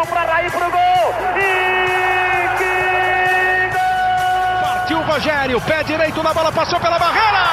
Partiu 0.00 0.06
para 0.06 0.32
Raí 0.32 0.50
pro 0.50 0.70
gol. 0.70 1.14
E 1.36 2.48
que 2.56 3.70
gol! 3.70 4.62
Partiu 4.62 4.98
o 4.98 5.02
Rogério, 5.02 5.60
pé 5.60 5.82
direito 5.84 6.22
na 6.22 6.32
bola, 6.32 6.50
passou 6.50 6.80
pela 6.80 6.98
barreira. 6.98 7.44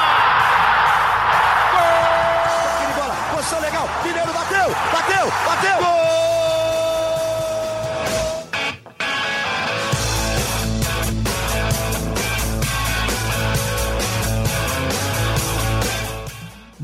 Gol! 1.72 3.02
bola, 3.02 3.14
posição 3.32 3.60
legal. 3.60 3.88
Mineiro 4.02 4.32
bateu, 4.32 4.74
bateu, 4.92 5.32
bateu. 5.46 5.78
Gol! 5.78 6.27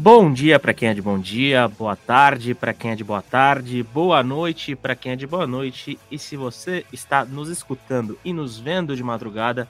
Bom 0.05 0.31
dia 0.31 0.61
para 0.61 0.75
quem 0.75 0.91
é 0.91 0.93
de 0.93 1.01
bom 1.01 1.19
dia, 1.19 1.67
boa 1.67 1.97
tarde 1.97 2.55
para 2.55 2.75
quem 2.75 2.91
é 2.91 2.95
de 2.95 3.03
boa 3.03 3.23
tarde, 3.23 3.83
boa 3.83 4.23
noite 4.23 4.77
para 4.77 4.95
quem 4.95 5.13
é 5.13 5.17
de 5.17 5.27
boa 5.27 5.47
noite. 5.47 5.99
E 6.11 6.19
se 6.19 6.37
você 6.37 6.85
está 6.93 7.25
nos 7.25 7.49
escutando 7.49 8.19
e 8.23 8.31
nos 8.31 8.59
vendo 8.59 8.95
de 8.95 9.03
madrugada, 9.03 9.67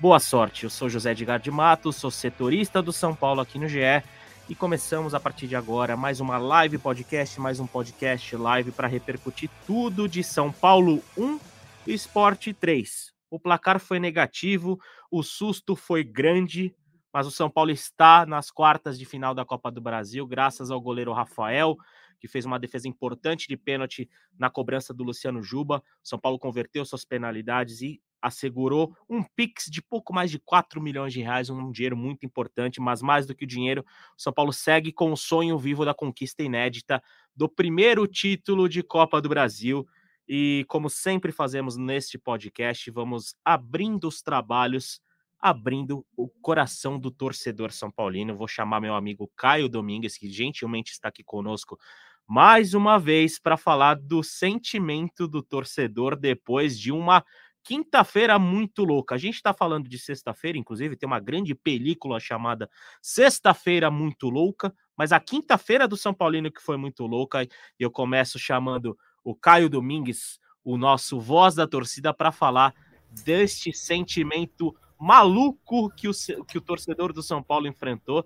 boa 0.00 0.18
sorte. 0.18 0.64
Eu 0.64 0.70
sou 0.70 0.88
José 0.88 1.10
Edgar 1.10 1.38
de 1.38 1.50
Matos, 1.50 1.96
sou 1.96 2.10
setorista 2.10 2.80
do 2.80 2.94
São 2.94 3.14
Paulo 3.14 3.42
aqui 3.42 3.58
no 3.58 3.68
GE 3.68 4.02
e 4.48 4.54
começamos 4.54 5.12
a 5.12 5.20
partir 5.20 5.46
de 5.46 5.54
agora 5.54 5.98
mais 5.98 6.18
uma 6.18 6.38
live 6.38 6.78
podcast, 6.78 7.38
mais 7.38 7.60
um 7.60 7.66
podcast 7.66 8.34
live 8.36 8.70
para 8.70 8.88
repercutir 8.88 9.50
tudo 9.66 10.08
de 10.08 10.24
São 10.24 10.50
Paulo 10.50 11.02
1 11.14 11.38
e 11.86 11.92
Esporte 11.92 12.54
3. 12.54 13.12
O 13.30 13.38
placar 13.38 13.78
foi 13.78 14.00
negativo, 14.00 14.80
o 15.10 15.22
susto 15.22 15.76
foi 15.76 16.02
grande, 16.02 16.74
mas 17.14 17.28
o 17.28 17.30
São 17.30 17.48
Paulo 17.48 17.70
está 17.70 18.26
nas 18.26 18.50
quartas 18.50 18.98
de 18.98 19.04
final 19.04 19.36
da 19.36 19.44
Copa 19.44 19.70
do 19.70 19.80
Brasil, 19.80 20.26
graças 20.26 20.68
ao 20.68 20.80
goleiro 20.80 21.12
Rafael, 21.12 21.76
que 22.18 22.26
fez 22.26 22.44
uma 22.44 22.58
defesa 22.58 22.88
importante 22.88 23.46
de 23.46 23.56
pênalti 23.56 24.10
na 24.36 24.50
cobrança 24.50 24.92
do 24.92 25.04
Luciano 25.04 25.40
Juba. 25.40 25.78
O 26.02 26.08
São 26.08 26.18
Paulo 26.18 26.40
converteu 26.40 26.84
suas 26.84 27.04
penalidades 27.04 27.82
e 27.82 28.02
assegurou 28.20 28.96
um 29.08 29.22
Pix 29.22 29.66
de 29.70 29.80
pouco 29.80 30.12
mais 30.12 30.28
de 30.28 30.40
4 30.40 30.82
milhões 30.82 31.12
de 31.12 31.20
reais, 31.20 31.50
um 31.50 31.70
dinheiro 31.70 31.96
muito 31.96 32.26
importante, 32.26 32.80
mas 32.80 33.00
mais 33.00 33.26
do 33.26 33.34
que 33.34 33.44
o 33.44 33.48
dinheiro, 33.48 33.84
o 34.18 34.20
São 34.20 34.32
Paulo 34.32 34.52
segue 34.52 34.90
com 34.90 35.12
o 35.12 35.16
sonho 35.16 35.56
vivo 35.56 35.84
da 35.84 35.94
conquista 35.94 36.42
inédita 36.42 37.00
do 37.36 37.48
primeiro 37.48 38.08
título 38.08 38.68
de 38.68 38.82
Copa 38.82 39.20
do 39.20 39.28
Brasil. 39.28 39.86
E 40.26 40.64
como 40.66 40.90
sempre 40.90 41.30
fazemos 41.30 41.76
neste 41.76 42.18
podcast, 42.18 42.90
vamos 42.90 43.36
abrindo 43.44 44.08
os 44.08 44.20
trabalhos 44.20 45.00
abrindo 45.44 46.06
o 46.16 46.26
coração 46.26 46.98
do 46.98 47.10
torcedor 47.10 47.70
são 47.70 47.90
paulino. 47.90 48.34
Vou 48.34 48.48
chamar 48.48 48.80
meu 48.80 48.94
amigo 48.94 49.30
Caio 49.36 49.68
Domingues, 49.68 50.16
que 50.16 50.26
gentilmente 50.30 50.90
está 50.90 51.08
aqui 51.08 51.22
conosco 51.22 51.78
mais 52.26 52.72
uma 52.72 52.98
vez 52.98 53.38
para 53.38 53.58
falar 53.58 53.96
do 53.96 54.22
sentimento 54.22 55.28
do 55.28 55.42
torcedor 55.42 56.16
depois 56.16 56.80
de 56.80 56.90
uma 56.90 57.22
quinta-feira 57.62 58.38
muito 58.38 58.84
louca. 58.84 59.16
A 59.16 59.18
gente 59.18 59.34
está 59.34 59.52
falando 59.52 59.86
de 59.86 59.98
sexta-feira, 59.98 60.56
inclusive 60.56 60.96
tem 60.96 61.06
uma 61.06 61.20
grande 61.20 61.54
película 61.54 62.18
chamada 62.18 62.70
Sexta-feira 63.02 63.90
Muito 63.90 64.30
Louca, 64.30 64.74
mas 64.96 65.12
a 65.12 65.20
quinta-feira 65.20 65.86
do 65.86 65.94
São 65.94 66.14
Paulino 66.14 66.50
que 66.50 66.62
foi 66.62 66.78
muito 66.78 67.06
louca, 67.06 67.42
e 67.42 67.48
eu 67.78 67.90
começo 67.90 68.38
chamando 68.38 68.96
o 69.22 69.34
Caio 69.34 69.68
Domingues, 69.68 70.40
o 70.64 70.78
nosso 70.78 71.20
voz 71.20 71.54
da 71.54 71.66
torcida, 71.66 72.14
para 72.14 72.32
falar 72.32 72.74
deste 73.22 73.74
sentimento 73.74 74.74
maluco 74.98 75.90
que 75.90 76.08
o, 76.08 76.12
que 76.46 76.58
o 76.58 76.60
torcedor 76.60 77.12
do 77.12 77.22
São 77.22 77.42
Paulo 77.42 77.66
enfrentou. 77.66 78.24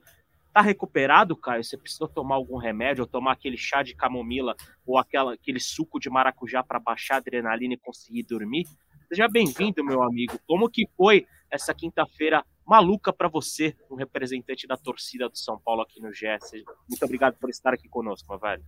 Tá 0.53 0.61
recuperado, 0.61 1.37
Caio? 1.37 1.63
Você 1.63 1.77
precisou 1.77 2.09
tomar 2.09 2.35
algum 2.37 2.57
remédio, 2.57 3.03
ou 3.03 3.09
tomar 3.09 3.33
aquele 3.33 3.57
chá 3.57 3.83
de 3.83 3.95
camomila, 3.95 4.57
ou 4.87 4.99
aquela, 4.99 5.35
aquele 5.35 5.61
suco 5.61 6.01
de 6.01 6.11
maracujá 6.11 6.63
para 6.63 6.81
baixar 6.81 7.15
a 7.15 7.19
adrenalina 7.19 7.75
e 7.75 7.79
conseguir 7.79 8.25
dormir? 8.25 8.67
Seja 9.09 9.29
bem-vindo, 9.29 9.85
meu 9.85 10.03
amigo. 10.03 10.39
Como 10.47 10.69
que 10.69 10.87
foi 10.97 11.27
essa 11.51 11.73
quinta-feira 11.73 12.45
maluca 12.67 13.13
para 13.13 13.29
você, 13.29 13.75
um 13.91 13.95
representante 13.95 14.67
da 14.67 14.77
torcida 14.77 15.29
do 15.29 15.39
São 15.39 15.59
Paulo 15.59 15.83
aqui 15.83 16.01
no 16.01 16.11
GS? 16.11 16.65
Muito 16.89 17.05
obrigado 17.05 17.37
por 17.39 17.49
estar 17.49 17.73
aqui 17.73 17.89
conosco, 17.89 18.29
meu 18.29 18.39
velho. 18.39 18.63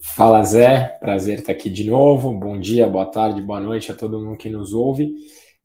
Fala 0.00 0.42
Zé, 0.42 0.96
prazer 1.00 1.40
estar 1.40 1.52
aqui 1.52 1.68
de 1.68 1.84
novo. 1.84 2.32
Bom 2.32 2.58
dia, 2.58 2.88
boa 2.88 3.04
tarde, 3.04 3.42
boa 3.42 3.60
noite 3.60 3.92
a 3.92 3.94
todo 3.94 4.18
mundo 4.18 4.38
que 4.38 4.48
nos 4.48 4.72
ouve. 4.72 5.14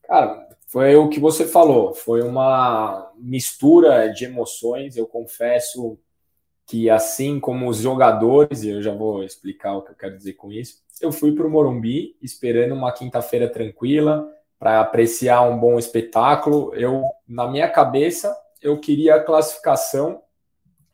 Cara, 0.03 0.46
foi 0.67 0.97
o 0.97 1.07
que 1.07 1.19
você 1.19 1.47
falou, 1.47 1.93
foi 1.93 2.21
uma 2.21 3.09
mistura 3.17 4.09
de 4.09 4.25
emoções. 4.25 4.97
Eu 4.97 5.07
confesso 5.07 5.97
que, 6.65 6.89
assim 6.89 7.39
como 7.39 7.69
os 7.69 7.77
jogadores, 7.77 8.63
e 8.63 8.69
eu 8.69 8.81
já 8.81 8.93
vou 8.93 9.23
explicar 9.23 9.77
o 9.77 9.81
que 9.81 9.91
eu 9.91 9.95
quero 9.95 10.17
dizer 10.17 10.33
com 10.33 10.51
isso, 10.51 10.83
eu 11.01 11.11
fui 11.11 11.33
para 11.33 11.47
o 11.47 11.49
Morumbi 11.49 12.17
esperando 12.21 12.75
uma 12.75 12.91
quinta-feira 12.91 13.49
tranquila 13.49 14.29
para 14.59 14.81
apreciar 14.81 15.41
um 15.43 15.57
bom 15.57 15.79
espetáculo. 15.79 16.73
Eu, 16.75 17.03
na 17.25 17.47
minha 17.47 17.69
cabeça, 17.69 18.35
eu 18.61 18.77
queria 18.77 19.15
a 19.15 19.23
classificação 19.23 20.21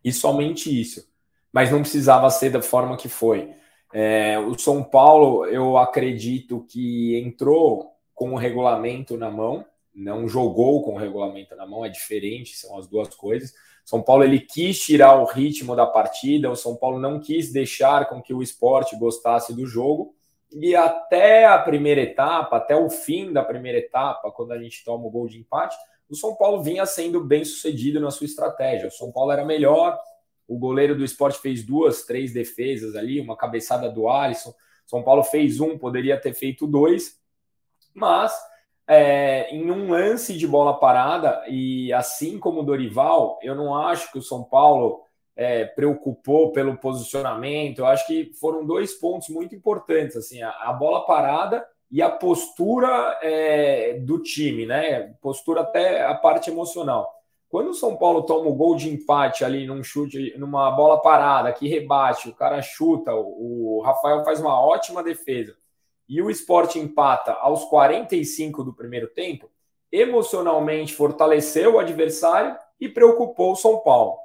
e 0.04 0.14
somente 0.14 0.70
isso, 0.80 1.08
mas 1.52 1.72
não 1.72 1.82
precisava 1.82 2.30
ser 2.30 2.52
da 2.52 2.62
forma 2.62 2.96
que 2.96 3.10
foi. 3.10 3.56
É, 3.92 4.38
o 4.38 4.58
São 4.58 4.84
Paulo, 4.84 5.46
eu 5.46 5.78
acredito 5.78 6.64
que 6.70 7.20
entrou 7.20 7.93
com 8.14 8.32
o 8.34 8.38
regulamento 8.38 9.18
na 9.18 9.30
mão, 9.32 9.66
não 9.94 10.28
jogou 10.28 10.82
com 10.82 10.96
o 10.96 10.98
regulamento 10.98 11.56
na 11.56 11.66
mão, 11.66 11.86
é 11.86 11.90
diferente, 11.90 12.56
são 12.56 12.78
as 12.78 12.88
duas 12.88 13.14
coisas. 13.14 13.54
São 13.86 14.02
Paulo 14.02 14.24
ele 14.24 14.40
quis 14.40 14.80
tirar 14.80 15.22
o 15.22 15.26
ritmo 15.26 15.76
da 15.76 15.86
partida, 15.86 16.50
o 16.50 16.56
São 16.56 16.76
Paulo 16.76 17.00
não 17.00 17.20
quis 17.20 17.52
deixar 17.52 18.08
com 18.08 18.22
que 18.22 18.34
o 18.34 18.42
esporte 18.42 18.96
gostasse 18.96 19.54
do 19.54 19.66
jogo. 19.66 20.16
E 20.52 20.76
até 20.76 21.46
a 21.46 21.58
primeira 21.58 22.02
etapa, 22.02 22.58
até 22.58 22.76
o 22.76 22.90
fim 22.90 23.34
da 23.34 23.44
primeira 23.44 23.80
etapa, 23.80 24.32
quando 24.32 24.52
a 24.52 24.62
gente 24.62 24.84
toma 24.84 25.06
o 25.06 25.10
gol 25.10 25.28
de 25.28 25.40
empate, 25.40 25.76
o 26.10 26.16
São 26.16 26.36
Paulo 26.36 26.62
vinha 26.62 26.86
sendo 26.86 27.24
bem 27.24 27.44
sucedido 27.44 28.00
na 28.00 28.12
sua 28.12 28.26
estratégia. 28.26 28.88
O 28.88 28.92
São 28.92 29.12
Paulo 29.12 29.32
era 29.32 29.44
melhor, 29.44 30.00
o 30.48 30.58
goleiro 30.58 30.96
do 30.96 31.04
esporte 31.04 31.40
fez 31.40 31.64
duas, 31.64 32.04
três 32.04 32.34
defesas 32.34 32.96
ali, 32.96 33.20
uma 33.20 33.36
cabeçada 33.36 33.90
do 33.90 34.08
Alisson. 34.08 34.54
São 34.86 35.02
Paulo 35.04 35.24
fez 35.24 35.60
um, 35.60 35.78
poderia 35.78 36.20
ter 36.20 36.34
feito 36.34 36.68
dois, 36.68 37.20
mas 37.94 38.34
é, 38.88 39.50
em 39.54 39.72
um 39.72 39.90
lance 39.90 40.38
de 40.38 40.48
bola 40.48 40.78
parada, 40.80 41.44
e 41.48 41.92
assim 41.94 42.38
como 42.38 42.62
o 42.62 42.64
Dorival, 42.64 43.40
eu 43.42 43.56
não 43.56 43.76
acho 43.76 44.12
que 44.12 44.18
o 44.18 44.22
São 44.22 44.44
Paulo 44.44 45.02
é, 45.36 45.66
preocupou 45.66 46.52
pelo 46.52 46.78
posicionamento. 46.78 47.80
Eu 47.80 47.86
acho 47.86 48.06
que 48.06 48.32
foram 48.40 48.66
dois 48.66 48.94
pontos 48.94 49.30
muito 49.30 49.56
importantes, 49.56 50.16
assim, 50.16 50.42
a, 50.42 50.50
a 50.50 50.74
bola 50.74 51.06
parada 51.06 51.66
e 51.90 52.02
a 52.02 52.10
postura 52.10 53.20
é, 53.22 54.00
do 54.00 54.22
time, 54.22 54.66
né? 54.66 55.14
Postura 55.22 55.62
até 55.62 56.06
a 56.06 56.14
parte 56.16 56.50
emocional. 56.50 57.12
Quando 57.50 57.70
o 57.70 57.74
São 57.74 57.96
Paulo 57.96 58.24
toma 58.24 58.50
o 58.50 58.56
gol 58.56 58.76
de 58.76 58.90
empate 58.90 59.46
ali 59.46 59.68
num 59.68 59.84
chute, 59.84 60.34
numa 60.38 60.72
bola 60.72 61.02
parada 61.02 61.54
que 61.54 61.68
rebate, 61.68 62.30
o 62.30 62.36
cara 62.36 62.62
chuta, 62.64 63.14
o, 63.14 63.78
o 63.78 63.82
Rafael 63.82 64.24
faz 64.26 64.40
uma 64.40 64.60
ótima 64.60 65.04
defesa 65.04 65.56
e 66.08 66.22
o 66.22 66.30
esporte 66.30 66.80
empata 66.80 67.34
aos 67.34 67.66
45 67.66 68.64
do 68.64 68.74
primeiro 68.74 69.08
tempo, 69.08 69.50
emocionalmente 69.92 70.94
fortaleceu 70.94 71.76
o 71.76 71.80
adversário 71.80 72.58
e 72.80 72.90
preocupou 72.90 73.54
o 73.54 73.56
São 73.56 73.80
Paulo. 73.80 74.18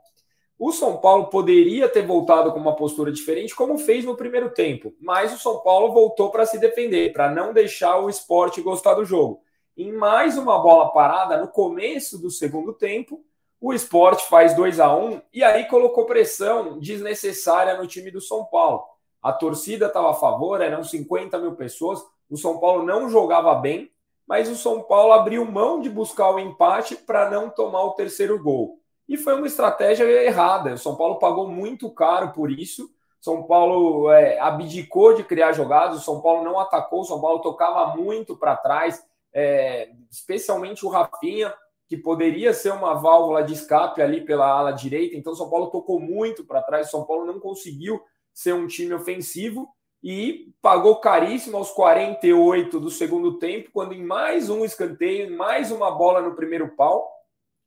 O 0.59 0.73
São 0.73 0.97
Paulo 0.97 1.29
poderia 1.29 1.89
ter 1.89 2.05
voltado 2.05 2.53
com 2.53 2.59
uma 2.59 2.75
postura 2.75 3.13
diferente, 3.13 3.55
como 3.55 3.79
fez 3.79 4.05
no 4.05 4.17
primeiro 4.17 4.51
tempo, 4.51 4.93
mas 5.01 5.33
o 5.33 5.39
São 5.39 5.61
Paulo 5.61 5.93
voltou 5.93 6.31
para 6.31 6.45
se 6.45 6.59
defender, 6.59 7.13
para 7.13 7.31
não 7.31 7.53
deixar 7.53 7.99
o 8.01 8.11
esporte 8.11 8.61
gostar 8.61 8.95
do 8.95 9.05
jogo. 9.05 9.41
Em 9.77 9.93
mais 9.93 10.37
uma 10.37 10.59
bola 10.59 10.93
parada, 10.93 11.41
no 11.41 11.47
começo 11.47 12.19
do 12.19 12.29
segundo 12.29 12.73
tempo, 12.73 13.25
o 13.61 13.73
esporte 13.73 14.27
faz 14.29 14.55
2 14.57 14.81
a 14.81 14.93
1 14.97 15.23
e 15.33 15.45
aí 15.45 15.67
colocou 15.67 16.07
pressão 16.07 16.81
desnecessária 16.81 17.77
no 17.77 17.87
time 17.87 18.11
do 18.11 18.21
São 18.21 18.45
Paulo. 18.45 18.85
A 19.23 19.33
torcida 19.33 19.87
estava 19.87 20.11
a 20.11 20.15
favor, 20.15 20.61
eram 20.61 20.85
50 20.85 21.39
mil 21.39 21.55
pessoas. 21.55 22.01
O 22.31 22.37
São 22.37 22.59
Paulo 22.59 22.85
não 22.85 23.09
jogava 23.09 23.55
bem, 23.55 23.91
mas 24.27 24.49
o 24.49 24.57
São 24.57 24.83
Paulo 24.83 25.13
abriu 25.13 25.45
mão 25.45 25.81
de 25.81 25.89
buscar 25.89 26.31
o 26.31 26.39
empate 26.39 26.97
para 26.97 27.31
não 27.31 27.49
tomar 27.51 27.83
o 27.83 27.93
terceiro 27.93 28.43
gol. 28.43 28.79
E 29.09 29.17
foi 29.17 29.35
uma 29.35 29.47
estratégia 29.47 30.05
errada. 30.05 30.75
O 30.75 30.79
São 30.79 30.95
Paulo 30.95 31.19
pagou 31.19 31.49
muito 31.49 31.91
caro 31.91 32.31
por 32.33 32.51
isso. 32.51 32.91
São 33.21 33.43
Paulo 33.43 34.11
é, 34.13 34.39
abdicou 34.39 35.15
de 35.15 35.25
criar 35.25 35.53
jogadas, 35.53 35.99
o 35.99 36.05
São 36.05 36.21
Paulo 36.21 36.45
não 36.45 36.61
atacou, 36.61 37.01
o 37.01 37.05
São 37.05 37.21
Paulo 37.21 37.41
tocava 37.41 37.97
muito 37.97 38.37
para 38.37 38.57
trás, 38.57 39.05
é, 39.33 39.91
especialmente 40.09 40.87
o 40.87 40.89
Rafinha, 40.89 41.53
que 41.89 41.97
poderia 41.97 42.53
ser 42.53 42.71
uma 42.73 42.95
válvula 42.95 43.43
de 43.43 43.55
escape 43.55 44.01
ali 44.01 44.21
pela 44.21 44.47
ala 44.47 44.73
direita. 44.73 45.17
Então, 45.17 45.33
o 45.33 45.37
São 45.37 45.51
Paulo 45.51 45.69
tocou 45.69 45.99
muito 45.99 46.45
para 46.45 46.63
trás, 46.63 46.89
o 46.89 46.91
São 46.91 47.05
Paulo 47.05 47.25
não 47.25 47.41
conseguiu 47.41 48.01
ser 48.39 48.55
um 48.55 48.69
time 48.69 48.95
ofensivo 48.95 49.69
e 50.01 50.53
pagou 50.63 51.01
caríssimo 51.01 51.57
aos 51.57 51.73
48 51.73 52.79
do 52.79 52.89
segundo 52.89 53.37
tempo, 53.37 53.71
quando 53.73 53.93
em 53.93 54.05
mais 54.05 54.49
um 54.49 54.65
escanteio, 54.65 55.37
mais 55.37 55.73
uma 55.73 55.91
bola 55.91 56.23
no 56.23 56.37
primeiro 56.37 56.69
pau. 56.77 57.11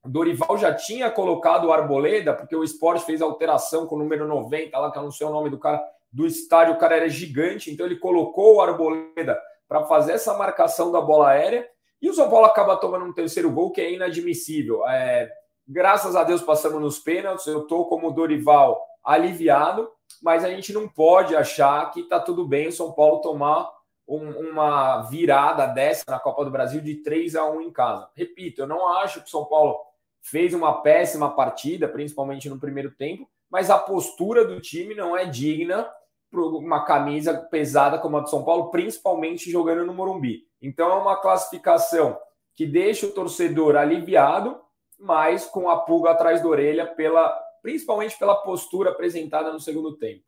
Dorival 0.06 0.58
já 0.58 0.74
tinha 0.74 1.12
colocado 1.12 1.66
o 1.66 1.74
Arboleda, 1.74 2.34
porque 2.34 2.56
o 2.56 2.64
esporte 2.64 3.04
fez 3.04 3.22
alteração 3.22 3.86
com 3.86 3.96
o 3.96 4.00
número 4.00 4.26
90, 4.26 4.80
lá 4.80 4.90
que 4.90 4.98
eu 4.98 5.04
não 5.04 5.12
sei 5.12 5.28
o 5.28 5.30
nome 5.30 5.50
do 5.50 5.60
cara, 5.60 5.84
do 6.10 6.26
estádio, 6.26 6.76
o 6.76 6.78
cara 6.78 6.96
era 6.96 7.10
gigante, 7.10 7.70
então 7.70 7.86
ele 7.86 7.98
colocou 7.98 8.56
o 8.56 8.62
Arboleda 8.62 9.38
para 9.68 9.84
fazer 9.84 10.14
essa 10.14 10.38
marcação 10.38 10.90
da 10.90 11.02
bola 11.02 11.32
aérea. 11.32 11.68
E 12.02 12.10
o 12.10 12.14
São 12.14 12.30
Paulo 12.30 12.46
acaba 12.46 12.78
tomando 12.78 13.04
um 13.04 13.14
terceiro 13.14 13.52
gol 13.52 13.72
que 13.72 13.82
é 13.82 13.92
inadmissível. 13.92 14.88
É, 14.88 15.30
graças 15.68 16.16
a 16.16 16.24
Deus 16.24 16.42
passamos 16.42 16.82
nos 16.82 16.98
pênaltis. 16.98 17.46
Eu 17.46 17.64
estou 17.64 17.90
como 17.90 18.12
Dorival 18.12 18.82
aliviado, 19.04 19.90
mas 20.22 20.44
a 20.44 20.50
gente 20.50 20.74
não 20.74 20.88
pode 20.88 21.36
achar 21.36 21.92
que 21.92 22.02
está 22.02 22.20
tudo 22.20 22.48
bem 22.48 22.68
o 22.68 22.72
São 22.72 22.92
Paulo 22.92 23.22
tomar 23.22 23.70
um, 24.08 24.52
uma 24.52 25.04
virada 25.04 25.66
dessa 25.68 26.04
na 26.08 26.20
Copa 26.20 26.44
do 26.44 26.52
Brasil 26.52 26.82
de 26.82 26.96
3 26.96 27.36
a 27.36 27.50
1 27.50 27.62
em 27.62 27.72
casa. 27.72 28.10
Repito, 28.16 28.62
eu 28.62 28.68
não 28.68 28.88
acho 28.98 29.22
que 29.22 29.28
o 29.28 29.32
São 29.32 29.46
Paulo 29.46 29.78
fez 30.22 30.54
uma 30.54 30.82
péssima 30.82 31.34
partida, 31.34 31.88
principalmente 31.88 32.50
no 32.50 32.60
primeiro 32.60 32.92
tempo, 32.92 33.28
mas 33.50 33.70
a 33.70 33.78
postura 33.78 34.46
do 34.46 34.62
time 34.62 34.94
não 34.94 35.16
é 35.16 35.26
digna 35.26 35.90
para 36.30 36.42
uma 36.42 36.86
camisa 36.86 37.34
pesada 37.34 37.98
como 37.98 38.18
a 38.18 38.22
do 38.22 38.30
São 38.30 38.44
Paulo, 38.44 38.70
principalmente 38.70 39.52
jogando 39.52 39.86
no 39.86 39.94
Morumbi. 39.94 40.46
Então 40.62 40.90
é 40.92 40.96
uma 40.96 41.18
classificação 41.18 42.18
que 42.56 42.66
deixa 42.66 43.06
o 43.06 43.12
torcedor 43.12 43.76
aliviado, 43.76 44.60
mas 45.00 45.46
com 45.46 45.70
a 45.70 45.80
pulga 45.80 46.12
atrás 46.12 46.42
da 46.42 46.48
orelha, 46.48 46.86
pela, 46.86 47.38
principalmente 47.62 48.18
pela 48.18 48.36
postura 48.36 48.92
apresentada 48.92 49.52
no 49.52 49.60
segundo 49.60 49.98
tempo. 49.98 50.24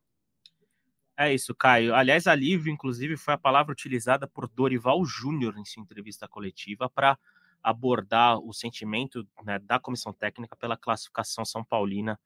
É 1.15 1.33
isso, 1.33 1.53
Caio. 1.53 1.93
Aliás, 1.93 2.25
alívio, 2.25 2.73
inclusive, 2.73 3.15
foi 3.17 3.35
a 3.35 3.37
palavra 3.37 3.71
utilizada 3.71 4.27
por 4.27 4.47
Dorival 4.47 5.05
Júnior 5.05 5.57
em 5.57 5.65
sua 5.65 5.83
entrevista 5.83 6.27
coletiva 6.27 6.89
para 6.89 7.17
abordar 7.61 8.39
o 8.39 8.51
sentimento 8.51 9.25
né, 9.43 9.59
da 9.59 9.79
comissão 9.79 10.11
técnica 10.11 10.55
pela 10.55 10.75
classificação 10.75 11.45
São 11.45 11.63
Paulina 11.63 12.19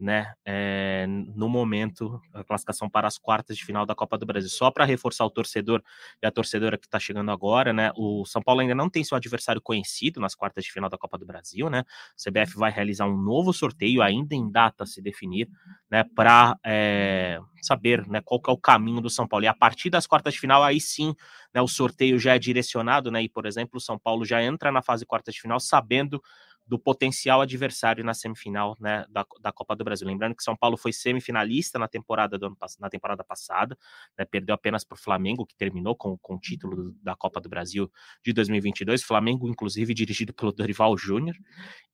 né, 0.00 0.32
é, 0.44 1.06
no 1.08 1.48
momento, 1.48 2.20
a 2.34 2.42
classificação 2.42 2.90
para 2.90 3.06
as 3.06 3.18
quartas 3.18 3.56
de 3.56 3.64
final 3.64 3.86
da 3.86 3.94
Copa 3.94 4.18
do 4.18 4.26
Brasil. 4.26 4.50
Só 4.50 4.70
para 4.70 4.84
reforçar 4.84 5.24
o 5.24 5.30
torcedor 5.30 5.82
e 6.22 6.26
a 6.26 6.30
torcedora 6.30 6.76
que 6.76 6.86
está 6.86 6.98
chegando 6.98 7.30
agora, 7.30 7.72
né, 7.72 7.92
o 7.96 8.24
São 8.24 8.42
Paulo 8.42 8.60
ainda 8.60 8.74
não 8.74 8.90
tem 8.90 9.04
seu 9.04 9.16
adversário 9.16 9.60
conhecido 9.60 10.20
nas 10.20 10.34
quartas 10.34 10.64
de 10.64 10.72
final 10.72 10.90
da 10.90 10.98
Copa 10.98 11.16
do 11.18 11.26
Brasil, 11.26 11.70
né, 11.70 11.84
o 12.18 12.30
CBF 12.30 12.56
vai 12.56 12.70
realizar 12.70 13.06
um 13.06 13.16
novo 13.16 13.52
sorteio, 13.52 14.02
ainda 14.02 14.34
em 14.34 14.50
data 14.50 14.84
a 14.84 14.86
se 14.86 15.00
definir, 15.00 15.48
né, 15.90 16.04
para 16.16 16.56
é, 16.64 17.38
saber, 17.60 18.06
né, 18.08 18.20
qual 18.24 18.40
que 18.40 18.50
é 18.50 18.52
o 18.52 18.58
caminho 18.58 19.00
do 19.00 19.10
São 19.10 19.26
Paulo. 19.26 19.44
E 19.44 19.48
a 19.48 19.54
partir 19.54 19.90
das 19.90 20.06
quartas 20.06 20.34
de 20.34 20.40
final, 20.40 20.62
aí 20.64 20.80
sim, 20.80 21.14
né, 21.54 21.60
o 21.60 21.68
sorteio 21.68 22.18
já 22.18 22.34
é 22.34 22.38
direcionado, 22.38 23.10
né, 23.10 23.22
e, 23.22 23.28
por 23.28 23.46
exemplo, 23.46 23.76
o 23.76 23.80
São 23.80 23.98
Paulo 23.98 24.24
já 24.24 24.42
entra 24.42 24.72
na 24.72 24.82
fase 24.82 25.06
quartas 25.06 25.34
de 25.34 25.40
final 25.40 25.60
sabendo 25.60 26.20
do 26.66 26.78
potencial 26.78 27.40
adversário 27.40 28.04
na 28.04 28.14
semifinal 28.14 28.76
né, 28.80 29.04
da, 29.08 29.26
da 29.40 29.52
Copa 29.52 29.74
do 29.74 29.84
Brasil. 29.84 30.06
Lembrando 30.06 30.34
que 30.34 30.42
São 30.42 30.56
Paulo 30.56 30.76
foi 30.76 30.92
semifinalista 30.92 31.78
na 31.78 31.88
temporada, 31.88 32.38
do 32.38 32.46
ano, 32.46 32.56
na 32.80 32.88
temporada 32.88 33.24
passada, 33.24 33.76
né, 34.18 34.24
perdeu 34.24 34.54
apenas 34.54 34.84
para 34.84 34.94
o 34.94 34.98
Flamengo, 34.98 35.44
que 35.44 35.56
terminou 35.56 35.96
com, 35.96 36.16
com 36.18 36.34
o 36.34 36.38
título 36.38 36.94
da 37.02 37.14
Copa 37.16 37.40
do 37.40 37.48
Brasil 37.48 37.90
de 38.24 38.32
2022. 38.32 39.02
Flamengo, 39.02 39.48
inclusive, 39.48 39.92
dirigido 39.92 40.32
pelo 40.32 40.52
Dorival 40.52 40.96
Júnior. 40.96 41.36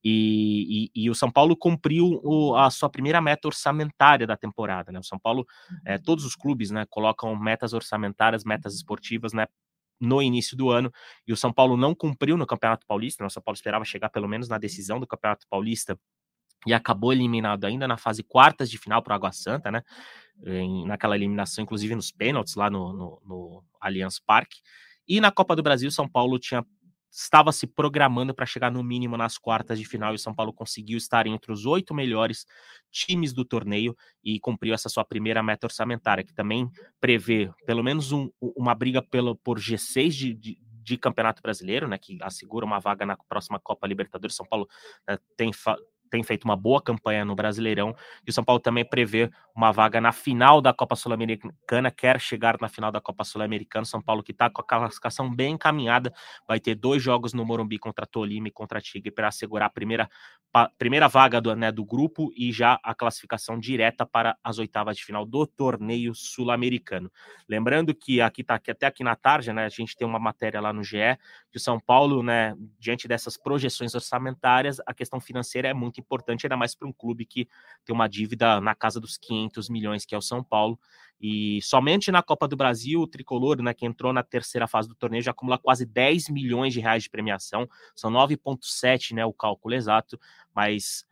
E, 0.03 0.89
e, 0.95 1.03
e, 1.03 1.09
o 1.09 1.15
São 1.15 1.29
Paulo 1.29 1.57
cumpriu 1.57 2.21
o, 2.23 2.55
a 2.55 2.69
sua 2.69 2.89
primeira 2.89 3.19
meta 3.19 3.47
orçamentária 3.47 4.25
da 4.25 4.37
temporada. 4.37 4.91
Né? 4.91 4.99
O 4.99 5.03
São 5.03 5.19
Paulo, 5.19 5.45
é, 5.85 5.97
todos 5.97 6.23
os 6.23 6.35
clubes 6.35 6.71
né, 6.71 6.85
colocam 6.89 7.35
metas 7.35 7.73
orçamentárias, 7.73 8.45
metas 8.45 8.75
esportivas 8.75 9.33
né, 9.33 9.47
no 9.99 10.21
início 10.21 10.55
do 10.55 10.69
ano 10.69 10.91
e 11.27 11.33
o 11.33 11.37
São 11.37 11.51
Paulo 11.51 11.75
não 11.75 11.93
cumpriu 11.93 12.37
no 12.37 12.47
Campeonato 12.47 12.85
Paulista. 12.85 13.23
Né, 13.23 13.27
o 13.27 13.29
São 13.29 13.43
Paulo 13.43 13.55
esperava 13.55 13.83
chegar 13.83 14.09
pelo 14.09 14.27
menos 14.27 14.47
na 14.47 14.57
decisão 14.57 14.99
do 14.99 15.07
Campeonato 15.07 15.45
Paulista 15.49 15.99
e 16.65 16.73
acabou 16.73 17.13
eliminado 17.13 17.65
ainda 17.65 17.87
na 17.87 17.97
fase 17.97 18.23
quartas 18.23 18.69
de 18.69 18.77
final 18.77 19.01
para 19.01 19.13
o 19.13 19.15
Água 19.15 19.31
Santa, 19.31 19.71
né? 19.71 19.81
Em, 20.45 20.85
naquela 20.85 21.15
eliminação, 21.15 21.63
inclusive 21.63 21.95
nos 21.95 22.11
pênaltis 22.11 22.55
lá 22.55 22.69
no, 22.69 22.93
no, 22.93 23.21
no 23.25 23.63
Allianz 23.79 24.19
Parque. 24.19 24.59
E 25.07 25.19
na 25.19 25.31
Copa 25.31 25.55
do 25.55 25.63
Brasil, 25.63 25.89
São 25.89 26.07
Paulo 26.07 26.37
tinha 26.37 26.63
estava 27.11 27.51
se 27.51 27.65
programando 27.65 28.33
para 28.33 28.45
chegar 28.45 28.71
no 28.71 28.83
mínimo 28.83 29.17
nas 29.17 29.37
quartas 29.37 29.79
de 29.79 29.85
final 29.85 30.13
e 30.13 30.15
o 30.15 30.19
São 30.19 30.33
Paulo 30.33 30.53
conseguiu 30.53 30.97
estar 30.97 31.25
entre 31.27 31.51
os 31.51 31.65
oito 31.65 31.93
melhores 31.93 32.45
times 32.91 33.33
do 33.33 33.43
torneio 33.43 33.95
e 34.23 34.39
cumpriu 34.39 34.73
essa 34.73 34.89
sua 34.89 35.03
primeira 35.03 35.41
meta 35.41 35.67
orçamentária, 35.67 36.23
que 36.23 36.33
também 36.33 36.69
prevê 36.99 37.51
pelo 37.65 37.83
menos 37.83 38.11
um, 38.11 38.29
uma 38.39 38.75
briga 38.75 39.01
pelo, 39.01 39.35
por 39.35 39.59
G6 39.59 40.09
de, 40.09 40.33
de, 40.33 40.57
de, 40.83 40.97
Campeonato 40.97 41.41
Brasileiro, 41.41 41.87
né, 41.87 41.97
que 41.97 42.17
assegura 42.21 42.65
uma 42.65 42.79
vaga 42.79 43.05
na 43.05 43.17
próxima 43.17 43.59
Copa 43.59 43.87
Libertadores. 43.87 44.35
São 44.35 44.45
Paulo 44.45 44.67
né, 45.07 45.17
tem 45.35 45.51
tem 46.09 46.23
feito 46.23 46.45
uma 46.45 46.55
boa 46.55 46.81
campanha 46.81 47.23
no 47.23 47.35
Brasileirão 47.35 47.95
e 48.25 48.29
o 48.29 48.33
São 48.33 48.43
Paulo 48.43 48.59
também 48.59 48.83
prevê 48.83 49.29
uma 49.55 49.71
vaga 49.71 49.99
na 49.99 50.13
final 50.13 50.61
da 50.61 50.73
Copa 50.73 50.95
Sul-Americana, 50.95 51.91
quer 51.91 52.19
chegar 52.19 52.57
na 52.61 52.69
final 52.69 52.91
da 52.91 53.01
Copa 53.01 53.25
Sul-Americana. 53.25 53.83
São 53.83 54.01
Paulo 54.01 54.23
que 54.23 54.31
está 54.31 54.49
com 54.49 54.61
a 54.61 54.63
classificação 54.63 55.33
bem 55.33 55.55
encaminhada, 55.55 56.13
vai 56.47 56.59
ter 56.59 56.75
dois 56.75 57.03
jogos 57.03 57.33
no 57.33 57.45
Morumbi 57.45 57.77
contra 57.77 58.05
Tolima 58.05 58.47
e 58.47 58.51
contra 58.51 58.79
Tigre 58.79 59.11
para 59.11 59.27
assegurar 59.27 59.67
a 59.67 59.69
primeira, 59.69 60.09
a 60.53 60.69
primeira 60.69 61.09
vaga 61.09 61.41
do, 61.41 61.53
né, 61.55 61.71
do 61.71 61.83
grupo 61.83 62.31
e 62.37 62.53
já 62.53 62.79
a 62.81 62.95
classificação 62.95 63.59
direta 63.59 64.05
para 64.05 64.37
as 64.41 64.59
oitavas 64.59 64.95
de 64.95 65.03
final 65.03 65.25
do 65.25 65.45
torneio 65.45 66.15
sul-americano. 66.15 67.11
Lembrando 67.47 67.93
que 67.93 68.21
aqui 68.21 68.43
tá 68.43 68.55
até 68.55 68.85
aqui 68.85 69.03
na 69.03 69.15
tarde, 69.15 69.51
né, 69.51 69.65
a 69.65 69.69
gente 69.69 69.95
tem 69.95 70.07
uma 70.07 70.19
matéria 70.19 70.61
lá 70.61 70.71
no 70.71 70.83
GE 70.83 71.17
que 71.51 71.57
o 71.57 71.59
São 71.59 71.79
Paulo, 71.79 72.23
né, 72.23 72.55
diante 72.79 73.07
dessas 73.09 73.35
projeções 73.35 73.93
orçamentárias, 73.93 74.79
a 74.85 74.93
questão 74.93 75.19
financeira 75.19 75.67
é 75.67 75.73
muito 75.73 75.98
importante, 75.99 76.45
ainda 76.45 76.57
mais 76.57 76.73
para 76.73 76.87
um 76.87 76.93
clube 76.93 77.25
que 77.25 77.47
tem 77.85 77.93
uma 77.93 78.07
dívida 78.07 78.59
na 78.61 78.73
casa 78.73 78.99
dos 78.99 79.17
500 79.17 79.69
milhões, 79.69 80.05
que 80.05 80.15
é 80.15 80.17
o 80.17 80.21
São 80.21 80.43
Paulo. 80.43 80.79
E 81.21 81.61
somente 81.61 82.11
na 82.11 82.23
Copa 82.23 82.47
do 82.47 82.55
Brasil, 82.55 83.01
o 83.01 83.07
tricolor, 83.07 83.61
né, 83.61 83.73
que 83.73 83.85
entrou 83.85 84.13
na 84.13 84.23
terceira 84.23 84.67
fase 84.67 84.87
do 84.87 84.95
torneio, 84.95 85.21
já 85.21 85.31
acumula 85.31 85.57
quase 85.57 85.85
10 85.85 86.29
milhões 86.29 86.73
de 86.73 86.79
reais 86.79 87.03
de 87.03 87.09
premiação. 87.09 87.67
São 87.93 88.09
9,7, 88.09 89.13
né, 89.13 89.25
o 89.25 89.33
cálculo 89.33 89.75
exato, 89.75 90.19
mas 90.55 91.05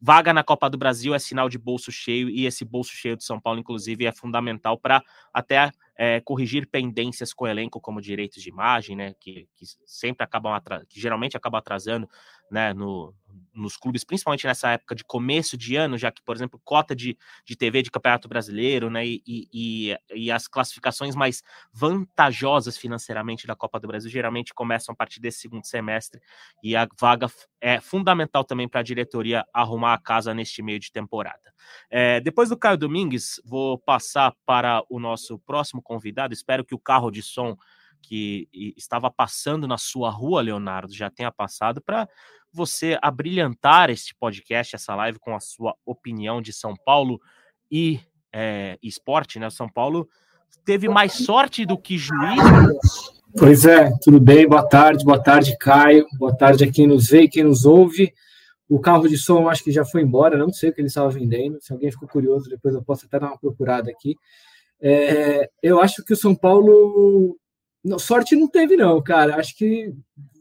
vaga 0.00 0.32
na 0.32 0.44
Copa 0.44 0.70
do 0.70 0.78
Brasil 0.78 1.14
é 1.14 1.18
sinal 1.18 1.48
de 1.48 1.58
bolso 1.58 1.90
cheio 1.90 2.28
e 2.28 2.46
esse 2.46 2.64
bolso 2.64 2.92
cheio 2.92 3.16
do 3.16 3.22
São 3.22 3.40
Paulo, 3.40 3.58
inclusive, 3.58 4.06
é 4.06 4.12
fundamental 4.12 4.78
para 4.78 5.02
até 5.32 5.72
é, 5.96 6.20
corrigir 6.20 6.68
pendências 6.68 7.32
com 7.32 7.44
o 7.44 7.48
elenco, 7.48 7.80
como 7.80 8.00
direitos 8.00 8.42
de 8.42 8.48
imagem, 8.48 8.96
né, 8.96 9.14
que, 9.20 9.48
que 9.56 9.66
sempre 9.84 10.24
acabam 10.24 10.52
que 10.88 11.00
geralmente 11.00 11.36
acabam 11.36 11.58
atrasando, 11.58 12.08
né, 12.50 12.72
no, 12.72 13.12
nos 13.54 13.76
clubes, 13.76 14.04
principalmente 14.04 14.46
nessa 14.46 14.70
época 14.70 14.94
de 14.94 15.04
começo 15.04 15.56
de 15.56 15.76
ano, 15.76 15.98
já 15.98 16.10
que, 16.10 16.22
por 16.22 16.36
exemplo, 16.36 16.60
cota 16.64 16.94
de, 16.94 17.16
de 17.44 17.56
TV 17.56 17.82
de 17.82 17.90
Campeonato 17.90 18.28
Brasileiro, 18.28 18.90
né, 18.90 19.06
e, 19.06 19.22
e, 19.26 19.96
e 20.14 20.30
as 20.30 20.46
classificações 20.46 21.14
mais 21.14 21.42
vantajosas 21.72 22.76
financeiramente 22.76 23.46
da 23.46 23.56
Copa 23.56 23.80
do 23.80 23.88
Brasil 23.88 24.10
geralmente 24.10 24.54
começam 24.54 24.92
a 24.92 24.96
partir 24.96 25.20
desse 25.20 25.40
segundo 25.40 25.66
semestre, 25.66 26.20
e 26.62 26.76
a 26.76 26.86
vaga 26.98 27.28
é 27.60 27.80
fundamental 27.80 28.44
também 28.44 28.68
para 28.68 28.80
a 28.80 28.84
diretoria 28.84 29.44
arrumar 29.52 29.94
a 29.94 29.98
casa 29.98 30.32
neste 30.34 30.62
meio 30.62 30.78
de 30.78 30.92
temporada. 30.92 31.52
É, 31.90 32.20
depois 32.20 32.48
do 32.48 32.56
Caio 32.56 32.78
Domingues, 32.78 33.40
vou 33.44 33.78
passar 33.78 34.34
para 34.46 34.82
o 34.88 34.98
nosso 34.98 35.38
próximo 35.40 35.82
convidado, 35.82 36.32
espero 36.32 36.64
que 36.64 36.74
o 36.74 36.78
carro 36.78 37.10
de 37.10 37.22
som 37.22 37.56
que 38.00 38.48
estava 38.76 39.10
passando 39.10 39.66
na 39.66 39.76
sua 39.76 40.10
rua, 40.10 40.40
Leonardo, 40.40 40.92
já 40.92 41.10
tenha 41.10 41.30
passado 41.32 41.82
para 41.82 42.08
você 42.52 42.98
abrilhantar 43.02 43.90
este 43.90 44.14
podcast, 44.14 44.76
essa 44.76 44.94
live 44.94 45.18
com 45.18 45.34
a 45.34 45.40
sua 45.40 45.74
opinião 45.84 46.40
de 46.40 46.52
São 46.52 46.74
Paulo 46.84 47.20
e 47.70 48.00
é, 48.32 48.78
esporte, 48.82 49.38
né? 49.38 49.50
São 49.50 49.68
Paulo 49.68 50.08
teve 50.64 50.88
mais 50.88 51.12
sorte 51.12 51.64
do 51.64 51.78
que 51.78 51.96
juiz. 51.96 52.40
Pois 53.36 53.64
é, 53.64 53.90
tudo 54.02 54.18
bem? 54.20 54.48
Boa 54.48 54.66
tarde, 54.66 55.04
boa 55.04 55.22
tarde, 55.22 55.56
Caio. 55.58 56.06
Boa 56.18 56.36
tarde 56.36 56.64
a 56.64 56.70
quem 56.70 56.86
nos 56.86 57.08
vê 57.08 57.22
e 57.22 57.28
quem 57.28 57.44
nos 57.44 57.64
ouve. 57.64 58.12
O 58.68 58.78
carro 58.80 59.08
de 59.08 59.16
som 59.16 59.48
acho 59.48 59.64
que 59.64 59.72
já 59.72 59.84
foi 59.84 60.02
embora, 60.02 60.36
não 60.36 60.52
sei 60.52 60.70
o 60.70 60.72
que 60.74 60.80
ele 60.80 60.88
estava 60.88 61.08
vendendo. 61.08 61.58
Se 61.60 61.72
alguém 61.72 61.90
ficou 61.90 62.08
curioso, 62.08 62.50
depois 62.50 62.74
eu 62.74 62.82
posso 62.82 63.06
até 63.06 63.18
dar 63.18 63.28
uma 63.28 63.38
procurada 63.38 63.90
aqui. 63.90 64.16
É, 64.80 65.48
eu 65.62 65.80
acho 65.80 66.04
que 66.04 66.12
o 66.12 66.16
São 66.16 66.34
Paulo. 66.34 67.38
Não, 67.84 67.98
sorte 67.98 68.36
não 68.36 68.48
teve, 68.48 68.76
não, 68.76 69.02
cara. 69.02 69.36
Acho 69.36 69.56
que 69.56 69.94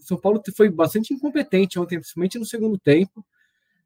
são 0.07 0.17
Paulo 0.17 0.41
foi 0.55 0.69
bastante 0.69 1.13
incompetente 1.13 1.79
ontem, 1.79 1.99
principalmente 1.99 2.39
no 2.39 2.45
segundo 2.45 2.77
tempo. 2.77 3.25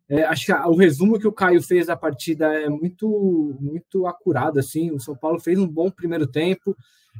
É, 0.07 0.23
acho 0.23 0.45
que 0.45 0.51
o 0.51 0.75
resumo 0.75 1.17
que 1.17 1.27
o 1.27 1.31
Caio 1.31 1.61
fez 1.61 1.87
da 1.87 1.95
partida 1.95 2.53
é 2.53 2.69
muito 2.69 3.57
muito 3.59 4.05
acurado. 4.05 4.59
Assim. 4.59 4.91
O 4.91 4.99
São 4.99 5.15
Paulo 5.15 5.39
fez 5.39 5.57
um 5.57 5.67
bom 5.67 5.89
primeiro 5.89 6.27
tempo, 6.27 6.75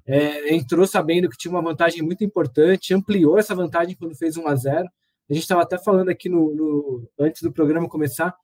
é, 0.06 0.54
entrou 0.54 0.86
sabendo 0.86 1.30
que 1.30 1.38
tinha 1.38 1.52
uma 1.52 1.62
vantagem 1.62 2.02
muito 2.02 2.24
importante, 2.24 2.94
ampliou 2.94 3.38
essa 3.38 3.56
vantagem 3.56 3.96
quando 3.96 4.16
fez 4.16 4.38
1 4.38 4.48
a 4.48 4.56
0 4.56 4.90
A 5.30 5.34
gente 5.34 5.44
estava 5.44 5.62
até 5.62 5.78
falando 5.78 6.10
aqui 6.10 6.30
no, 6.30 6.54
no, 6.54 7.10
antes 7.20 7.42
do 7.42 7.52
programa 7.52 7.88
começar 7.88 8.36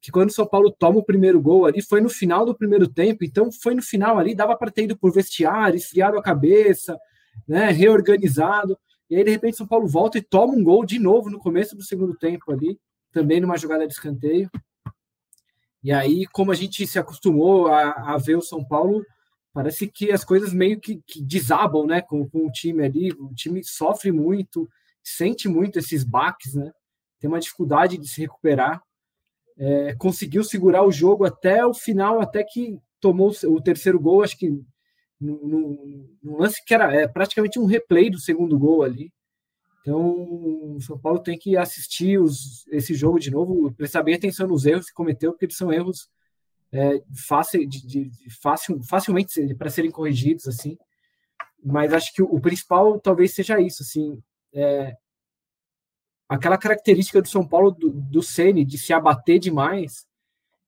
que 0.00 0.10
quando 0.10 0.30
o 0.30 0.32
São 0.32 0.46
Paulo 0.46 0.74
toma 0.76 0.98
o 0.98 1.04
primeiro 1.04 1.40
gol 1.40 1.66
ali 1.66 1.82
foi 1.82 2.00
no 2.00 2.08
final 2.08 2.46
do 2.46 2.54
primeiro 2.54 2.88
tempo, 2.88 3.22
então 3.22 3.52
foi 3.52 3.74
no 3.74 3.82
final 3.82 4.18
ali, 4.18 4.34
dava 4.34 4.56
para 4.56 4.70
ter 4.70 4.84
ido 4.84 4.96
por 4.96 5.12
vestiário, 5.12 5.76
esfriado 5.76 6.18
a 6.18 6.22
cabeça, 6.22 6.98
né, 7.46 7.70
reorganizado. 7.70 8.78
E 9.10 9.16
aí, 9.16 9.24
de 9.24 9.30
repente, 9.30 9.56
São 9.56 9.66
Paulo 9.66 9.88
volta 9.88 10.18
e 10.18 10.22
toma 10.22 10.54
um 10.54 10.62
gol 10.62 10.84
de 10.84 11.00
novo 11.00 11.28
no 11.28 11.40
começo 11.40 11.76
do 11.76 11.82
segundo 11.82 12.16
tempo 12.16 12.52
ali, 12.52 12.78
também 13.10 13.40
numa 13.40 13.58
jogada 13.58 13.84
de 13.84 13.92
escanteio. 13.92 14.48
E 15.82 15.90
aí, 15.90 16.26
como 16.26 16.52
a 16.52 16.54
gente 16.54 16.86
se 16.86 16.96
acostumou 16.96 17.66
a, 17.66 18.14
a 18.14 18.18
ver 18.18 18.36
o 18.36 18.42
São 18.42 18.64
Paulo, 18.64 19.04
parece 19.52 19.88
que 19.88 20.12
as 20.12 20.24
coisas 20.24 20.52
meio 20.52 20.78
que, 20.78 21.02
que 21.04 21.20
desabam, 21.20 21.86
né? 21.86 22.00
Com, 22.00 22.28
com, 22.28 22.46
o 22.46 22.52
time 22.52 22.84
ali, 22.84 23.10
o 23.12 23.34
time 23.34 23.64
sofre 23.64 24.12
muito, 24.12 24.68
sente 25.02 25.48
muito 25.48 25.80
esses 25.80 26.04
baques, 26.04 26.54
né? 26.54 26.70
Tem 27.18 27.28
uma 27.28 27.40
dificuldade 27.40 27.98
de 27.98 28.06
se 28.08 28.20
recuperar. 28.20 28.80
É, 29.58 29.94
conseguiu 29.96 30.44
segurar 30.44 30.84
o 30.84 30.92
jogo 30.92 31.24
até 31.24 31.66
o 31.66 31.74
final, 31.74 32.20
até 32.20 32.44
que 32.44 32.78
tomou 33.00 33.32
o 33.44 33.60
terceiro 33.60 33.98
gol, 33.98 34.22
acho 34.22 34.38
que 34.38 34.62
no 35.20 36.38
lance 36.38 36.64
que 36.64 36.72
era 36.72 36.94
é, 36.94 37.06
praticamente 37.06 37.58
um 37.58 37.66
replay 37.66 38.10
do 38.10 38.18
segundo 38.18 38.58
gol 38.58 38.82
ali. 38.82 39.12
Então, 39.82 40.76
o 40.76 40.80
São 40.80 40.98
Paulo 40.98 41.20
tem 41.20 41.38
que 41.38 41.56
assistir 41.56 42.20
os, 42.20 42.66
esse 42.68 42.94
jogo 42.94 43.18
de 43.18 43.30
novo, 43.30 43.72
prestar 43.72 44.02
bem 44.02 44.14
atenção 44.14 44.46
nos 44.46 44.66
erros 44.66 44.86
que 44.86 44.94
cometeu, 44.94 45.32
porque 45.32 45.46
eles 45.46 45.56
são 45.56 45.72
erros 45.72 46.08
é, 46.72 47.02
fácil, 47.26 47.66
de, 47.66 47.86
de, 47.86 48.08
de 48.08 48.30
fácil, 48.40 48.82
facilmente 48.82 49.54
para 49.54 49.70
serem 49.70 49.90
corrigidos, 49.90 50.46
assim. 50.46 50.76
Mas 51.64 51.92
acho 51.92 52.12
que 52.14 52.22
o, 52.22 52.26
o 52.26 52.40
principal 52.40 52.98
talvez 53.00 53.34
seja 53.34 53.60
isso, 53.60 53.82
assim, 53.82 54.22
é, 54.52 54.94
aquela 56.28 56.58
característica 56.58 57.20
do 57.20 57.28
São 57.28 57.46
Paulo, 57.46 57.70
do, 57.70 57.90
do 57.90 58.22
Ceni 58.22 58.64
de 58.64 58.78
se 58.78 58.92
abater 58.92 59.38
demais, 59.38 60.06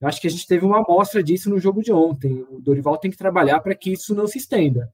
eu 0.03 0.09
acho 0.09 0.21
que 0.21 0.27
a 0.27 0.31
gente 0.31 0.49
teve 0.49 0.67
uma 0.67 0.79
amostra 0.81 1.23
disso 1.23 1.49
no 1.49 1.61
jogo 1.61 1.81
de 1.81 1.93
ontem. 1.93 2.45
O 2.51 2.61
Dorival 2.61 2.99
tem 2.99 3.09
que 3.09 3.17
trabalhar 3.17 3.61
para 3.61 3.73
que 3.73 3.93
isso 3.93 4.13
não 4.17 4.27
se 4.27 4.37
estenda. 4.37 4.93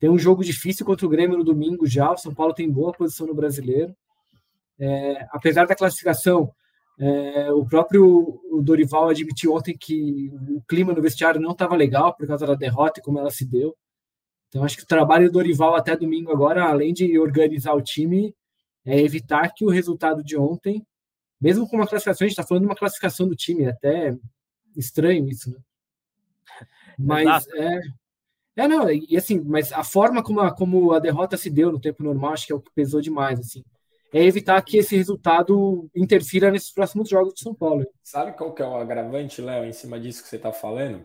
Tem 0.00 0.10
um 0.10 0.18
jogo 0.18 0.42
difícil 0.42 0.84
contra 0.84 1.06
o 1.06 1.08
Grêmio 1.08 1.38
no 1.38 1.44
domingo 1.44 1.86
já. 1.86 2.10
O 2.10 2.18
São 2.18 2.34
Paulo 2.34 2.52
tem 2.52 2.68
boa 2.68 2.90
posição 2.90 3.24
no 3.24 3.34
brasileiro. 3.34 3.94
É, 4.76 5.28
apesar 5.30 5.64
da 5.64 5.76
classificação, 5.76 6.50
é, 6.98 7.52
o 7.52 7.64
próprio 7.64 8.40
Dorival 8.60 9.10
admitiu 9.10 9.54
ontem 9.54 9.78
que 9.78 10.28
o 10.48 10.60
clima 10.62 10.92
no 10.92 11.00
vestiário 11.00 11.40
não 11.40 11.52
estava 11.52 11.76
legal 11.76 12.12
por 12.16 12.26
causa 12.26 12.44
da 12.44 12.56
derrota 12.56 12.98
e 12.98 13.02
como 13.02 13.20
ela 13.20 13.30
se 13.30 13.46
deu. 13.46 13.76
Então, 14.48 14.64
acho 14.64 14.76
que 14.76 14.82
o 14.82 14.88
trabalho 14.88 15.28
do 15.28 15.34
Dorival 15.34 15.76
até 15.76 15.96
domingo 15.96 16.32
agora, 16.32 16.64
além 16.64 16.92
de 16.92 17.16
organizar 17.16 17.74
o 17.74 17.82
time, 17.82 18.34
é 18.84 19.00
evitar 19.00 19.54
que 19.54 19.64
o 19.64 19.70
resultado 19.70 20.24
de 20.24 20.36
ontem, 20.36 20.84
mesmo 21.40 21.68
com 21.68 21.76
uma 21.76 21.86
classificação, 21.86 22.24
a 22.24 22.28
gente 22.28 22.36
está 22.36 22.42
falando 22.42 22.62
de 22.62 22.68
uma 22.68 22.76
classificação 22.76 23.28
do 23.28 23.36
time, 23.36 23.66
até 23.66 24.16
estranho 24.78 25.28
isso, 25.28 25.50
né? 25.50 25.58
Mas 26.98 27.46
é, 27.48 27.80
é, 28.56 28.66
não, 28.66 28.90
e 28.90 29.16
assim, 29.16 29.40
mas 29.40 29.72
a 29.72 29.84
forma 29.84 30.22
como 30.22 30.40
a, 30.40 30.52
como 30.52 30.92
a 30.92 30.98
derrota 30.98 31.36
se 31.36 31.48
deu 31.48 31.70
no 31.70 31.80
tempo 31.80 32.02
normal, 32.02 32.32
acho 32.32 32.46
que 32.46 32.52
é 32.52 32.56
o 32.56 32.60
que 32.60 32.72
pesou 32.74 33.00
demais, 33.00 33.38
assim. 33.38 33.62
É 34.12 34.24
evitar 34.24 34.60
que 34.62 34.78
esse 34.78 34.96
resultado 34.96 35.88
interfira 35.94 36.50
nesses 36.50 36.72
próximos 36.72 37.08
jogos 37.08 37.34
de 37.34 37.40
São 37.40 37.54
Paulo. 37.54 37.86
Sabe 38.02 38.32
qual 38.32 38.54
que 38.54 38.62
é 38.62 38.66
o 38.66 38.74
agravante, 38.74 39.42
Léo, 39.42 39.64
em 39.64 39.72
cima 39.72 40.00
disso 40.00 40.22
que 40.22 40.28
você 40.28 40.36
está 40.36 40.50
falando? 40.50 41.04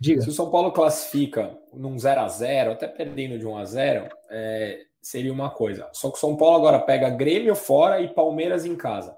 Diga. 0.00 0.22
Se 0.22 0.28
o 0.28 0.32
São 0.32 0.50
Paulo 0.50 0.72
classifica 0.72 1.58
num 1.72 1.98
0 1.98 2.20
a 2.20 2.28
0 2.28 2.72
até 2.72 2.86
perdendo 2.86 3.38
de 3.38 3.46
1 3.46 3.56
a 3.56 3.64
0 3.64 4.08
é, 4.30 4.84
seria 5.02 5.32
uma 5.32 5.50
coisa. 5.50 5.88
Só 5.92 6.10
que 6.10 6.16
o 6.16 6.20
São 6.20 6.36
Paulo 6.36 6.56
agora 6.56 6.78
pega 6.78 7.10
Grêmio 7.10 7.54
fora 7.54 8.00
e 8.00 8.14
Palmeiras 8.14 8.64
em 8.64 8.76
casa. 8.76 9.16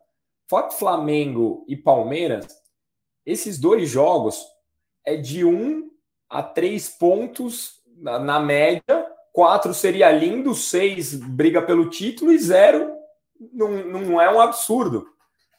Fora 0.49 0.71
Flamengo 0.71 1.65
e 1.69 1.77
Palmeiras, 1.77 2.47
esses 3.27 3.59
dois 3.59 3.91
jogos 3.91 4.41
é 5.05 5.17
de 5.17 5.45
1 5.45 5.91
a 6.31 6.43
3 6.43 6.89
pontos 6.91 7.83
na, 7.99 8.19
na 8.19 8.41
média, 8.41 9.07
quatro 9.33 9.75
seria 9.75 10.11
lindo, 10.11 10.55
seis 10.55 11.15
briga 11.15 11.61
pelo 11.61 11.91
título 11.91 12.33
e 12.33 12.39
zero 12.39 12.97
não, 13.53 13.69
não 13.85 14.21
é 14.21 14.33
um 14.33 14.41
absurdo. 14.41 15.07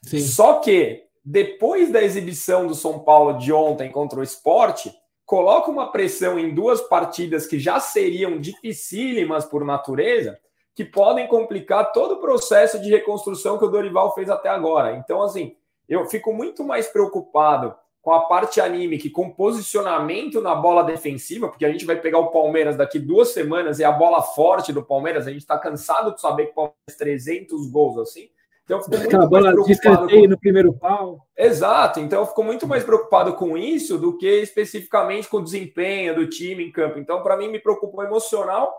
Sim. 0.02 0.20
Só 0.20 0.54
que 0.54 1.04
depois 1.24 1.92
da 1.92 2.02
exibição 2.02 2.66
do 2.66 2.74
São 2.74 3.00
Paulo 3.00 3.38
de 3.38 3.52
ontem 3.52 3.90
contra 3.90 4.20
o 4.20 4.22
esporte, 4.22 4.92
coloca 5.26 5.70
uma 5.70 5.92
pressão 5.92 6.38
em 6.38 6.54
duas 6.54 6.80
partidas 6.80 7.46
que 7.46 7.58
já 7.58 7.78
seriam 7.78 8.40
dificílimas 8.40 9.44
por 9.44 9.64
natureza, 9.64 10.38
que 10.74 10.84
podem 10.84 11.26
complicar 11.26 11.92
todo 11.92 12.12
o 12.14 12.20
processo 12.20 12.80
de 12.80 12.88
reconstrução 12.88 13.58
que 13.58 13.64
o 13.64 13.70
Dorival 13.70 14.14
fez 14.14 14.30
até 14.30 14.48
agora. 14.48 14.96
Então, 14.96 15.22
assim, 15.22 15.54
eu 15.88 16.06
fico 16.06 16.32
muito 16.32 16.62
mais 16.64 16.86
preocupado 16.86 17.74
com 18.00 18.12
a 18.12 18.20
parte 18.26 18.60
anímica 18.60 19.08
com 19.10 19.30
posicionamento 19.30 20.40
na 20.40 20.54
bola 20.54 20.82
defensiva, 20.82 21.48
porque 21.48 21.64
a 21.64 21.70
gente 21.70 21.84
vai 21.84 21.96
pegar 22.00 22.18
o 22.18 22.30
Palmeiras 22.30 22.76
daqui 22.76 22.98
duas 22.98 23.30
semanas 23.30 23.78
e 23.78 23.84
a 23.84 23.92
bola 23.92 24.22
forte 24.22 24.72
do 24.72 24.82
Palmeiras, 24.82 25.26
a 25.26 25.30
gente 25.30 25.42
está 25.42 25.58
cansado 25.58 26.14
de 26.14 26.20
saber 26.20 26.46
que 26.46 26.52
o 26.52 26.54
Palmeiras 26.54 26.96
300 26.96 27.70
gols 27.70 27.98
assim. 27.98 28.30
Então, 28.64 28.78
eu 28.78 28.84
fico 28.84 28.96
muito 28.96 29.16
Aquela 29.16 29.30
mais 29.30 29.54
preocupado 29.54 30.08
com... 30.08 30.26
no 30.26 30.38
primeiro 30.38 30.74
pau. 30.74 31.26
Exato, 31.36 32.00
então 32.00 32.20
eu 32.20 32.26
fico 32.26 32.44
muito 32.44 32.66
mais 32.66 32.84
preocupado 32.84 33.34
com 33.34 33.56
isso 33.56 33.96
do 33.96 34.16
que 34.16 34.26
especificamente 34.26 35.28
com 35.28 35.38
o 35.38 35.44
desempenho 35.44 36.14
do 36.14 36.26
time 36.26 36.64
em 36.64 36.70
campo. 36.70 36.98
Então, 36.98 37.22
para 37.22 37.36
mim, 37.36 37.48
me 37.48 37.58
preocupa 37.58 37.98
o 37.98 38.02
emocional 38.02 38.74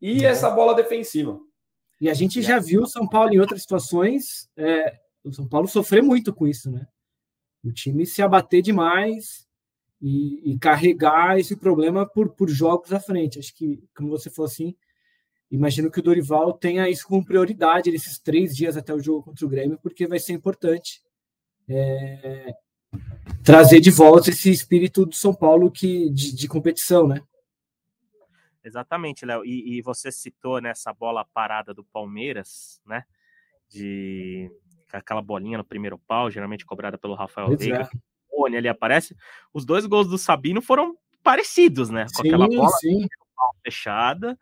e 0.00 0.24
é. 0.24 0.28
essa 0.28 0.48
bola 0.48 0.74
defensiva. 0.74 1.38
E 2.00 2.08
a 2.08 2.14
gente 2.14 2.40
já 2.40 2.58
viu 2.58 2.82
o 2.82 2.86
São 2.86 3.06
Paulo 3.06 3.32
em 3.32 3.38
outras 3.38 3.62
situações, 3.62 4.48
é, 4.56 4.92
o 5.24 5.32
São 5.32 5.48
Paulo 5.48 5.68
sofrer 5.68 6.02
muito 6.02 6.32
com 6.32 6.46
isso, 6.46 6.70
né? 6.70 6.86
o 7.64 7.72
time 7.72 8.04
se 8.04 8.20
abater 8.20 8.60
demais 8.60 9.46
e, 10.00 10.52
e, 10.52 10.58
carregar 10.58 11.38
esse 11.38 11.56
problema 11.56 12.04
por, 12.04 12.30
por 12.30 12.48
jogos 12.48 12.92
à 12.92 12.98
frente. 12.98 13.38
Acho 13.38 13.54
que, 13.54 13.82
como 13.96 14.10
você 14.10 14.28
falou 14.28 14.48
assim, 14.48 14.74
imagino 15.50 15.90
que 15.90 16.00
o 16.00 16.02
Dorival 16.02 16.52
tenha 16.54 16.88
isso 16.88 17.06
como 17.06 17.24
prioridade 17.24 17.90
nesses 17.90 18.18
três 18.18 18.54
dias 18.54 18.76
até 18.76 18.92
o 18.92 19.00
jogo 19.00 19.22
contra 19.22 19.46
o 19.46 19.48
Grêmio, 19.48 19.78
porque 19.80 20.08
vai 20.08 20.18
ser 20.18 20.32
importante 20.32 21.00
é, 21.68 22.52
trazer 23.44 23.80
de 23.80 23.90
volta 23.90 24.30
esse 24.30 24.50
espírito 24.50 25.06
do 25.06 25.14
São 25.14 25.32
Paulo 25.32 25.70
que, 25.70 26.10
de, 26.10 26.34
de 26.34 26.48
competição, 26.48 27.06
né? 27.06 27.22
Exatamente, 28.64 29.24
Léo. 29.24 29.44
E, 29.44 29.78
e, 29.78 29.82
você 29.82 30.10
citou 30.10 30.60
nessa 30.60 30.92
bola 30.92 31.24
parada 31.24 31.72
do 31.74 31.84
Palmeiras, 31.84 32.80
né? 32.86 33.04
De 33.68 34.50
aquela 34.98 35.22
bolinha 35.22 35.58
no 35.58 35.64
primeiro 35.64 35.98
pau, 35.98 36.30
geralmente 36.30 36.66
cobrada 36.66 36.98
pelo 36.98 37.14
Rafael 37.14 37.48
pois 37.48 37.60
Veiga, 37.60 37.82
é. 37.82 37.88
o 38.30 38.46
ali 38.46 38.68
aparece. 38.68 39.16
Os 39.52 39.64
dois 39.64 39.86
gols 39.86 40.08
do 40.08 40.18
Sabino 40.18 40.60
foram 40.60 40.96
parecidos, 41.22 41.90
né? 41.90 42.06
Com 42.14 42.22
sim, 42.22 42.28
aquela 42.28 42.48
bola 42.48 42.68
sim. 42.80 43.06
fechada, 43.64 44.38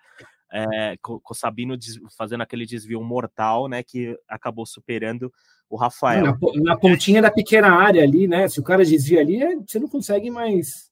é, 0.52 0.97
com, 1.00 1.21
com, 1.21 1.33
o 1.33 1.37
Sabino 1.37 1.76
fazendo 2.16 2.42
aquele 2.42 2.66
desvio 2.66 3.02
mortal, 3.02 3.69
né? 3.69 3.83
Que 3.83 4.19
acabou 4.28 4.66
superando 4.66 5.33
o 5.69 5.76
Rafael. 5.76 6.25
Na, 6.25 6.38
na, 6.62 6.76
pontinha 6.76 7.23
da 7.23 7.30
pequena 7.30 7.73
área 7.73 8.02
ali, 8.02 8.26
né? 8.26 8.49
Se 8.49 8.59
o 8.59 8.64
cara 8.64 8.85
desvia 8.85 9.21
ali, 9.21 9.42
é, 9.42 9.57
você 9.57 9.78
não 9.78 9.88
consegue 9.88 10.30
mais. 10.30 10.90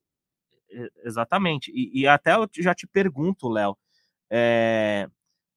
Exatamente. 1.02 1.72
E, 1.74 2.02
e 2.02 2.06
até 2.06 2.34
eu 2.36 2.48
já 2.58 2.74
te 2.74 2.86
pergunto, 2.86 3.48
Léo, 3.48 3.76
é, 4.30 5.08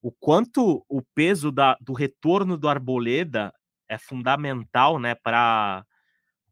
o 0.02 0.12
quanto 0.12 0.84
o 0.90 1.02
peso 1.14 1.52
da, 1.52 1.78
do 1.80 1.94
retorno 1.94 2.58
do 2.58 2.68
Arboleda 2.68 3.54
é 3.92 3.98
fundamental, 3.98 4.98
né, 4.98 5.16
para 5.16 5.86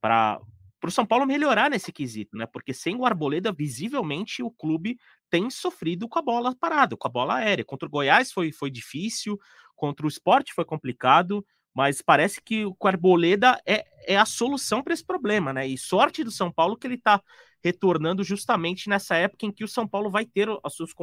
para 0.01 0.39
o 0.85 0.91
São 0.91 1.05
Paulo 1.05 1.25
melhorar 1.25 1.69
nesse 1.69 1.91
quesito, 1.91 2.37
né? 2.37 2.45
Porque 2.45 2.73
sem 2.73 2.95
o 2.95 3.05
Arboleda, 3.05 3.51
visivelmente 3.51 4.41
o 4.41 4.49
clube 4.49 4.97
tem 5.29 5.49
sofrido 5.49 6.07
com 6.07 6.17
a 6.17 6.21
bola 6.21 6.55
parada, 6.55 6.95
com 6.95 7.05
a 7.07 7.11
bola 7.11 7.35
aérea. 7.35 7.65
Contra 7.65 7.85
o 7.85 7.91
Goiás 7.91 8.31
foi, 8.31 8.53
foi 8.53 8.71
difícil, 8.71 9.37
contra 9.75 10.05
o 10.05 10.09
esporte 10.09 10.53
foi 10.53 10.63
complicado, 10.63 11.45
mas 11.73 12.01
parece 12.01 12.41
que 12.41 12.65
o 12.65 12.75
Arboleda 12.85 13.59
é, 13.65 13.83
é 14.07 14.17
a 14.17 14.25
solução 14.25 14.81
para 14.81 14.93
esse 14.93 15.05
problema, 15.05 15.51
né? 15.51 15.67
E 15.67 15.77
sorte 15.77 16.23
do 16.23 16.31
São 16.31 16.49
Paulo 16.49 16.77
que 16.77 16.87
ele 16.87 16.95
está 16.95 17.21
retornando 17.63 18.23
justamente 18.23 18.89
nessa 18.89 19.15
época 19.15 19.45
em 19.45 19.51
que 19.51 19.63
o 19.63 19.67
São 19.67 19.87
Paulo 19.87 20.09
vai 20.09 20.25
ter 20.25 20.49
os 20.49 20.75
seus, 20.75 20.93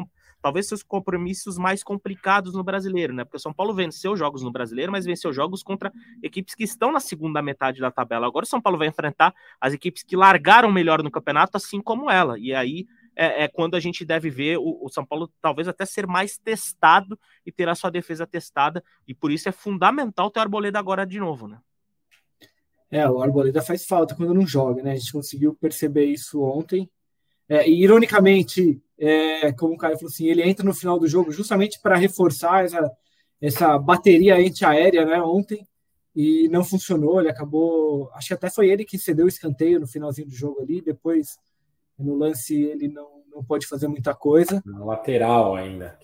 talvez 0.41 0.67
seus 0.67 0.83
compromissos 0.83 1.59
mais 1.59 1.83
complicados 1.83 2.55
no 2.55 2.65
brasileiro, 2.65 3.13
né? 3.13 3.25
Porque 3.25 3.37
o 3.37 3.41
São 3.41 3.53
Paulo 3.53 3.75
venceu 3.75 4.17
jogos 4.17 4.43
no 4.43 4.51
brasileiro, 4.51 4.93
mas 4.93 5.05
venceu 5.05 5.33
jogos 5.33 5.63
contra 5.63 5.93
equipes 6.23 6.55
que 6.55 6.65
estão 6.65 6.91
na 6.91 7.01
segunda 7.01 7.43
metade 7.43 7.81
da 7.81 7.91
tabela. 7.91 8.27
Agora 8.27 8.45
o 8.45 8.49
São 8.49 8.61
Paulo 8.61 8.79
vai 8.79 8.89
enfrentar 8.89 9.35
as 9.61 9.75
equipes 9.75 10.03
que 10.03 10.17
largaram 10.17 10.73
melhor 10.73 11.03
no 11.03 11.11
campeonato, 11.11 11.57
assim 11.57 11.81
como 11.81 12.11
ela. 12.11 12.39
E 12.39 12.55
aí 12.55 12.87
é, 13.17 13.45
é, 13.45 13.49
quando 13.49 13.75
a 13.75 13.81
gente 13.81 14.05
deve 14.05 14.29
ver 14.29 14.59
o, 14.59 14.85
o, 14.85 14.89
São 14.91 15.05
Paulo 15.05 15.33
talvez 15.41 15.67
até 15.67 15.87
ser 15.87 16.07
mais 16.07 16.37
testado 16.37 17.19
e 17.45 17.51
ter 17.51 17.69
a 17.69 17.75
sua 17.75 17.91
defesa 17.91 18.27
testada, 18.27 18.85
e 19.09 19.15
por 19.15 19.33
isso 19.33 19.49
é 19.49 19.53
fundamental 19.53 20.31
ter 20.31 20.39
o 20.39 20.43
Arboleda 20.43 20.79
agora 20.79 21.07
de 21.07 21.19
novo, 21.19 21.49
né? 21.49 21.59
É, 22.97 23.07
o 23.11 23.21
Arboleda 23.21 23.61
faz 23.61 23.85
falta 23.85 24.15
quando 24.15 24.33
não 24.33 24.47
joga, 24.47 24.83
né? 24.83 24.93
A 24.93 24.97
gente 24.97 25.13
conseguiu 25.13 25.55
perceber 25.55 26.07
isso 26.07 26.41
ontem. 26.43 26.91
É, 27.47 27.69
e, 27.69 27.83
ironicamente, 27.83 28.83
é, 28.99 29.53
como 29.53 29.75
o 29.75 29.77
Caio 29.77 29.97
falou 29.97 30.09
assim, 30.09 30.27
ele 30.27 30.43
entra 30.43 30.65
no 30.65 30.73
final 30.73 30.99
do 30.99 31.07
jogo 31.07 31.31
justamente 31.31 31.79
para 31.83 31.95
reforçar 31.95 32.65
essa, 32.65 32.91
essa 33.39 33.79
bateria 33.79 34.37
antiaérea, 34.37 35.05
né? 35.05 35.21
Ontem, 35.21 35.69
e 36.15 36.49
não 36.49 36.65
funcionou. 36.65 37.21
Ele 37.21 37.29
acabou. 37.29 38.11
Acho 38.15 38.29
que 38.29 38.35
até 38.35 38.49
foi 38.49 38.71
ele 38.71 38.83
que 38.83 38.99
cedeu 38.99 39.27
o 39.27 39.29
escanteio 39.29 39.79
no 39.79 39.87
finalzinho 39.87 40.29
do 40.29 40.35
jogo 40.35 40.63
ali. 40.63 40.81
Depois, 40.81 41.37
no 41.99 42.15
lance, 42.15 42.55
ele 42.55 42.89
não, 42.89 43.23
não 43.35 43.45
pode 43.45 43.67
fazer 43.67 43.89
muita 43.89 44.15
coisa. 44.15 44.63
Na 44.65 44.85
lateral 44.85 45.55
ainda. 45.55 45.99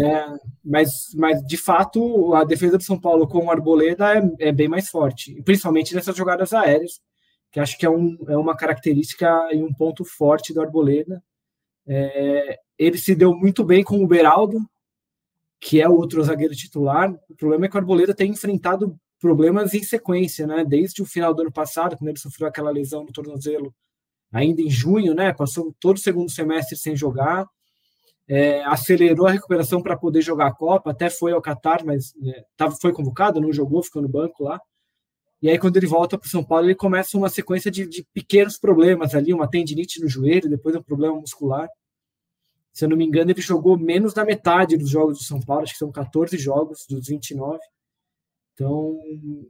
É, 0.00 0.26
mas, 0.64 1.14
mas, 1.14 1.42
de 1.44 1.56
fato, 1.56 2.34
a 2.34 2.44
defesa 2.44 2.78
do 2.78 2.84
São 2.84 2.98
Paulo 2.98 3.26
com 3.26 3.44
o 3.44 3.50
Arboleda 3.50 4.16
é, 4.16 4.48
é 4.48 4.52
bem 4.52 4.68
mais 4.68 4.88
forte, 4.88 5.40
principalmente 5.42 5.94
nessas 5.94 6.16
jogadas 6.16 6.52
aéreas, 6.52 7.00
que 7.50 7.60
acho 7.60 7.78
que 7.78 7.86
é, 7.86 7.90
um, 7.90 8.16
é 8.28 8.36
uma 8.36 8.56
característica 8.56 9.48
e 9.52 9.62
um 9.62 9.72
ponto 9.72 10.04
forte 10.04 10.52
do 10.52 10.60
Arboleda. 10.60 11.22
É, 11.86 12.58
ele 12.78 12.98
se 12.98 13.14
deu 13.14 13.34
muito 13.34 13.64
bem 13.64 13.82
com 13.82 14.02
o 14.02 14.06
Beraldo, 14.06 14.58
que 15.60 15.80
é 15.80 15.88
o 15.88 15.96
outro 15.96 16.22
zagueiro 16.22 16.54
titular. 16.54 17.12
O 17.28 17.34
problema 17.34 17.66
é 17.66 17.68
que 17.68 17.76
o 17.76 17.78
Arboleda 17.78 18.14
tem 18.14 18.30
enfrentado 18.30 18.98
problemas 19.20 19.72
em 19.74 19.82
sequência, 19.82 20.46
né? 20.46 20.64
Desde 20.64 21.02
o 21.02 21.06
final 21.06 21.32
do 21.32 21.42
ano 21.42 21.52
passado, 21.52 21.96
quando 21.96 22.10
ele 22.10 22.18
sofreu 22.18 22.46
aquela 22.46 22.70
lesão 22.70 23.04
no 23.04 23.12
tornozelo, 23.12 23.74
ainda 24.36 24.60
em 24.60 24.70
junho, 24.70 25.14
né? 25.14 25.32
Passou 25.32 25.74
todo 25.80 25.96
o 25.96 26.00
segundo 26.00 26.30
semestre 26.30 26.76
sem 26.76 26.94
jogar. 26.94 27.46
É, 28.28 28.62
acelerou 28.64 29.26
a 29.26 29.30
recuperação 29.30 29.80
para 29.82 29.96
poder 29.96 30.20
jogar 30.20 30.48
a 30.48 30.54
Copa, 30.54 30.90
até 30.90 31.08
foi 31.08 31.32
ao 31.32 31.40
Qatar, 31.40 31.84
mas 31.84 32.12
é, 32.24 32.44
tava, 32.56 32.74
foi 32.74 32.92
convocado, 32.92 33.40
não 33.40 33.52
jogou, 33.52 33.82
ficou 33.82 34.02
no 34.02 34.08
banco 34.08 34.44
lá. 34.44 34.60
E 35.40 35.48
aí, 35.48 35.58
quando 35.58 35.76
ele 35.76 35.86
volta 35.86 36.18
para 36.18 36.28
São 36.28 36.42
Paulo, 36.42 36.66
ele 36.66 36.74
começa 36.74 37.16
uma 37.16 37.28
sequência 37.28 37.70
de, 37.70 37.86
de, 37.86 38.04
pequenos 38.12 38.58
problemas 38.58 39.14
ali, 39.14 39.32
uma 39.32 39.48
tendinite 39.48 40.00
no 40.00 40.08
joelho, 40.08 40.50
depois 40.50 40.74
um 40.74 40.82
problema 40.82 41.14
muscular. 41.14 41.68
Se 42.72 42.84
eu 42.84 42.88
não 42.88 42.96
me 42.96 43.06
engano, 43.06 43.30
ele 43.30 43.40
jogou 43.40 43.78
menos 43.78 44.12
da 44.12 44.24
metade 44.24 44.76
dos 44.76 44.90
jogos 44.90 45.18
do 45.18 45.24
São 45.24 45.40
Paulo, 45.40 45.62
acho 45.62 45.72
que 45.74 45.78
são 45.78 45.92
14 45.92 46.36
jogos 46.36 46.84
dos 46.88 47.06
29. 47.06 47.58
Então, 48.56 48.98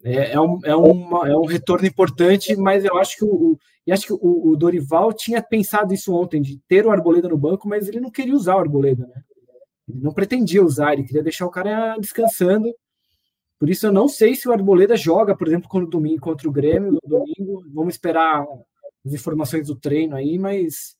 é, 0.02 0.32
é, 0.32 0.40
um, 0.40 0.58
é, 0.64 0.74
uma, 0.74 1.28
é 1.28 1.36
um 1.36 1.44
retorno 1.44 1.86
importante, 1.86 2.56
mas 2.56 2.84
eu 2.84 2.98
acho 2.98 3.16
que 3.16 3.24
o, 3.24 3.56
e 3.86 3.92
acho 3.92 4.04
que 4.04 4.12
o, 4.12 4.48
o, 4.48 4.56
Dorival 4.56 5.12
tinha 5.12 5.40
pensado 5.40 5.94
isso 5.94 6.12
ontem, 6.12 6.42
de 6.42 6.58
ter 6.66 6.84
o 6.84 6.90
Arboleda 6.90 7.28
no 7.28 7.38
banco, 7.38 7.68
mas 7.68 7.86
ele 7.86 8.00
não 8.00 8.10
queria 8.10 8.34
usar 8.34 8.56
o 8.56 8.58
Arboleda, 8.58 9.06
né? 9.06 9.22
Ele 9.88 10.00
não 10.00 10.12
pretendia 10.12 10.60
usar, 10.60 10.92
ele 10.92 11.04
queria 11.04 11.22
deixar 11.22 11.46
o 11.46 11.50
cara 11.50 11.96
descansando. 11.98 12.74
Por 13.60 13.70
isso 13.70 13.86
eu 13.86 13.92
não 13.92 14.08
sei 14.08 14.34
se 14.34 14.48
o 14.48 14.52
Arboleda 14.52 14.96
joga, 14.96 15.36
por 15.36 15.46
exemplo, 15.46 15.68
quando 15.68 15.86
domingo 15.86 16.20
contra 16.20 16.48
o 16.48 16.52
Grêmio 16.52 16.90
no 16.90 17.00
domingo. 17.06 17.64
Vamos 17.72 17.94
esperar 17.94 18.44
as 19.04 19.12
informações 19.12 19.68
do 19.68 19.76
treino 19.76 20.16
aí, 20.16 20.36
mas 20.36 20.96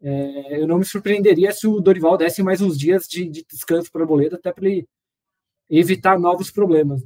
é, 0.00 0.62
eu 0.62 0.68
não 0.68 0.78
me 0.78 0.84
surpreenderia 0.84 1.50
se 1.50 1.66
o 1.66 1.80
Dorival 1.80 2.16
desse 2.16 2.44
mais 2.44 2.60
uns 2.60 2.78
dias 2.78 3.08
de, 3.08 3.28
de 3.28 3.44
descanso 3.44 3.90
para 3.90 3.98
o 3.98 4.02
Arboleda, 4.02 4.36
até 4.36 4.52
para 4.52 4.68
ele 4.68 4.86
evitar 5.68 6.16
novos 6.16 6.48
problemas. 6.52 7.02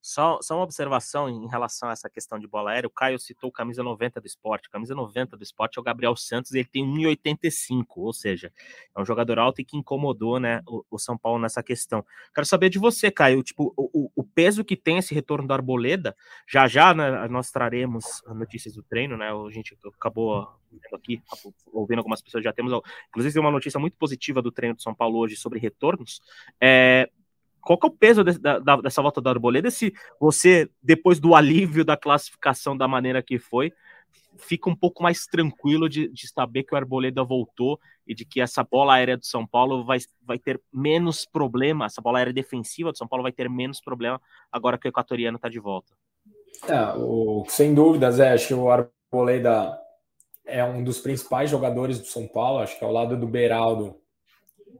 Só, 0.00 0.38
só 0.40 0.56
uma 0.56 0.64
observação 0.64 1.28
em 1.28 1.48
relação 1.48 1.88
a 1.88 1.92
essa 1.92 2.08
questão 2.08 2.38
de 2.38 2.46
bola 2.46 2.70
aérea. 2.70 2.86
O 2.86 2.90
Caio 2.90 3.18
citou 3.18 3.50
camisa 3.50 3.82
90 3.82 4.20
do 4.20 4.26
esporte. 4.26 4.70
Camisa 4.70 4.94
90 4.94 5.36
do 5.36 5.42
esporte 5.42 5.78
é 5.78 5.80
o 5.80 5.84
Gabriel 5.84 6.16
Santos, 6.16 6.52
ele 6.52 6.64
tem 6.64 6.84
1,85, 6.84 7.84
ou 7.96 8.12
seja, 8.12 8.52
é 8.96 9.00
um 9.00 9.04
jogador 9.04 9.38
alto 9.38 9.60
e 9.60 9.64
que 9.64 9.76
incomodou 9.76 10.38
né, 10.38 10.62
o, 10.66 10.84
o, 10.90 10.98
São 10.98 11.18
Paulo 11.18 11.40
nessa 11.40 11.62
questão. 11.62 12.04
Quero 12.34 12.46
saber 12.46 12.70
de 12.70 12.78
você, 12.78 13.10
Caio, 13.10 13.42
tipo, 13.42 13.72
o, 13.76 14.10
o 14.14 14.24
peso 14.24 14.64
que 14.64 14.76
tem 14.76 14.98
esse 14.98 15.14
retorno 15.14 15.46
do 15.46 15.52
Arboleda. 15.52 16.16
Já 16.46 16.68
já 16.68 16.94
né, 16.94 17.26
nós 17.28 17.50
traremos 17.50 18.22
notícias 18.26 18.74
do 18.74 18.82
treino, 18.82 19.16
né? 19.16 19.30
A 19.30 19.50
gente 19.50 19.76
acabou 19.96 20.48
aqui, 20.92 21.20
ouvindo 21.72 21.98
algumas 21.98 22.20
pessoas 22.20 22.44
já 22.44 22.52
temos. 22.52 22.72
Inclusive, 23.08 23.38
uma 23.38 23.50
notícia 23.50 23.80
muito 23.80 23.96
positiva 23.96 24.40
do 24.42 24.52
treino 24.52 24.74
do 24.74 24.82
São 24.82 24.94
Paulo 24.94 25.18
hoje 25.18 25.36
sobre 25.36 25.58
retornos. 25.58 26.20
É, 26.60 27.10
qual 27.68 27.78
que 27.78 27.86
é 27.86 27.90
o 27.90 27.92
peso 27.92 28.24
de, 28.24 28.38
da, 28.38 28.58
dessa 28.76 29.02
volta 29.02 29.20
da 29.20 29.28
Arboleda? 29.28 29.70
Se 29.70 29.92
você, 30.18 30.70
depois 30.82 31.20
do 31.20 31.34
alívio 31.34 31.84
da 31.84 31.98
classificação 31.98 32.74
da 32.74 32.88
maneira 32.88 33.22
que 33.22 33.38
foi, 33.38 33.74
fica 34.38 34.70
um 34.70 34.74
pouco 34.74 35.02
mais 35.02 35.26
tranquilo 35.26 35.86
de, 35.86 36.08
de 36.08 36.28
saber 36.28 36.62
que 36.62 36.72
o 36.72 36.78
Arboleda 36.78 37.22
voltou 37.22 37.78
e 38.06 38.14
de 38.14 38.24
que 38.24 38.40
essa 38.40 38.64
bola 38.64 38.94
aérea 38.94 39.18
do 39.18 39.26
São 39.26 39.46
Paulo 39.46 39.84
vai, 39.84 39.98
vai 40.22 40.38
ter 40.38 40.58
menos 40.72 41.26
problema, 41.26 41.84
essa 41.84 42.00
bola 42.00 42.18
aérea 42.18 42.32
defensiva 42.32 42.90
do 42.90 42.96
São 42.96 43.06
Paulo 43.06 43.22
vai 43.22 43.32
ter 43.32 43.50
menos 43.50 43.82
problema 43.82 44.18
agora 44.50 44.78
que 44.78 44.88
o 44.88 44.90
equatoriano 44.90 45.36
está 45.36 45.50
de 45.50 45.60
volta. 45.60 45.92
É, 46.66 46.94
o, 46.96 47.44
sem 47.48 47.74
dúvidas, 47.74 48.18
é, 48.18 48.32
acho 48.32 48.48
que 48.48 48.54
o 48.54 48.70
Arboleda 48.70 49.78
é 50.46 50.64
um 50.64 50.82
dos 50.82 51.00
principais 51.00 51.50
jogadores 51.50 51.98
do 51.98 52.06
São 52.06 52.26
Paulo, 52.26 52.60
acho 52.60 52.78
que 52.78 52.84
ao 52.84 52.92
lado 52.92 53.14
do 53.14 53.26
Beraldo 53.26 53.97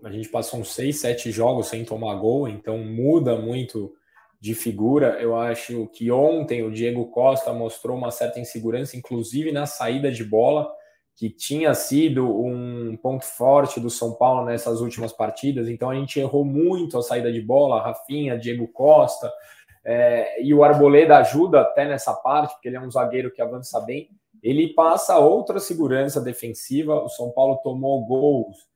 a 0.04 0.10
gente 0.10 0.28
passou 0.28 0.60
uns 0.60 0.72
seis, 0.72 1.00
sete 1.00 1.30
jogos 1.30 1.68
sem 1.68 1.84
tomar 1.84 2.14
gol, 2.16 2.48
então 2.48 2.78
muda 2.78 3.36
muito 3.36 3.92
de 4.40 4.54
figura. 4.54 5.20
Eu 5.20 5.36
acho 5.36 5.88
que 5.88 6.10
ontem 6.10 6.62
o 6.62 6.70
Diego 6.70 7.06
Costa 7.06 7.52
mostrou 7.52 7.96
uma 7.96 8.10
certa 8.10 8.38
insegurança, 8.38 8.96
inclusive 8.96 9.50
na 9.50 9.66
saída 9.66 10.10
de 10.10 10.24
bola, 10.24 10.70
que 11.16 11.28
tinha 11.28 11.74
sido 11.74 12.24
um 12.40 12.96
ponto 12.96 13.24
forte 13.24 13.80
do 13.80 13.90
São 13.90 14.14
Paulo 14.14 14.44
nessas 14.44 14.80
últimas 14.80 15.12
partidas. 15.12 15.68
Então 15.68 15.90
a 15.90 15.94
gente 15.94 16.20
errou 16.20 16.44
muito 16.44 16.96
a 16.96 17.02
saída 17.02 17.32
de 17.32 17.40
bola, 17.40 17.82
Rafinha, 17.82 18.38
Diego 18.38 18.68
Costa. 18.68 19.32
É, 19.84 20.40
e 20.40 20.54
o 20.54 20.62
Arboleda 20.62 21.18
ajuda 21.18 21.62
até 21.62 21.88
nessa 21.88 22.12
parte, 22.12 22.52
porque 22.52 22.68
ele 22.68 22.76
é 22.76 22.80
um 22.80 22.90
zagueiro 22.90 23.32
que 23.32 23.42
avança 23.42 23.80
bem. 23.80 24.10
Ele 24.40 24.68
passa 24.74 25.18
outra 25.18 25.58
segurança 25.58 26.20
defensiva. 26.20 27.02
O 27.02 27.08
São 27.08 27.30
Paulo 27.32 27.58
tomou 27.64 28.06
gols 28.06 28.68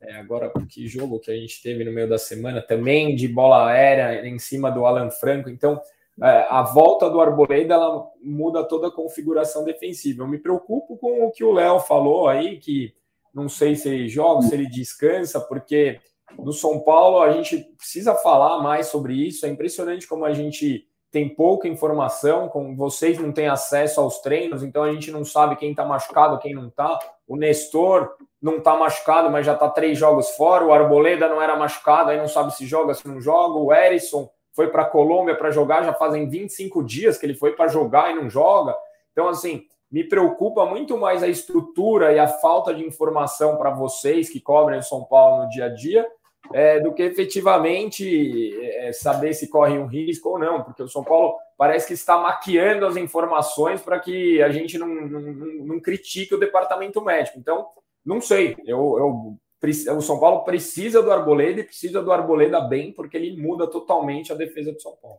é, 0.00 0.16
agora, 0.16 0.52
que 0.68 0.86
jogo 0.86 1.18
que 1.18 1.30
a 1.30 1.36
gente 1.36 1.62
teve 1.62 1.84
no 1.84 1.92
meio 1.92 2.08
da 2.08 2.18
semana 2.18 2.60
também 2.60 3.16
de 3.16 3.26
bola 3.26 3.68
aérea 3.68 4.26
em 4.26 4.38
cima 4.38 4.70
do 4.70 4.84
Alan 4.84 5.10
Franco. 5.10 5.48
Então, 5.48 5.80
é, 6.22 6.46
a 6.48 6.62
volta 6.62 7.10
do 7.10 7.20
Arboleda 7.20 7.74
ela 7.74 8.06
muda 8.22 8.64
toda 8.64 8.88
a 8.88 8.92
configuração 8.92 9.64
defensiva. 9.64 10.22
Eu 10.22 10.28
me 10.28 10.38
preocupo 10.38 10.96
com 10.96 11.26
o 11.26 11.30
que 11.30 11.44
o 11.44 11.52
Léo 11.52 11.80
falou 11.80 12.28
aí, 12.28 12.58
que 12.58 12.94
não 13.34 13.48
sei 13.48 13.74
se 13.74 13.88
ele 13.88 14.08
joga, 14.08 14.42
se 14.42 14.54
ele 14.54 14.68
descansa, 14.68 15.40
porque 15.40 16.00
no 16.38 16.52
São 16.52 16.80
Paulo 16.80 17.20
a 17.20 17.32
gente 17.32 17.58
precisa 17.76 18.14
falar 18.14 18.62
mais 18.62 18.86
sobre 18.86 19.14
isso. 19.14 19.44
É 19.46 19.48
impressionante 19.48 20.06
como 20.06 20.24
a 20.24 20.32
gente 20.32 20.86
tem 21.16 21.30
pouca 21.30 21.66
informação, 21.66 22.46
como 22.46 22.76
vocês 22.76 23.18
não 23.18 23.32
têm 23.32 23.48
acesso 23.48 24.02
aos 24.02 24.18
treinos, 24.18 24.62
então 24.62 24.82
a 24.82 24.92
gente 24.92 25.10
não 25.10 25.24
sabe 25.24 25.56
quem 25.56 25.70
está 25.70 25.82
machucado, 25.82 26.38
quem 26.38 26.52
não 26.52 26.68
está. 26.68 26.98
O 27.26 27.38
Nestor 27.38 28.16
não 28.40 28.58
está 28.58 28.76
machucado, 28.76 29.30
mas 29.30 29.46
já 29.46 29.54
está 29.54 29.66
três 29.70 29.96
jogos 29.96 30.28
fora. 30.32 30.62
O 30.62 30.74
Arboleda 30.74 31.26
não 31.26 31.40
era 31.40 31.56
machucado, 31.56 32.10
aí 32.10 32.18
não 32.18 32.28
sabe 32.28 32.54
se 32.54 32.66
joga, 32.66 32.92
se 32.92 33.08
não 33.08 33.18
joga. 33.18 33.58
O 33.58 33.72
Erisson 33.72 34.28
foi 34.52 34.68
para 34.68 34.82
a 34.82 34.84
Colômbia 34.84 35.34
para 35.34 35.50
jogar, 35.50 35.84
já 35.84 35.94
fazem 35.94 36.28
25 36.28 36.84
dias 36.84 37.16
que 37.16 37.24
ele 37.24 37.32
foi 37.32 37.52
para 37.52 37.66
jogar 37.66 38.10
e 38.10 38.14
não 38.14 38.28
joga. 38.28 38.76
Então, 39.12 39.26
assim, 39.26 39.62
me 39.90 40.04
preocupa 40.04 40.66
muito 40.66 40.98
mais 40.98 41.22
a 41.22 41.28
estrutura 41.28 42.12
e 42.12 42.18
a 42.18 42.28
falta 42.28 42.74
de 42.74 42.84
informação 42.84 43.56
para 43.56 43.70
vocês 43.70 44.28
que 44.28 44.38
cobrem 44.38 44.80
o 44.80 44.82
São 44.82 45.02
Paulo 45.02 45.44
no 45.44 45.48
dia 45.48 45.64
a 45.64 45.68
dia 45.70 46.06
é, 46.52 46.80
do 46.80 46.92
que 46.92 47.02
efetivamente 47.02 48.54
é, 48.62 48.92
saber 48.92 49.34
se 49.34 49.48
corre 49.48 49.78
um 49.78 49.86
risco 49.86 50.30
ou 50.30 50.38
não, 50.38 50.62
porque 50.62 50.82
o 50.82 50.88
São 50.88 51.04
Paulo 51.04 51.36
parece 51.56 51.86
que 51.86 51.94
está 51.94 52.18
maquiando 52.20 52.86
as 52.86 52.96
informações 52.96 53.80
para 53.80 53.98
que 53.98 54.42
a 54.42 54.50
gente 54.50 54.78
não, 54.78 54.88
não, 54.88 55.20
não, 55.20 55.80
critique 55.80 56.34
o 56.34 56.38
departamento 56.38 57.02
médico. 57.02 57.38
Então, 57.38 57.66
não 58.04 58.20
sei, 58.20 58.56
eu, 58.66 58.98
eu, 58.98 59.96
o 59.96 60.00
São 60.02 60.20
Paulo 60.20 60.44
precisa 60.44 61.02
do 61.02 61.10
Arboleda 61.10 61.60
e 61.60 61.64
precisa 61.64 62.02
do 62.02 62.12
Arboleda 62.12 62.60
bem, 62.60 62.92
porque 62.92 63.16
ele 63.16 63.40
muda 63.40 63.66
totalmente 63.66 64.32
a 64.32 64.36
defesa 64.36 64.72
do 64.72 64.80
São 64.80 64.96
Paulo. 64.96 65.18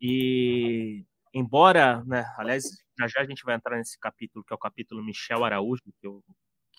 E 0.00 1.04
embora, 1.32 2.02
né, 2.06 2.24
aliás, 2.38 2.64
já 2.98 3.06
já 3.06 3.20
a 3.20 3.24
gente 3.24 3.44
vai 3.44 3.54
entrar 3.54 3.76
nesse 3.76 3.98
capítulo, 3.98 4.44
que 4.44 4.52
é 4.52 4.56
o 4.56 4.58
capítulo 4.58 5.04
Michel 5.04 5.44
Araújo, 5.44 5.82
que 6.00 6.06
eu 6.06 6.22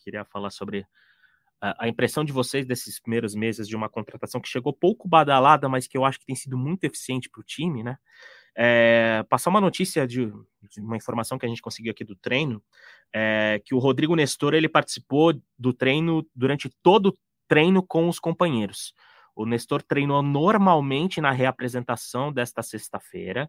queria 0.04 0.26
falar 0.26 0.50
sobre 0.50 0.86
a 1.62 1.88
impressão 1.88 2.24
de 2.24 2.32
vocês 2.32 2.66
desses 2.66 3.00
primeiros 3.00 3.34
meses 3.34 3.68
de 3.68 3.76
uma 3.76 3.90
contratação 3.90 4.40
que 4.40 4.48
chegou 4.48 4.72
pouco 4.72 5.08
badalada, 5.08 5.68
mas 5.68 5.88
que 5.88 5.98
eu 5.98 6.06
acho 6.06 6.20
que 6.20 6.26
tem 6.26 6.36
sido 6.36 6.58
muito 6.58 6.84
eficiente 6.84 7.30
para 7.30 7.42
o 7.42 7.44
time, 7.44 7.84
né? 7.84 7.98
É, 8.60 9.24
passar 9.30 9.52
uma 9.52 9.62
notícia 9.62 10.08
de, 10.08 10.32
de, 10.70 10.82
uma 10.82 10.98
informação 10.98 11.38
que 11.38 11.46
a 11.46 11.50
gente 11.50 11.62
conseguiu 11.62 11.92
aqui 11.92 12.04
do 12.04 12.16
treino, 12.16 12.62
é, 13.14 13.62
que 13.64 13.76
o 13.76 13.80
Rodrigo 13.80 14.16
Nestor 14.16 14.56
ele 14.56 14.68
participou 14.68 15.40
do 15.58 15.74
treino 15.74 16.28
durante 16.36 16.68
todo 16.82 17.10
o 17.10 17.18
treino 17.48 17.84
com 17.84 18.10
os 18.10 18.20
companheiros. 18.20 18.94
O 19.36 19.46
Nestor 19.46 19.84
treinou 19.84 20.24
normalmente 20.24 21.22
na 21.22 21.30
reapresentação 21.32 22.34
desta 22.34 22.64
sexta-feira. 22.64 23.48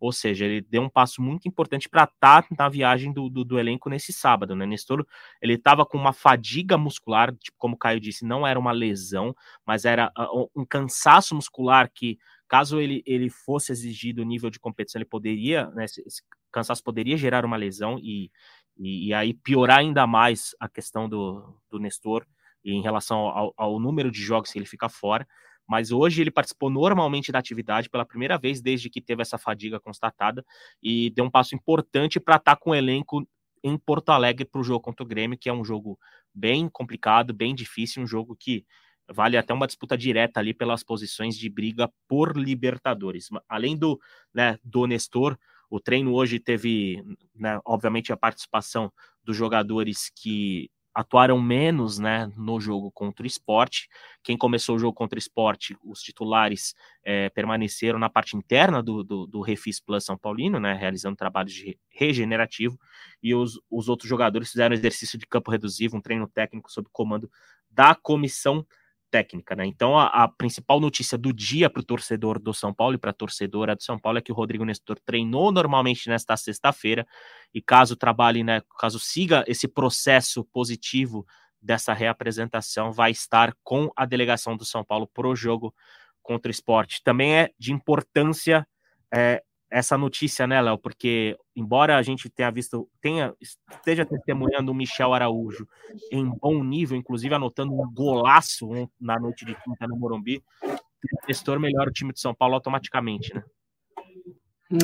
Ou 0.00 0.12
seja, 0.12 0.44
ele 0.44 0.60
deu 0.60 0.82
um 0.82 0.88
passo 0.88 1.20
muito 1.20 1.48
importante 1.48 1.88
para 1.88 2.04
estar 2.04 2.42
tá 2.42 2.48
na 2.56 2.68
viagem 2.68 3.12
do, 3.12 3.28
do, 3.28 3.44
do, 3.44 3.58
elenco 3.58 3.90
nesse 3.90 4.12
sábado, 4.12 4.54
né? 4.54 4.64
Nestor, 4.64 5.04
ele 5.42 5.54
estava 5.54 5.84
com 5.84 5.98
uma 5.98 6.12
fadiga 6.12 6.78
muscular, 6.78 7.34
tipo, 7.36 7.56
como 7.58 7.74
o 7.74 7.78
Caio 7.78 8.00
disse, 8.00 8.24
não 8.24 8.46
era 8.46 8.58
uma 8.58 8.70
lesão, 8.70 9.34
mas 9.66 9.84
era 9.84 10.12
uh, 10.16 10.48
um 10.54 10.64
cansaço 10.64 11.34
muscular 11.34 11.90
que, 11.92 12.18
caso 12.46 12.80
ele, 12.80 13.02
ele 13.04 13.28
fosse 13.28 13.72
exigido 13.72 14.22
o 14.22 14.24
nível 14.24 14.50
de 14.50 14.60
competição, 14.60 15.00
ele 15.00 15.08
poderia, 15.08 15.66
né, 15.70 15.84
esse, 15.84 16.22
cansaço 16.52 16.82
poderia 16.82 17.16
gerar 17.16 17.44
uma 17.44 17.56
lesão 17.56 17.98
e, 17.98 18.30
e, 18.76 19.08
e, 19.08 19.14
aí 19.14 19.34
piorar 19.34 19.78
ainda 19.78 20.06
mais 20.06 20.54
a 20.60 20.68
questão 20.68 21.08
do, 21.08 21.60
do 21.70 21.78
Nestor 21.78 22.24
em 22.64 22.82
relação 22.82 23.18
ao, 23.18 23.52
ao 23.56 23.80
número 23.80 24.10
de 24.10 24.22
jogos 24.22 24.52
que 24.52 24.58
ele 24.58 24.66
fica 24.66 24.88
fora 24.88 25.26
mas 25.68 25.92
hoje 25.92 26.22
ele 26.22 26.30
participou 26.30 26.70
normalmente 26.70 27.30
da 27.30 27.38
atividade 27.38 27.90
pela 27.90 28.04
primeira 28.04 28.38
vez 28.38 28.60
desde 28.60 28.88
que 28.88 29.00
teve 29.00 29.22
essa 29.22 29.36
fadiga 29.36 29.78
constatada 29.78 30.44
e 30.82 31.10
deu 31.10 31.24
um 31.24 31.30
passo 31.30 31.54
importante 31.54 32.18
para 32.18 32.36
estar 32.36 32.56
tá 32.56 32.60
com 32.60 32.70
o 32.70 32.74
elenco 32.74 33.28
em 33.62 33.76
Porto 33.76 34.10
Alegre 34.10 34.44
para 34.44 34.60
o 34.60 34.64
jogo 34.64 34.80
contra 34.80 35.04
o 35.04 35.06
Grêmio, 35.06 35.36
que 35.38 35.48
é 35.48 35.52
um 35.52 35.64
jogo 35.64 35.98
bem 36.32 36.68
complicado, 36.68 37.34
bem 37.34 37.54
difícil, 37.54 38.02
um 38.02 38.06
jogo 38.06 38.34
que 38.34 38.64
vale 39.10 39.36
até 39.36 39.52
uma 39.52 39.66
disputa 39.66 39.96
direta 39.96 40.40
ali 40.40 40.54
pelas 40.54 40.82
posições 40.82 41.36
de 41.36 41.48
briga 41.48 41.90
por 42.06 42.36
Libertadores. 42.36 43.28
Além 43.48 43.76
do, 43.76 43.98
né, 44.32 44.58
do 44.62 44.86
Nestor, 44.86 45.36
O 45.70 45.80
treino 45.80 46.14
hoje 46.14 46.38
teve, 46.38 47.02
né, 47.34 47.60
obviamente, 47.64 48.12
a 48.12 48.16
participação 48.16 48.90
dos 49.22 49.36
jogadores 49.36 50.10
que 50.14 50.70
atuaram 50.98 51.40
menos 51.40 52.00
né, 52.00 52.28
no 52.36 52.58
jogo 52.58 52.90
contra 52.90 53.22
o 53.22 53.26
esporte. 53.26 53.88
Quem 54.20 54.36
começou 54.36 54.74
o 54.74 54.78
jogo 54.80 54.92
contra 54.92 55.16
o 55.16 55.18
esporte, 55.18 55.76
os 55.84 56.00
titulares 56.00 56.74
é, 57.04 57.28
permaneceram 57.28 58.00
na 58.00 58.10
parte 58.10 58.36
interna 58.36 58.82
do, 58.82 59.04
do, 59.04 59.24
do, 59.24 59.40
Refis 59.40 59.78
Plus 59.78 60.04
São 60.04 60.18
Paulino, 60.18 60.58
né, 60.58 60.72
realizando 60.72 61.14
trabalhos 61.14 61.52
de 61.52 61.78
regenerativo, 61.88 62.76
e 63.22 63.32
os, 63.32 63.60
os 63.70 63.88
outros 63.88 64.08
jogadores 64.08 64.50
fizeram 64.50 64.74
exercício 64.74 65.16
de 65.16 65.24
campo 65.24 65.52
reduzido, 65.52 65.96
um 65.96 66.00
treino 66.00 66.26
técnico 66.26 66.68
sob 66.68 66.88
comando 66.90 67.30
da 67.70 67.94
comissão 67.94 68.66
técnica, 69.10 69.54
né? 69.56 69.66
Então 69.66 69.98
a, 69.98 70.06
a 70.06 70.28
principal 70.28 70.80
notícia 70.80 71.18
do 71.18 71.32
dia 71.32 71.68
para 71.70 71.80
o 71.80 71.84
torcedor 71.84 72.38
do 72.38 72.52
São 72.54 72.72
Paulo 72.72 72.94
e 72.94 72.98
para 72.98 73.10
a 73.10 73.14
torcedora 73.14 73.74
do 73.74 73.82
São 73.82 73.98
Paulo 73.98 74.18
é 74.18 74.22
que 74.22 74.32
o 74.32 74.34
Rodrigo 74.34 74.64
Nestor 74.64 74.98
treinou 75.04 75.50
normalmente 75.52 76.08
nesta 76.08 76.36
sexta-feira 76.36 77.06
e 77.52 77.60
caso 77.60 77.96
trabalhe, 77.96 78.44
né, 78.44 78.62
caso 78.78 78.98
siga 78.98 79.44
esse 79.46 79.66
processo 79.66 80.44
positivo 80.44 81.26
dessa 81.60 81.92
reapresentação, 81.92 82.92
vai 82.92 83.10
estar 83.10 83.52
com 83.64 83.90
a 83.96 84.06
delegação 84.06 84.56
do 84.56 84.64
São 84.64 84.84
Paulo 84.84 85.08
para 85.12 85.26
o 85.26 85.34
jogo 85.34 85.74
contra 86.22 86.48
o 86.48 86.52
esporte. 86.52 87.02
Também 87.02 87.36
é 87.36 87.50
de 87.58 87.72
importância 87.72 88.66
é, 89.12 89.42
essa 89.70 89.98
notícia, 89.98 90.46
né, 90.46 90.60
Léo? 90.60 90.78
Porque, 90.78 91.36
embora 91.54 91.96
a 91.96 92.02
gente 92.02 92.28
tenha 92.30 92.50
visto, 92.50 92.88
tenha, 93.00 93.34
esteja 93.40 94.04
testemunhando 94.04 94.72
o 94.72 94.74
Michel 94.74 95.12
Araújo 95.12 95.68
em 96.10 96.24
bom 96.40 96.62
nível, 96.64 96.96
inclusive 96.96 97.34
anotando 97.34 97.72
um 97.72 97.92
golaço 97.92 98.68
na 99.00 99.18
noite 99.18 99.44
de 99.44 99.54
quinta 99.54 99.86
no 99.86 99.96
Morumbi, 99.96 100.42
o 100.64 101.26
gestor 101.26 101.60
melhora 101.60 101.90
o 101.90 101.92
time 101.92 102.12
de 102.12 102.20
São 102.20 102.34
Paulo 102.34 102.54
automaticamente, 102.54 103.34
né? 103.34 103.44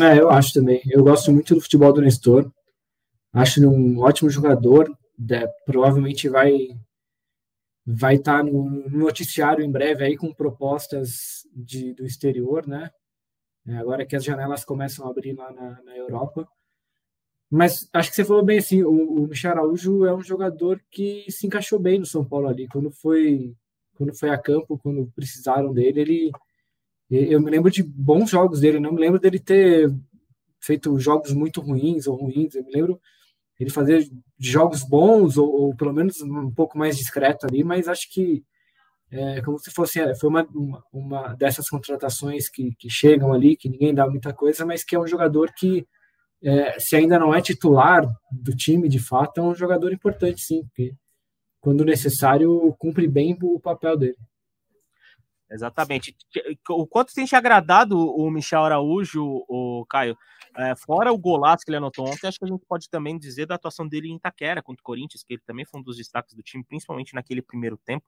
É, 0.01 0.19
eu 0.19 0.31
acho 0.31 0.55
também. 0.55 0.81
Eu 0.87 1.05
gosto 1.05 1.31
muito 1.31 1.55
do 1.55 1.61
futebol 1.61 1.93
do 1.93 2.01
Nestor. 2.01 2.51
Acho 3.33 3.61
ele 3.61 3.67
um 3.67 4.01
ótimo 4.01 4.31
jogador. 4.31 4.89
Né? 5.17 5.47
provavelmente 5.65 6.29
vai 6.29 6.77
vai 7.87 8.17
estar 8.17 8.39
tá 8.39 8.43
no 8.43 8.89
noticiário 8.89 9.63
em 9.63 9.71
breve 9.71 10.05
aí 10.05 10.17
com 10.17 10.33
propostas 10.33 11.47
de, 11.55 11.93
do 11.93 12.07
exterior, 12.07 12.67
né? 12.67 12.91
É, 13.67 13.77
agora 13.77 14.05
que 14.05 14.15
as 14.15 14.25
janelas 14.25 14.65
começam 14.65 15.07
a 15.07 15.11
abrir 15.11 15.33
lá 15.33 15.51
na, 15.53 15.83
na 15.83 15.97
Europa. 15.97 16.47
Mas 17.51 17.89
acho 17.93 18.11
que 18.11 18.17
você 18.17 18.25
falou 18.25 18.45
bem 18.45 18.59
assim, 18.59 18.83
o, 18.83 18.91
o 18.91 19.29
Michel 19.29 19.53
Araújo 19.53 20.05
é 20.05 20.15
um 20.15 20.23
jogador 20.23 20.83
que 20.91 21.25
se 21.31 21.47
encaixou 21.47 21.79
bem 21.79 21.99
no 21.99 22.07
São 22.07 22.25
Paulo 22.25 22.49
ali. 22.49 22.69
Quando 22.69 22.91
foi, 22.91 23.55
quando 23.95 24.15
foi 24.15 24.31
a 24.31 24.39
campo, 24.39 24.79
quando 24.79 25.11
precisaram 25.15 25.73
dele, 25.73 26.01
ele. 26.01 26.33
Eu 27.11 27.41
me 27.41 27.51
lembro 27.51 27.71
de 27.71 27.83
bons 27.83 28.31
jogos 28.31 28.61
dele, 28.61 28.81
não 28.81 28.93
me 28.93 29.01
lembro 29.01 29.21
dele 29.21 29.39
ter 29.39 29.95
feito 30.59 30.99
jogos 30.99 31.33
muito 31.33 31.61
ruins 31.61 32.07
ou 32.07 32.17
ruins. 32.17 32.55
Eu 32.55 32.65
me 32.65 32.73
lembro 32.73 33.01
ele 33.61 33.71
fazer 33.71 34.11
jogos 34.39 34.83
bons 34.83 35.37
ou, 35.37 35.49
ou 35.49 35.77
pelo 35.77 35.93
menos 35.93 36.21
um 36.23 36.51
pouco 36.51 36.77
mais 36.77 36.97
discreto 36.97 37.47
ali, 37.47 37.63
mas 37.63 37.89
acho 37.89 38.11
que 38.11 38.43
é, 39.15 39.41
como 39.43 39.59
se 39.61 39.71
fosse 39.71 40.01
é, 40.01 40.13
foi 40.17 40.29
uma, 40.29 40.45
uma, 40.53 40.85
uma, 40.93 41.35
dessas 41.35 41.69
contratações 41.69 42.49
que, 42.49 42.75
que 42.77 42.91
chegam 42.91 43.33
ali, 43.33 43.57
que 43.57 43.69
ninguém 43.69 43.95
dá 43.95 44.09
muita 44.09 44.33
coisa, 44.33 44.67
mas 44.67 44.83
que 44.83 44.97
é 44.97 44.99
um 44.99 45.07
jogador 45.07 45.53
que, 45.57 45.87
é, 46.43 46.79
se 46.81 46.97
ainda 46.97 47.17
não 47.17 47.33
é 47.33 47.41
titular 47.41 48.05
do 48.33 48.57
time 48.57 48.89
de 48.89 48.99
fato, 48.99 49.39
é 49.39 49.43
um 49.43 49.55
jogador 49.55 49.93
importante 49.93 50.41
sim, 50.41 50.65
porque 50.65 50.95
quando 51.61 51.85
necessário 51.85 52.75
cumpre 52.77 53.07
bem 53.07 53.39
o 53.41 53.61
papel 53.61 53.97
dele. 53.97 54.19
Exatamente. 55.49 56.17
O 56.69 56.85
quanto 56.85 57.15
tem 57.15 57.25
te 57.25 57.37
agradado 57.37 57.97
o 57.97 58.29
Michel 58.31 58.65
Araújo, 58.65 59.45
o 59.49 59.87
Caio? 59.89 60.19
É, 60.57 60.77
fora 60.77 61.13
o 61.13 61.19
golaço 61.19 61.65
que 61.65 61.71
ele 61.71 61.79
anotou 61.79 62.07
ontem, 62.07 62.29
acho 62.29 62.39
que 62.39 62.45
a 62.45 62.49
gente 62.49 62.65
pode 62.67 62.89
também 62.89 63.19
dizer 63.19 63.47
da 63.47 63.57
atuação 63.57 63.89
dele 63.89 64.09
em 64.09 64.17
Itaquera 64.17 64.63
contra 64.63 64.81
o 64.81 64.85
Corinthians, 64.85 65.25
que 65.25 65.35
ele 65.35 65.43
também 65.45 65.65
foi 65.65 65.81
um 65.81 65.83
dos 65.83 65.97
destaques 65.97 66.35
do 66.35 66.43
time, 66.43 66.65
principalmente 66.65 67.15
naquele 67.15 67.43
primeiro 67.43 67.77
tempo. 67.77 68.07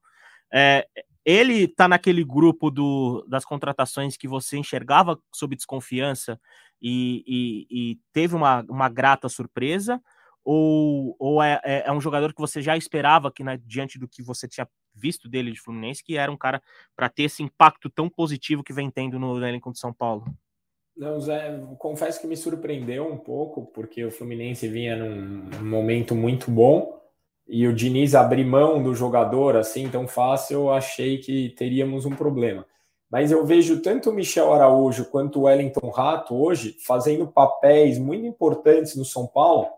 É, 0.53 0.87
ele 1.25 1.65
está 1.65 1.89
naquele 1.89 2.23
grupo 2.23 2.71
do, 2.71 3.27
das 3.29 3.45
contratações 3.45 4.17
que 4.17 4.29
você 4.29 4.57
enxergava 4.57 5.19
sob 5.35 5.57
desconfiança 5.57 6.41
e, 6.81 7.25
e, 7.27 7.67
e 7.71 8.01
teve 8.13 8.37
uma, 8.37 8.65
uma 8.69 8.89
grata 8.89 9.29
surpresa? 9.29 10.01
Ou, 10.45 11.17
ou 11.19 11.43
é, 11.43 11.61
é, 11.65 11.89
é, 11.89 11.93
um 11.93 12.01
jogador 12.01 12.33
que 12.33 12.41
você 12.41 12.63
já 12.63 12.77
esperava 12.77 13.33
que, 13.33 13.43
né, 13.43 13.61
diante 13.65 13.99
do 13.99 14.07
que 14.07 14.23
você 14.23 14.47
tinha 14.47 14.69
visto 14.95 15.29
dele 15.29 15.51
de 15.51 15.61
Fluminense, 15.61 16.05
que 16.05 16.17
era 16.17 16.31
um 16.31 16.37
cara 16.37 16.63
para 16.95 17.09
ter 17.09 17.25
esse 17.25 17.43
impacto 17.43 17.91
tão 17.91 18.09
positivo 18.09 18.63
que 18.63 18.73
vem 18.73 18.89
tendo 18.89 19.19
no 19.19 19.37
elenco 19.45 19.73
de 19.73 19.81
São 19.81 19.93
Paulo? 19.93 20.25
Não, 20.97 21.21
Zé, 21.21 21.61
confesso 21.79 22.21
que 22.21 22.27
me 22.27 22.37
surpreendeu 22.37 23.07
um 23.07 23.19
pouco, 23.19 23.67
porque 23.67 24.03
o 24.03 24.11
Fluminense 24.11 24.67
vinha 24.67 24.97
num 24.97 25.63
momento 25.63 26.15
muito 26.15 26.51
bom 26.51 26.97
e 27.47 27.69
o 27.69 27.75
Diniz 27.75 28.15
abrir 28.15 28.45
mão 28.45 28.83
do 28.83 28.95
jogador 28.95 29.57
assim 29.57 29.89
tão 29.89 30.09
fácil, 30.09 30.55
eu 30.55 30.71
achei 30.71 31.19
que 31.19 31.51
teríamos 31.51 32.07
um 32.07 32.11
problema. 32.11 32.67
Mas 33.11 33.31
eu 33.31 33.45
vejo 33.45 33.81
tanto 33.83 34.11
o 34.11 34.13
Michel 34.13 34.53
Araújo 34.53 35.05
quanto 35.05 35.41
o 35.41 35.43
Wellington 35.43 35.91
Rato 35.91 36.35
hoje 36.35 36.77
fazendo 36.85 37.27
papéis 37.27 37.99
muito 37.99 38.27
importantes 38.27 38.97
no 38.97 39.05
São 39.05 39.27
Paulo, 39.27 39.69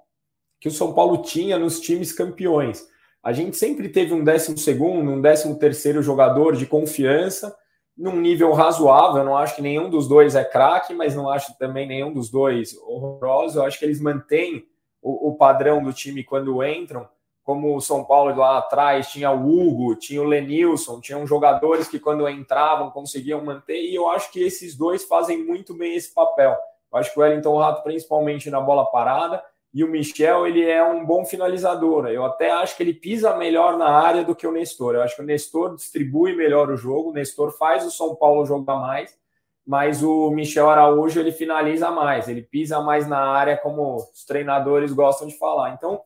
que 0.60 0.68
o 0.68 0.72
São 0.72 0.94
Paulo 0.94 1.18
tinha 1.18 1.58
nos 1.58 1.78
times 1.78 2.12
campeões. 2.12 2.86
A 3.22 3.32
gente 3.32 3.56
sempre 3.56 3.88
teve 3.88 4.14
um 4.14 4.24
décimo 4.24 4.56
segundo, 4.56 5.10
um 5.10 5.20
décimo 5.20 5.58
terceiro 5.58 6.00
jogador 6.00 6.56
de 6.56 6.64
confiança, 6.64 7.54
num 7.98 8.16
nível 8.20 8.52
razoável. 8.52 9.18
Eu 9.18 9.24
não 9.24 9.36
acho 9.36 9.56
que 9.56 9.62
nenhum 9.62 9.90
dos 9.90 10.06
dois 10.08 10.36
é 10.36 10.44
craque, 10.44 10.94
mas 10.94 11.16
não 11.16 11.28
acho 11.28 11.58
também 11.58 11.86
nenhum 11.86 12.12
dos 12.12 12.30
dois 12.30 12.78
horroroso. 12.86 13.58
Eu 13.58 13.64
acho 13.64 13.78
que 13.78 13.84
eles 13.84 14.00
mantêm 14.00 14.64
o, 15.02 15.30
o 15.30 15.34
padrão 15.34 15.82
do 15.82 15.92
time 15.92 16.22
quando 16.22 16.64
entram 16.64 17.08
como 17.48 17.74
o 17.74 17.80
São 17.80 18.04
Paulo 18.04 18.36
lá 18.36 18.58
atrás 18.58 19.10
tinha 19.10 19.30
o 19.30 19.48
Hugo, 19.48 19.96
tinha 19.96 20.20
o 20.20 20.24
Lenilson, 20.24 21.00
tinham 21.00 21.26
jogadores 21.26 21.88
que 21.88 21.98
quando 21.98 22.28
entravam 22.28 22.90
conseguiam 22.90 23.42
manter, 23.42 23.80
e 23.80 23.94
eu 23.94 24.06
acho 24.06 24.30
que 24.30 24.42
esses 24.42 24.76
dois 24.76 25.04
fazem 25.04 25.42
muito 25.42 25.72
bem 25.72 25.94
esse 25.94 26.12
papel. 26.12 26.54
Eu 26.92 26.98
acho 26.98 27.10
que 27.10 27.18
o 27.18 27.22
Wellington 27.22 27.56
Rato, 27.56 27.82
principalmente 27.82 28.50
na 28.50 28.60
bola 28.60 28.84
parada, 28.84 29.42
e 29.72 29.84
o 29.84 29.88
Michel, 29.88 30.46
ele 30.46 30.64
é 30.64 30.82
um 30.82 31.04
bom 31.04 31.24
finalizador. 31.24 32.06
Eu 32.06 32.24
até 32.24 32.50
acho 32.50 32.76
que 32.76 32.82
ele 32.82 32.94
pisa 32.94 33.36
melhor 33.36 33.76
na 33.76 33.88
área 33.88 34.24
do 34.24 34.34
que 34.34 34.46
o 34.46 34.52
Nestor. 34.52 34.94
Eu 34.94 35.02
acho 35.02 35.16
que 35.16 35.22
o 35.22 35.26
Nestor 35.26 35.74
distribui 35.74 36.34
melhor 36.34 36.70
o 36.70 36.76
jogo, 36.76 37.10
o 37.10 37.12
Nestor 37.12 37.52
faz 37.52 37.84
o 37.84 37.90
São 37.90 38.16
Paulo 38.16 38.46
jogar 38.46 38.76
mais, 38.76 39.18
mas 39.66 40.02
o 40.02 40.30
Michel 40.30 40.70
Araújo, 40.70 41.20
ele 41.20 41.32
finaliza 41.32 41.90
mais, 41.90 42.28
ele 42.28 42.42
pisa 42.42 42.80
mais 42.80 43.06
na 43.06 43.18
área, 43.18 43.58
como 43.58 43.96
os 43.96 44.24
treinadores 44.24 44.92
gostam 44.92 45.28
de 45.28 45.36
falar. 45.36 45.74
Então, 45.74 46.02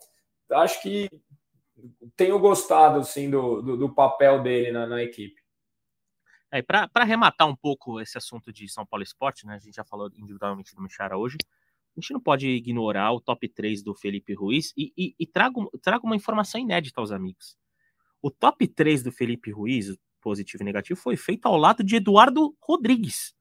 acho 0.51 0.83
que 0.83 1.09
tenho 2.17 2.39
gostado 2.39 3.05
sim 3.05 3.31
do, 3.31 3.63
do, 3.63 3.77
do 3.77 3.95
papel 3.95 4.43
dele 4.43 4.73
na, 4.73 4.87
na 4.87 5.03
equipe. 5.03 5.41
É, 6.51 6.61
para 6.61 6.89
arrematar 6.95 7.49
um 7.49 7.57
pouco 7.57 8.01
esse 8.01 8.19
assunto 8.19 8.53
de 8.53 8.69
São 8.69 8.85
Paulo 8.85 9.03
Esporte, 9.03 9.47
né, 9.47 9.55
a 9.55 9.59
gente 9.59 9.75
já 9.75 9.85
falou 9.85 10.11
individualmente 10.15 10.75
do 10.75 10.83
Michara 10.83 11.17
hoje, 11.17 11.39
a 11.97 12.01
gente 12.01 12.13
não 12.13 12.21
pode 12.21 12.49
ignorar 12.49 13.13
o 13.13 13.21
top 13.21 13.49
3 13.49 13.83
do 13.83 13.95
Felipe 13.95 14.33
Ruiz 14.35 14.73
e, 14.77 14.93
e, 14.97 15.15
e 15.19 15.27
trago, 15.27 15.71
trago 15.83 16.07
uma 16.07 16.17
informação 16.17 16.61
inédita 16.61 17.01
aos 17.01 17.13
amigos. 17.13 17.57
O 18.21 18.31
top 18.31 18.67
3 18.67 19.03
do 19.03 19.13
Felipe 19.13 19.51
Ruiz, 19.51 19.97
positivo 20.21 20.63
e 20.63 20.65
negativo, 20.65 20.99
foi 20.99 21.17
feito 21.17 21.47
ao 21.47 21.57
lado 21.57 21.83
de 21.85 21.97
Eduardo 21.97 22.55
Rodrigues. 22.61 23.35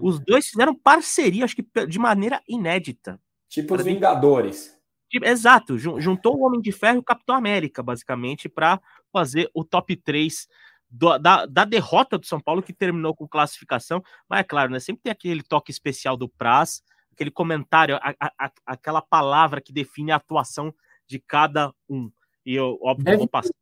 Os 0.00 0.20
dois 0.20 0.46
fizeram 0.46 0.74
parceria, 0.74 1.44
acho 1.44 1.56
que 1.56 1.86
de 1.86 1.98
maneira 1.98 2.40
inédita. 2.48 3.20
Tipo 3.48 3.74
os 3.74 3.84
Vingadores. 3.84 4.78
Exato, 5.12 5.76
juntou 5.76 6.38
o 6.38 6.46
Homem 6.46 6.60
de 6.60 6.72
Ferro 6.72 6.96
e 6.96 7.00
o 7.00 7.04
Capitão 7.04 7.34
América, 7.34 7.82
basicamente, 7.82 8.48
para 8.48 8.80
fazer 9.12 9.50
o 9.52 9.62
top 9.62 9.94
3 9.94 10.48
do, 10.88 11.18
da, 11.18 11.44
da, 11.44 11.64
derrota 11.64 12.16
do 12.16 12.24
São 12.24 12.40
Paulo, 12.40 12.62
que 12.62 12.72
terminou 12.72 13.14
com 13.14 13.28
classificação. 13.28 14.02
Mas 14.28 14.40
é 14.40 14.44
claro, 14.44 14.72
né? 14.72 14.80
Sempre 14.80 15.02
tem 15.02 15.12
aquele 15.12 15.42
toque 15.42 15.70
especial 15.70 16.16
do 16.16 16.28
Praz, 16.28 16.82
aquele 17.12 17.30
comentário, 17.30 17.96
a, 17.96 18.14
a, 18.38 18.52
aquela 18.66 19.00
palavra 19.00 19.60
que 19.60 19.72
define 19.72 20.12
a 20.12 20.16
atuação 20.16 20.74
de 21.06 21.18
cada 21.20 21.72
um. 21.88 22.10
E 22.44 22.54
eu, 22.54 22.78
óbvio, 22.82 23.04
Deve... 23.04 23.18
vou 23.18 23.28
passar. 23.28 23.52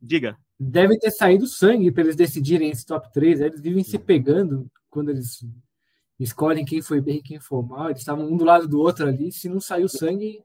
Diga. 0.00 0.36
Deve 0.58 0.98
ter 0.98 1.10
saído 1.10 1.46
sangue 1.46 1.90
para 1.90 2.04
eles 2.04 2.16
decidirem 2.16 2.70
esse 2.70 2.84
top 2.84 3.10
3. 3.12 3.40
Né? 3.40 3.46
Eles 3.46 3.60
vivem 3.60 3.84
se 3.84 3.98
pegando 3.98 4.70
quando 4.90 5.10
eles 5.10 5.44
escolhem 6.18 6.64
quem 6.64 6.82
foi 6.82 7.00
bem 7.00 7.16
e 7.16 7.22
quem 7.22 7.40
foi 7.40 7.62
mal. 7.62 7.88
Eles 7.88 8.00
estavam 8.00 8.26
um 8.26 8.36
do 8.36 8.44
lado 8.44 8.68
do 8.68 8.80
outro 8.80 9.06
ali. 9.06 9.32
Se 9.32 9.48
não 9.48 9.60
saiu 9.60 9.88
sangue, 9.88 10.42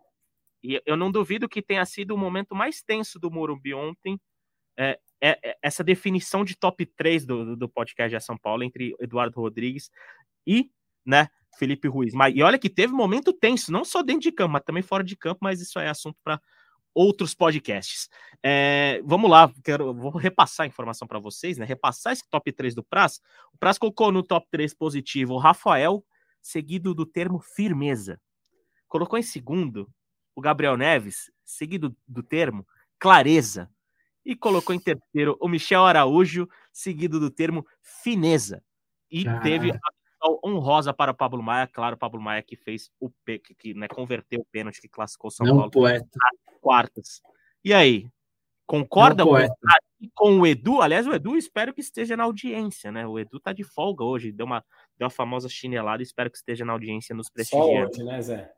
e 0.64 0.82
eu 0.86 0.98
não 0.98 1.12
duvido 1.12 1.48
que 1.48 1.62
tenha 1.62 1.86
sido 1.86 2.14
o 2.14 2.18
momento 2.18 2.56
mais 2.56 2.82
tenso 2.82 3.20
do 3.20 3.32
Morumbi 3.32 3.74
ontem, 3.74 4.20
é, 4.78 5.00
é, 5.22 5.40
é 5.44 5.58
essa 5.62 5.84
definição 5.84 6.44
de 6.44 6.58
top 6.58 6.86
3 6.86 7.26
do, 7.26 7.56
do 7.56 7.70
podcast 7.70 8.16
de 8.16 8.24
São 8.24 8.38
Paulo 8.38 8.64
entre 8.64 8.96
Eduardo 9.00 9.40
Rodrigues 9.40 9.90
e 10.46 10.70
né, 11.06 11.30
Felipe 11.58 11.88
Ruiz. 11.88 12.14
Mas, 12.14 12.36
e 12.36 12.42
olha 12.42 12.60
que 12.60 12.70
teve 12.70 12.94
momento 12.94 13.34
tenso, 13.34 13.72
não 13.72 13.84
só 13.84 14.02
dentro 14.04 14.22
de 14.22 14.32
campo, 14.32 14.54
mas 14.54 14.64
também 14.64 14.84
fora 14.84 15.04
de 15.04 15.16
campo, 15.16 15.40
mas 15.42 15.60
isso 15.60 15.80
é 15.80 15.90
assunto 15.90 16.18
para 16.24 16.40
outros 16.94 17.34
podcasts. 17.34 18.10
É, 18.42 19.02
vamos 19.04 19.30
lá, 19.30 19.52
quero, 19.64 19.94
vou 19.94 20.12
repassar 20.12 20.64
a 20.64 20.68
informação 20.68 21.08
para 21.08 21.20
vocês, 21.20 21.58
né? 21.58 21.66
Repassar 21.66 22.14
esse 22.14 22.28
top 22.30 22.52
3 22.52 22.74
do 22.74 22.84
Praz. 22.84 23.20
O 23.54 23.58
Praz 23.58 23.78
colocou 23.78 24.12
no 24.12 24.24
top 24.24 24.48
3 24.50 24.74
positivo 24.74 25.34
o 25.34 25.38
Rafael, 25.38 26.04
seguido 26.42 26.94
do 26.94 27.06
termo 27.06 27.40
firmeza. 27.40 28.20
Colocou 28.88 29.20
em 29.20 29.24
segundo 29.24 29.90
o 30.36 30.42
Gabriel 30.42 30.78
Neves, 30.78 31.32
seguido 31.46 31.96
do 32.08 32.24
termo 32.24 32.66
clareza. 33.00 33.70
E 34.26 34.36
colocou 34.36 34.76
em 34.76 34.80
terceiro 34.80 35.38
o 35.40 35.48
Michel 35.48 35.86
Araújo, 35.86 36.50
seguido 36.74 37.20
do 37.20 37.32
termo 37.32 37.66
fineza. 37.82 38.62
E 39.10 39.24
teve 39.42 39.72
a 39.72 39.80
honrosa 40.44 40.94
para 40.94 41.12
o 41.12 41.16
Pablo 41.16 41.42
Maia, 41.42 41.68
claro, 41.68 41.96
o 41.96 42.00
Pablo 42.00 42.22
Maia 42.22 42.42
que 42.42 42.56
fez 42.56 42.90
o 43.00 43.10
que, 43.26 43.40
que 43.40 43.74
né, 43.74 43.88
converteu 43.88 44.42
o 44.42 44.46
pênalti 44.46 44.82
que 44.82 44.90
classificou 44.90 45.32
São 45.32 45.46
Não, 45.46 45.56
Paulo 45.56 45.72
poeta. 45.72 46.08
quartas. 46.62 47.22
E 47.64 47.74
aí, 47.74 48.08
concorda 48.66 49.24
Não, 49.24 49.32
com, 49.32 49.38
poeta. 49.38 49.56
com 50.14 50.40
o 50.40 50.48
Edu? 50.48 50.82
Aliás, 50.82 51.08
o 51.08 51.14
Edu 51.14 51.36
espero 51.36 51.74
que 51.74 51.82
esteja 51.82 52.16
na 52.18 52.24
audiência, 52.24 52.92
né? 52.92 53.06
O 53.08 53.20
Edu 53.20 53.40
tá 53.40 53.54
de 53.54 53.64
folga 53.64 54.04
hoje, 54.04 54.32
deu 54.32 54.46
uma, 54.46 54.64
deu 54.98 55.06
uma 55.06 55.10
famosa 55.10 55.50
chinelada, 55.50 56.04
espero 56.04 56.30
que 56.30 56.38
esteja 56.38 56.64
na 56.66 56.74
audiência 56.74 57.16
nos 57.16 57.28
Só 57.28 57.34
prestigiando. 57.34 57.90
hoje, 57.90 58.04
né, 58.04 58.22
Zé? 58.22 58.54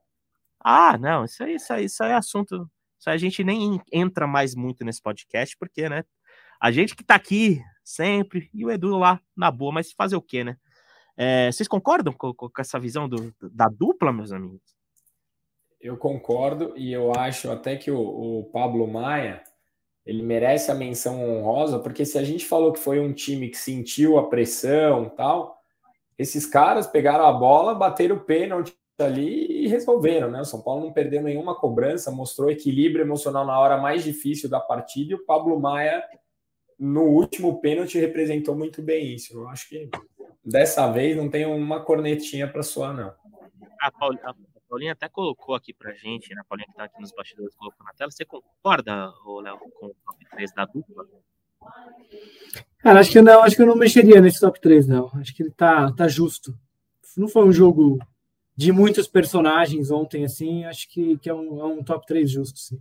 Ah, 0.60 0.98
não, 0.98 1.26
isso 1.26 1.44
aí, 1.44 1.56
isso 1.56 1.74
aí, 1.74 1.86
isso 1.86 2.04
aí 2.04 2.12
é 2.12 2.16
assunto. 2.16 2.70
Isso 3.00 3.10
aí 3.10 3.16
a 3.16 3.20
gente 3.20 3.44
nem 3.44 3.82
entra 3.92 4.28
mais 4.28 4.56
muito 4.56 4.84
nesse 4.84 5.02
podcast, 5.02 5.56
porque, 5.58 5.88
né? 5.88 6.04
A 6.60 6.72
gente 6.72 6.96
que 6.96 7.04
tá 7.04 7.16
aqui 7.16 7.62
sempre, 7.84 8.50
e 8.54 8.66
o 8.66 8.70
Edu 8.70 8.98
lá 8.98 9.22
na 9.36 9.50
boa, 9.50 9.72
mas 9.72 9.94
fazer 9.94 10.18
o 10.18 10.22
quê, 10.22 10.44
né? 10.44 10.58
É, 11.22 11.52
vocês 11.52 11.68
concordam 11.68 12.14
com, 12.14 12.34
com 12.34 12.50
essa 12.62 12.80
visão 12.80 13.10
do, 13.10 13.36
da 13.52 13.68
dupla, 13.68 14.14
meus 14.14 14.32
amigos? 14.32 14.62
Eu 15.82 15.98
concordo 15.98 16.74
e 16.78 16.94
eu 16.94 17.12
acho 17.14 17.52
até 17.52 17.76
que 17.76 17.92
o, 17.92 18.00
o 18.00 18.44
Pablo 18.54 18.88
Maia 18.88 19.44
ele 20.06 20.24
merece 20.24 20.72
a 20.72 20.76
menção 20.76 21.22
honrosa, 21.22 21.78
porque 21.78 22.06
se 22.06 22.18
a 22.18 22.24
gente 22.24 22.46
falou 22.46 22.72
que 22.72 22.80
foi 22.80 23.02
um 23.02 23.12
time 23.12 23.50
que 23.50 23.58
sentiu 23.58 24.18
a 24.18 24.30
pressão 24.30 25.10
tal, 25.10 25.62
esses 26.18 26.46
caras 26.46 26.88
pegaram 26.88 27.26
a 27.26 27.34
bola, 27.34 27.76
bateram 27.76 28.16
o 28.16 28.22
pênalti 28.22 28.74
ali 28.98 29.66
e 29.66 29.68
resolveram, 29.68 30.32
né? 30.32 30.40
O 30.40 30.46
São 30.46 30.62
Paulo 30.62 30.86
não 30.86 30.94
perdeu 30.94 31.22
nenhuma 31.22 31.54
cobrança, 31.54 32.12
mostrou 32.12 32.50
equilíbrio 32.50 33.04
emocional 33.04 33.46
na 33.46 33.60
hora 33.60 33.76
mais 33.76 34.06
difícil 34.06 34.50
da 34.50 34.62
partida 34.62 35.12
e 35.12 35.16
o 35.16 35.26
Pablo 35.26 35.60
Maia 35.60 36.02
no 36.80 37.04
último 37.04 37.60
pênalti 37.60 38.00
representou 38.00 38.56
muito 38.56 38.82
bem 38.82 39.14
isso. 39.14 39.34
Eu 39.34 39.50
acho 39.50 39.68
que 39.68 39.90
dessa 40.44 40.92
vez 40.92 41.16
não 41.16 41.30
tem 41.30 41.46
uma 41.46 41.84
cornetinha 41.84 42.48
para 42.48 42.64
soar, 42.64 42.96
não. 42.96 43.14
A, 43.80 43.92
Paul, 43.92 44.18
a 44.24 44.34
Paulinha 44.68 44.94
até 44.94 45.08
colocou 45.10 45.56
aqui 45.56 45.74
pra 45.74 45.94
gente, 45.94 46.34
né? 46.34 46.42
A 46.42 46.44
Paulinha 46.44 46.68
que 46.68 46.76
tá 46.76 46.84
aqui 46.84 47.00
nos 47.00 47.12
bastidores 47.12 47.56
colocou 47.56 47.86
na 47.86 47.94
tela. 47.94 48.12
Você 48.12 48.26
concorda, 48.26 49.12
Léo, 49.44 49.60
com 49.80 49.88
o 49.88 49.96
top 50.06 50.26
3 50.32 50.54
da 50.54 50.66
dupla? 50.66 51.08
Cara, 52.80 53.00
acho 53.00 53.12
que 53.12 53.22
não, 53.22 53.44
acho 53.44 53.56
que 53.56 53.62
eu 53.62 53.66
não 53.66 53.76
mexeria 53.76 54.22
nesse 54.22 54.40
top 54.40 54.60
3, 54.60 54.88
não. 54.88 55.10
Acho 55.16 55.36
que 55.36 55.44
ele 55.44 55.52
tá, 55.52 55.92
tá 55.92 56.08
justo. 56.08 56.58
Não 57.18 57.28
foi 57.28 57.46
um 57.46 57.52
jogo 57.52 58.00
de 58.56 58.72
muitos 58.72 59.08
personagens 59.08 59.90
ontem, 59.90 60.26
assim, 60.26 60.66
acho 60.66 60.90
que, 60.90 61.18
que 61.20 61.30
é, 61.30 61.34
um, 61.34 61.60
é 61.62 61.66
um 61.66 61.84
top 61.84 62.06
3 62.06 62.30
justo, 62.30 62.60
sim. 62.60 62.80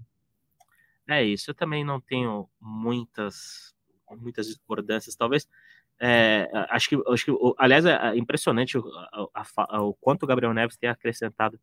É 1.09 1.25
isso, 1.25 1.51
eu 1.51 1.55
também 1.55 1.85
não 1.85 2.01
tenho 2.01 2.49
muitas, 2.61 3.75
muitas 4.16 4.47
discordâncias, 4.47 5.16
talvez. 5.16 5.49
É, 6.00 6.48
acho 6.70 6.88
que, 6.88 6.96
acho 7.08 7.24
que, 7.24 7.32
aliás, 7.58 7.84
é 7.84 8.16
impressionante 8.16 8.78
o, 8.78 8.84
a, 9.34 9.44
a, 9.56 9.82
o 9.82 9.94
quanto 9.94 10.22
o 10.22 10.26
Gabriel 10.26 10.54
Neves 10.54 10.76
tem 10.76 10.88
acrescentado 10.88 11.58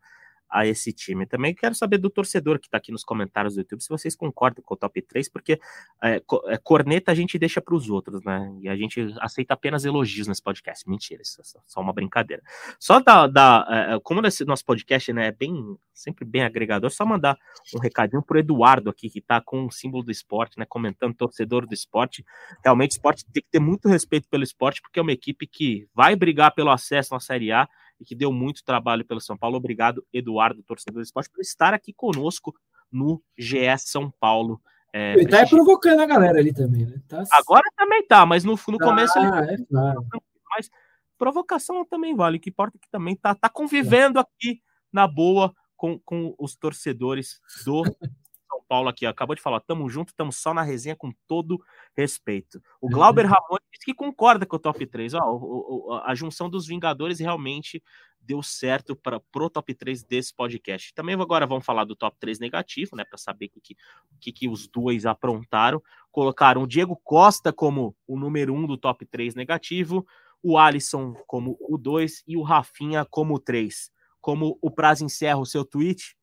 a 0.49 0.65
esse 0.65 0.93
time. 0.93 1.25
Também 1.25 1.53
quero 1.53 1.75
saber 1.75 1.97
do 1.97 2.09
torcedor 2.09 2.59
que 2.59 2.67
está 2.67 2.77
aqui 2.77 2.91
nos 2.91 3.03
comentários 3.03 3.55
do 3.55 3.59
YouTube 3.59 3.81
se 3.81 3.89
vocês 3.89 4.15
concordam 4.15 4.63
com 4.63 4.73
o 4.73 4.77
top 4.77 5.01
3, 5.01 5.29
porque 5.29 5.59
é, 6.03 6.21
é, 6.47 6.57
corneta 6.57 7.11
a 7.11 7.15
gente 7.15 7.37
deixa 7.37 7.61
para 7.61 7.75
os 7.75 7.89
outros, 7.89 8.23
né? 8.23 8.55
E 8.61 8.69
a 8.69 8.75
gente 8.75 9.13
aceita 9.19 9.53
apenas 9.53 9.85
elogios 9.85 10.27
nesse 10.27 10.41
podcast. 10.41 10.87
Mentira, 10.89 11.21
isso 11.21 11.41
é 11.41 11.59
só 11.65 11.81
uma 11.81 11.93
brincadeira. 11.93 12.41
Só 12.79 12.99
da, 12.99 13.27
da 13.27 13.67
é, 13.69 13.99
como 14.03 14.21
nesse 14.21 14.45
nosso 14.45 14.63
podcast 14.65 15.11
né, 15.13 15.27
é 15.27 15.31
bem, 15.31 15.77
sempre 15.93 16.25
bem 16.25 16.43
agregador, 16.43 16.89
só 16.91 17.05
mandar 17.05 17.37
um 17.75 17.79
recadinho 17.79 18.21
pro 18.21 18.39
Eduardo 18.39 18.89
aqui, 18.89 19.09
que 19.09 19.19
está 19.19 19.41
com 19.41 19.65
o 19.65 19.71
símbolo 19.71 20.03
do 20.03 20.11
esporte, 20.11 20.57
né? 20.59 20.65
Comentando 20.67 21.15
torcedor 21.15 21.65
do 21.67 21.73
esporte. 21.73 22.25
Realmente, 22.63 22.91
esporte 22.91 23.25
tem 23.25 23.43
que 23.43 23.49
ter 23.49 23.59
muito 23.59 23.89
respeito 23.89 24.27
pelo 24.29 24.43
esporte, 24.43 24.81
porque 24.81 24.99
é 24.99 25.01
uma 25.01 25.11
equipe 25.11 25.47
que 25.47 25.87
vai 25.93 26.15
brigar 26.15 26.53
pelo 26.53 26.69
acesso 26.69 27.13
na 27.13 27.19
Série 27.19 27.51
A 27.51 27.67
e 27.99 28.05
que 28.05 28.15
deu 28.15 28.31
muito 28.31 28.63
trabalho 28.63 29.05
pelo 29.05 29.21
São 29.21 29.37
Paulo. 29.37 29.57
Obrigado, 29.57 30.05
Eduardo, 30.11 30.63
torcedor 30.63 31.01
do 31.01 31.05
esporte, 31.05 31.29
por 31.29 31.41
estar 31.41 31.73
aqui 31.73 31.93
conosco 31.93 32.53
no 32.91 33.21
GS 33.37 33.83
São 33.85 34.11
Paulo. 34.19 34.61
É, 34.93 35.13
ele 35.13 35.27
tá 35.27 35.45
provocando 35.45 35.99
a 35.99 36.05
galera 36.05 36.39
ali 36.39 36.53
também, 36.53 36.85
né? 36.85 37.01
Tá... 37.07 37.23
Agora 37.33 37.63
também 37.75 38.05
tá, 38.07 38.25
mas 38.25 38.43
no, 38.43 38.53
no 38.67 38.79
começo 38.79 39.17
ah, 39.19 39.43
ele... 39.43 39.61
é 39.61 39.65
claro. 39.65 40.05
Mas 40.49 40.69
provocação 41.17 41.85
também 41.85 42.15
vale, 42.15 42.37
o 42.37 42.39
que 42.39 42.49
importa 42.49 42.77
é 42.77 42.79
que 42.79 42.89
também 42.89 43.15
tá, 43.15 43.35
tá 43.35 43.49
convivendo 43.49 44.19
aqui 44.19 44.61
na 44.91 45.07
boa 45.07 45.53
com, 45.75 45.99
com 45.99 46.33
os 46.39 46.55
torcedores 46.55 47.41
do 47.65 47.83
Paulo 48.67 48.89
aqui. 48.89 49.05
Ó. 49.05 49.09
Acabou 49.09 49.35
de 49.35 49.41
falar, 49.41 49.59
tamo 49.59 49.89
junto, 49.89 50.13
tamo 50.15 50.31
só 50.31 50.53
na 50.53 50.61
resenha 50.61 50.95
com 50.95 51.11
todo 51.27 51.61
respeito. 51.95 52.61
O 52.81 52.89
Glauber 52.89 53.25
Ramon 53.25 53.57
disse 53.71 53.85
que 53.85 53.93
concorda 53.93 54.45
com 54.45 54.55
o 54.55 54.59
top 54.59 54.85
3. 54.85 55.13
Ó, 55.15 55.19
o, 55.19 55.89
o, 55.89 55.93
a 55.93 56.13
junção 56.15 56.49
dos 56.49 56.67
Vingadores 56.67 57.19
realmente 57.19 57.81
deu 58.25 58.41
certo 58.41 58.95
para 58.95 59.19
pro 59.31 59.49
top 59.49 59.73
3 59.73 60.03
desse 60.03 60.33
podcast. 60.33 60.93
Também 60.93 61.15
agora 61.15 61.45
vamos 61.45 61.65
falar 61.65 61.85
do 61.85 61.95
top 61.95 62.17
3 62.19 62.39
negativo, 62.39 62.95
né, 62.95 63.05
para 63.05 63.17
saber 63.17 63.51
o 63.55 63.61
que, 63.61 63.75
que, 64.19 64.31
que 64.31 64.49
os 64.49 64.67
dois 64.67 65.05
aprontaram. 65.05 65.81
Colocaram 66.11 66.63
o 66.63 66.67
Diego 66.67 66.99
Costa 67.03 67.53
como 67.53 67.95
o 68.07 68.17
número 68.17 68.53
1 68.53 68.57
um 68.57 68.67
do 68.67 68.77
top 68.77 69.05
3 69.05 69.35
negativo, 69.35 70.05
o 70.41 70.57
Alisson 70.57 71.13
como 71.27 71.57
o 71.59 71.77
2 71.77 72.23
e 72.27 72.35
o 72.35 72.41
Rafinha 72.41 73.05
como 73.05 73.35
o 73.35 73.39
3. 73.39 73.91
Como 74.19 74.57
o 74.61 74.71
prazo 74.71 75.05
encerra 75.05 75.37
o 75.37 75.45
seu 75.45 75.63
tweet. 75.63 76.17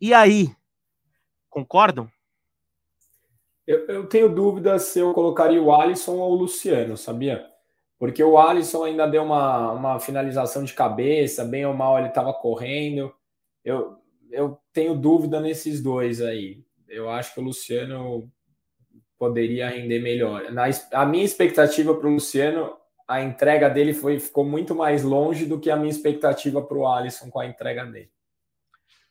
E 0.00 0.12
aí, 0.12 0.54
concordam? 1.54 2.10
Eu, 3.66 3.86
eu, 3.86 4.06
tenho 4.06 4.28
dúvida 4.28 4.78
se 4.78 4.98
eu 4.98 5.14
colocaria 5.14 5.62
o 5.62 5.72
Alisson 5.72 6.16
ou 6.16 6.32
o 6.32 6.34
Luciano, 6.34 6.96
sabia? 6.96 7.46
Porque 7.98 8.22
o 8.22 8.36
Alisson 8.36 8.84
ainda 8.84 9.06
deu 9.06 9.22
uma, 9.22 9.72
uma 9.72 10.00
finalização 10.00 10.64
de 10.64 10.74
cabeça, 10.74 11.44
bem 11.44 11.64
ou 11.64 11.72
mal 11.72 11.96
ele 11.96 12.08
estava 12.08 12.34
correndo. 12.34 13.14
Eu, 13.64 13.96
eu 14.30 14.58
tenho 14.72 14.94
dúvida 14.94 15.40
nesses 15.40 15.80
dois 15.80 16.20
aí. 16.20 16.62
Eu 16.88 17.08
acho 17.08 17.32
que 17.32 17.40
o 17.40 17.44
Luciano 17.44 18.30
poderia 19.16 19.70
render 19.70 20.00
melhor. 20.00 20.50
Na, 20.50 20.64
a 20.92 21.06
minha 21.06 21.24
expectativa 21.24 21.94
para 21.94 22.08
o 22.08 22.12
Luciano, 22.12 22.76
a 23.08 23.22
entrega 23.22 23.70
dele 23.70 23.94
foi, 23.94 24.18
ficou 24.18 24.44
muito 24.44 24.74
mais 24.74 25.02
longe 25.02 25.46
do 25.46 25.58
que 25.58 25.70
a 25.70 25.76
minha 25.76 25.90
expectativa 25.90 26.60
para 26.60 26.76
o 26.76 26.86
Alisson 26.86 27.30
com 27.30 27.40
a 27.40 27.46
entrega 27.46 27.86
dele. 27.86 28.10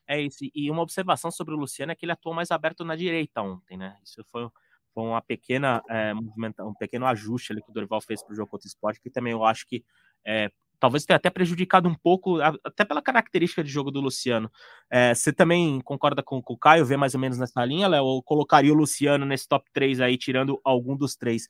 É 0.08 0.20
isso. 0.20 0.40
E 0.54 0.70
uma 0.70 0.82
observação 0.82 1.32
sobre 1.32 1.54
o 1.54 1.58
Luciano 1.58 1.92
é 1.92 1.96
que 1.96 2.06
ele 2.06 2.12
atuou 2.12 2.36
mais 2.36 2.52
aberto 2.52 2.84
na 2.84 2.96
direita 2.96 3.42
ontem, 3.42 3.78
né? 3.78 3.98
Isso 4.04 4.24
foi, 4.26 4.48
foi 4.94 5.04
uma 5.04 5.22
pequena 5.22 5.82
é, 5.90 6.14
um 6.62 6.74
pequeno 6.74 7.06
ajuste 7.06 7.52
ali 7.52 7.62
que 7.62 7.70
o 7.70 7.74
Dorival 7.74 8.02
fez 8.02 8.22
para 8.24 8.34
o 8.34 8.36
jogo 8.36 8.52
contra 8.52 8.66
o 8.66 8.68
esporte, 8.68 9.02
que 9.02 9.10
também 9.10 9.32
eu 9.32 9.44
acho 9.44 9.66
que 9.66 9.84
é, 10.26 10.52
talvez 10.84 11.06
tenha 11.06 11.16
até 11.16 11.30
prejudicado 11.30 11.88
um 11.88 11.96
pouco, 11.96 12.42
até 12.42 12.84
pela 12.84 13.02
característica 13.02 13.64
de 13.64 13.70
jogo 13.70 13.90
do 13.90 14.02
Luciano. 14.02 14.52
É, 14.90 15.16
você 15.16 15.32
também 15.32 15.80
concorda 15.80 16.22
com, 16.22 16.42
com, 16.42 16.54
o 16.54 16.58
Caio, 16.58 16.86
vê 16.86 16.98
mais 16.98 17.14
ou 17.14 17.22
menos 17.22 17.38
nessa 17.38 17.64
linha, 17.64 17.88
Léo? 17.88 18.04
Ou 18.04 18.22
colocaria 18.22 18.74
o 18.74 18.76
Luciano 18.76 19.26
nesse 19.26 19.48
top 19.48 19.70
3 19.72 20.02
aí, 20.02 20.18
tirando 20.18 20.60
algum 20.62 20.98
dos 20.98 21.16
três? 21.16 21.48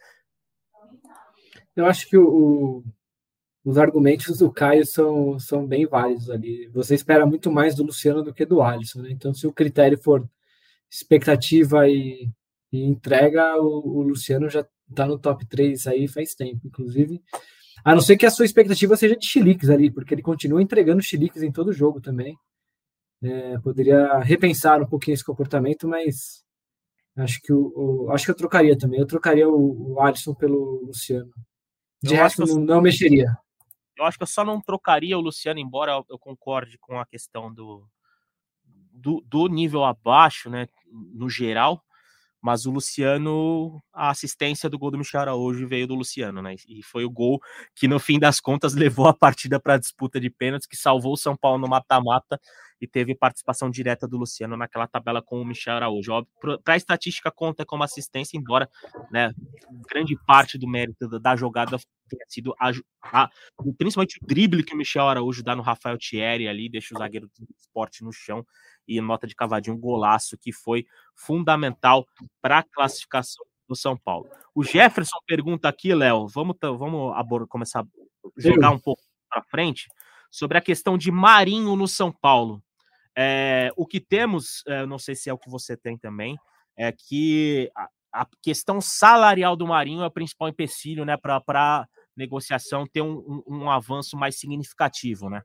Eu 1.75 1.87
acho 1.87 2.07
que 2.07 2.15
o 2.15 2.83
os 3.65 3.77
argumentos 3.77 4.39
do 4.39 4.51
Caio 4.51 4.85
são, 4.85 5.39
são 5.39 5.65
bem 5.65 5.85
válidos 5.85 6.29
ali. 6.29 6.67
Você 6.73 6.95
espera 6.95 7.25
muito 7.25 7.51
mais 7.51 7.75
do 7.75 7.83
Luciano 7.83 8.21
do 8.21 8.33
que 8.33 8.45
do 8.45 8.61
Alisson, 8.61 9.01
né? 9.01 9.11
Então, 9.11 9.33
se 9.33 9.47
o 9.47 9.53
critério 9.53 9.97
for 9.97 10.27
expectativa 10.91 11.87
e, 11.87 12.29
e 12.71 12.83
entrega, 12.83 13.55
o, 13.61 13.99
o, 13.99 14.01
Luciano 14.01 14.49
já 14.49 14.67
está 14.89 15.05
no 15.05 15.17
top 15.17 15.45
3 15.45 15.87
aí 15.87 16.07
faz 16.07 16.35
tempo, 16.35 16.67
inclusive. 16.67 17.21
A 17.85 17.95
não 17.95 18.01
ser 18.01 18.17
que 18.17 18.25
a 18.25 18.31
sua 18.31 18.45
expectativa 18.45 18.97
seja 18.97 19.15
de 19.15 19.25
chiliques 19.25 19.69
ali, 19.69 19.89
porque 19.89 20.13
ele 20.13 20.21
continua 20.21 20.61
entregando 20.61 21.01
chiliques 21.01 21.41
em 21.41 21.51
todo 21.51 21.73
jogo 21.73 22.01
também. 22.01 22.37
É, 23.21 23.57
poderia 23.59 24.19
repensar 24.19 24.81
um 24.81 24.85
pouquinho 24.85 25.15
esse 25.15 25.23
comportamento, 25.23 25.87
mas 25.87 26.43
acho 27.15 27.41
que 27.41 27.53
o, 27.53 27.71
o 27.75 28.11
acho 28.11 28.25
que 28.25 28.31
eu 28.31 28.35
trocaria 28.35 28.77
também. 28.77 28.99
Eu 28.99 29.07
trocaria 29.07 29.47
o, 29.47 29.93
o 29.93 30.01
Alisson 30.01 30.33
pelo 30.33 30.85
Luciano. 30.85 31.31
De 32.01 32.13
eu 32.13 32.17
resto, 32.17 32.45
não, 32.45 32.59
não 32.59 32.81
mexeria. 32.81 33.33
Eu 33.97 34.05
acho 34.05 34.17
que 34.17 34.23
eu 34.23 34.27
só 34.27 34.43
não 34.43 34.61
trocaria 34.61 35.17
o 35.17 35.21
Luciano, 35.21 35.59
embora 35.59 36.03
eu 36.09 36.17
concorde 36.19 36.77
com 36.79 36.99
a 36.99 37.05
questão 37.05 37.53
do, 37.53 37.87
do, 38.91 39.21
do 39.25 39.47
nível 39.47 39.83
abaixo, 39.83 40.49
né, 40.49 40.67
no 40.91 41.29
geral, 41.29 41.83
mas 42.41 42.65
o 42.65 42.71
Luciano, 42.71 43.81
a 43.93 44.09
assistência 44.09 44.69
do 44.69 44.77
gol 44.77 44.91
do 44.91 44.97
Michel 44.97 45.21
Araújo 45.21 45.65
veio 45.65 45.87
do 45.87 45.95
Luciano, 45.95 46.41
né? 46.41 46.55
E 46.67 46.83
foi 46.83 47.05
o 47.05 47.09
gol 47.09 47.39
que, 47.73 47.87
no 47.87 47.99
fim 47.99 48.19
das 48.19 48.41
contas, 48.41 48.73
levou 48.75 49.07
a 49.07 49.13
partida 49.13 49.61
para 49.61 49.75
a 49.75 49.79
disputa 49.79 50.19
de 50.19 50.29
pênaltis, 50.29 50.67
que 50.67 50.75
salvou 50.75 51.13
o 51.13 51.17
São 51.17 51.37
Paulo 51.37 51.59
no 51.59 51.69
mata-mata 51.69 52.37
e 52.83 52.87
teve 52.87 53.15
participação 53.15 53.71
direta 53.71 54.05
do 54.05 54.17
Luciano 54.17 54.57
naquela 54.57 54.85
tabela 54.85 55.21
com 55.21 55.41
o 55.41 55.45
Michel 55.45 55.77
Araújo. 55.77 56.27
Para 56.65 56.73
a 56.73 56.75
estatística, 56.75 57.31
conta 57.31 57.65
como 57.65 57.81
assistência, 57.81 58.37
embora 58.37 58.69
né, 59.09 59.33
grande 59.89 60.17
parte 60.27 60.57
do 60.57 60.67
mérito 60.67 61.07
da 61.17 61.33
jogada 61.33 61.77
tenha 62.09 62.25
sido 62.27 62.53
a, 62.59 62.71
a, 63.01 63.29
principalmente 63.77 64.19
o 64.21 64.27
drible 64.27 64.65
que 64.65 64.73
o 64.73 64.77
Michel 64.77 65.07
Araújo 65.07 65.41
dá 65.41 65.55
no 65.55 65.61
Rafael 65.61 65.97
Thierry 65.97 66.45
ali, 66.45 66.67
deixa 66.67 66.93
o 66.93 66.97
zagueiro 66.97 67.27
do 67.39 67.47
esporte 67.57 68.03
no 68.03 68.11
chão 68.11 68.45
e 68.85 68.99
nota 68.99 69.25
de 69.25 69.33
cavadinho 69.33 69.77
um 69.77 69.79
golaço 69.79 70.37
que 70.37 70.51
foi 70.51 70.85
fundamental 71.15 72.05
para 72.41 72.57
a 72.57 72.63
classificação 72.63 73.45
do 73.65 73.77
São 73.77 73.97
Paulo. 73.97 74.27
O 74.53 74.61
Jefferson 74.61 75.17
pergunta 75.25 75.69
aqui, 75.69 75.95
Léo, 75.95 76.27
vamos, 76.27 76.57
vamos 76.61 77.15
começar 77.47 77.79
a 77.79 77.85
jogar 78.35 78.71
um 78.71 78.79
pouco 78.79 79.01
para 79.29 79.41
frente 79.41 79.87
sobre 80.29 80.57
a 80.57 80.61
questão 80.61 80.97
de 80.97 81.09
Marinho 81.11 81.77
no 81.77 81.87
São 81.87 82.11
Paulo. 82.11 82.61
É, 83.15 83.71
o 83.75 83.85
que 83.85 83.99
temos, 83.99 84.63
é, 84.67 84.85
não 84.85 84.97
sei 84.97 85.15
se 85.15 85.29
é 85.29 85.33
o 85.33 85.37
que 85.37 85.49
você 85.49 85.77
tem 85.77 85.97
também, 85.97 86.37
é 86.77 86.91
que 86.91 87.71
a, 87.75 87.87
a 88.13 88.27
questão 88.41 88.81
salarial 88.81 89.55
do 89.55 89.67
Marinho 89.67 90.01
é 90.01 90.07
o 90.07 90.11
principal 90.11 90.49
empecilho 90.49 91.05
né, 91.05 91.17
para 91.17 91.87
negociação 92.15 92.85
ter 92.85 93.01
um, 93.01 93.43
um, 93.47 93.63
um, 93.63 93.69
avanço 93.69 94.15
mais 94.15 94.39
significativo, 94.39 95.29
né? 95.29 95.41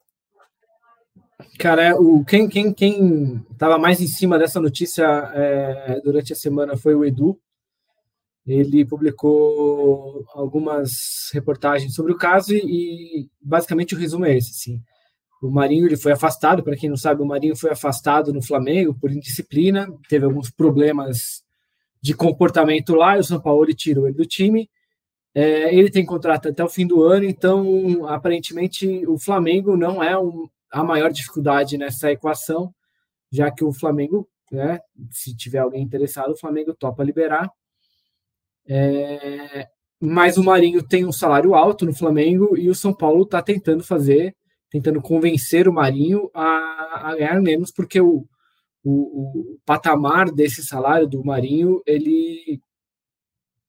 Cara, 1.58 1.82
é, 1.82 1.94
o, 1.94 2.24
quem 2.24 2.48
quem 2.48 2.72
quem 2.72 3.44
estava 3.50 3.78
mais 3.78 4.00
em 4.00 4.06
cima 4.06 4.38
dessa 4.38 4.60
notícia 4.60 5.04
é, 5.34 6.00
durante 6.02 6.32
a 6.32 6.36
semana 6.36 6.76
foi 6.76 6.94
o 6.94 7.04
Edu. 7.04 7.40
Ele 8.46 8.84
publicou 8.84 10.24
algumas 10.34 10.90
reportagens 11.32 11.94
sobre 11.94 12.12
o 12.12 12.16
caso 12.16 12.54
e, 12.54 13.20
e 13.20 13.30
basicamente 13.40 13.94
o 13.94 13.98
resumo 13.98 14.24
é 14.24 14.36
esse, 14.36 14.52
sim. 14.54 14.82
O 15.40 15.50
Marinho 15.50 15.86
ele 15.86 15.96
foi 15.96 16.12
afastado, 16.12 16.62
para 16.62 16.76
quem 16.76 16.88
não 16.88 16.96
sabe, 16.96 17.22
o 17.22 17.26
Marinho 17.26 17.56
foi 17.56 17.70
afastado 17.70 18.32
no 18.32 18.42
Flamengo 18.42 18.94
por 18.94 19.12
indisciplina, 19.12 19.88
teve 20.08 20.24
alguns 20.24 20.50
problemas 20.50 21.44
de 22.02 22.14
comportamento 22.14 22.94
lá, 22.94 23.16
e 23.16 23.20
o 23.20 23.24
São 23.24 23.40
Paulo 23.40 23.66
tirou 23.74 24.06
ele 24.06 24.16
do 24.16 24.26
time. 24.26 24.68
É, 25.34 25.72
ele 25.74 25.90
tem 25.90 26.04
contrato 26.04 26.48
até 26.48 26.64
o 26.64 26.68
fim 26.68 26.86
do 26.86 27.02
ano, 27.02 27.24
então 27.24 28.06
aparentemente 28.06 29.06
o 29.06 29.18
Flamengo 29.18 29.76
não 29.76 30.02
é 30.02 30.18
um, 30.18 30.48
a 30.70 30.82
maior 30.82 31.12
dificuldade 31.12 31.78
nessa 31.78 32.10
equação, 32.10 32.74
já 33.30 33.50
que 33.50 33.62
o 33.62 33.72
Flamengo, 33.72 34.28
né, 34.50 34.80
se 35.10 35.36
tiver 35.36 35.58
alguém 35.58 35.82
interessado, 35.82 36.32
o 36.32 36.38
Flamengo 36.38 36.74
topa 36.74 37.04
liberar. 37.04 37.50
É, 38.66 39.68
mas 40.00 40.36
o 40.36 40.44
Marinho 40.44 40.82
tem 40.82 41.04
um 41.04 41.12
salário 41.12 41.54
alto 41.54 41.84
no 41.84 41.94
Flamengo 41.94 42.56
e 42.56 42.68
o 42.68 42.74
São 42.74 42.92
Paulo 42.92 43.22
está 43.22 43.42
tentando 43.42 43.82
fazer, 43.84 44.34
tentando 44.70 45.00
convencer 45.00 45.68
o 45.68 45.72
Marinho 45.72 46.30
a, 46.34 47.10
a 47.10 47.16
ganhar 47.16 47.40
menos, 47.40 47.70
porque 47.70 48.00
o, 48.00 48.26
o, 48.84 48.90
o, 48.92 49.58
patamar 49.64 50.30
desse 50.30 50.62
salário 50.62 51.06
do 51.06 51.24
Marinho, 51.24 51.82
ele, 51.86 52.60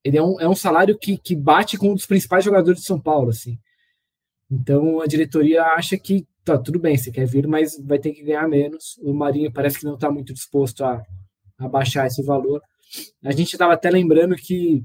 ele 0.04 0.18
é, 0.18 0.24
um, 0.24 0.40
é 0.40 0.48
um 0.48 0.56
salário 0.56 0.98
que, 0.98 1.18
que 1.18 1.36
bate 1.36 1.78
com 1.78 1.92
um 1.92 1.96
dos 1.96 2.06
principais 2.06 2.44
jogadores 2.44 2.82
de 2.82 2.86
São 2.86 3.00
Paulo, 3.00 3.30
assim. 3.30 3.58
Então 4.52 5.00
a 5.00 5.06
diretoria 5.06 5.64
acha 5.64 5.98
que 5.98 6.28
tá 6.44 6.58
tudo 6.58 6.80
bem, 6.80 6.98
você 6.98 7.12
quer 7.12 7.28
vir, 7.28 7.48
mas 7.48 7.78
vai 7.80 8.00
ter 8.00 8.12
que 8.12 8.24
ganhar 8.24 8.48
menos. 8.48 8.98
O 9.02 9.14
Marinho 9.14 9.52
parece 9.52 9.80
que 9.80 9.86
não 9.86 9.96
está 9.96 10.10
muito 10.12 10.34
disposto 10.34 10.84
a, 10.84 11.02
a 11.58 11.68
baixar 11.68 12.08
esse 12.08 12.24
valor. 12.24 12.62
A 13.24 13.32
gente 13.32 13.54
estava 13.54 13.74
até 13.74 13.90
lembrando 13.90 14.36
que 14.36 14.84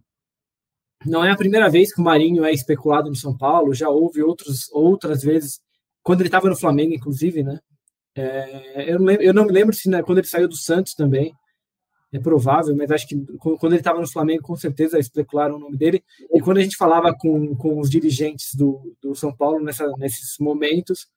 não 1.06 1.24
é 1.24 1.30
a 1.30 1.36
primeira 1.36 1.68
vez 1.70 1.92
que 1.92 2.00
o 2.00 2.04
Marinho 2.04 2.44
é 2.44 2.52
especulado 2.52 3.08
no 3.08 3.16
São 3.16 3.36
Paulo, 3.36 3.74
já 3.74 3.88
houve 3.88 4.22
outros, 4.22 4.70
outras 4.72 5.22
vezes, 5.22 5.60
quando 6.04 6.20
ele 6.20 6.28
estava 6.28 6.48
no 6.48 6.56
Flamengo, 6.56 6.94
inclusive, 6.94 7.42
né? 7.42 7.58
É, 8.14 8.92
eu, 8.92 8.98
não 9.00 9.06
lembro, 9.06 9.22
eu, 9.24 9.34
não 9.34 9.46
me 9.46 9.52
lembro 9.52 9.74
se 9.74 9.88
né, 9.88 10.02
quando 10.02 10.18
ele 10.18 10.26
saiu 10.28 10.46
do 10.46 10.56
Santos 10.56 10.94
também, 10.94 11.34
é 12.12 12.20
provável, 12.20 12.76
mas 12.76 12.92
acho 12.92 13.08
que 13.08 13.16
quando 13.38 13.72
ele 13.72 13.80
estava 13.80 14.00
no 14.00 14.08
Flamengo, 14.08 14.44
com 14.44 14.54
certeza 14.54 15.00
especularam 15.00 15.56
o 15.56 15.58
nome 15.58 15.76
dele. 15.76 16.04
E 16.32 16.40
quando 16.40 16.58
a 16.58 16.62
gente 16.62 16.76
falava 16.76 17.12
com, 17.12 17.56
com 17.56 17.80
os 17.80 17.90
dirigentes 17.90 18.54
do, 18.54 18.96
do 19.02 19.16
São 19.16 19.34
Paulo 19.34 19.64
nessa, 19.64 19.90
nesses 19.98 20.38
momentos, 20.38 21.08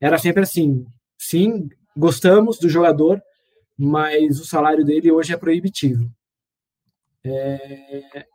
era 0.00 0.18
sempre 0.18 0.42
assim: 0.42 0.84
sim, 1.16 1.68
gostamos 1.96 2.58
do 2.58 2.68
jogador, 2.68 3.22
mas 3.78 4.40
o 4.40 4.44
salário 4.44 4.84
dele 4.84 5.12
hoje 5.12 5.32
é 5.32 5.36
proibitivo. 5.36 6.10
É... 7.24 8.26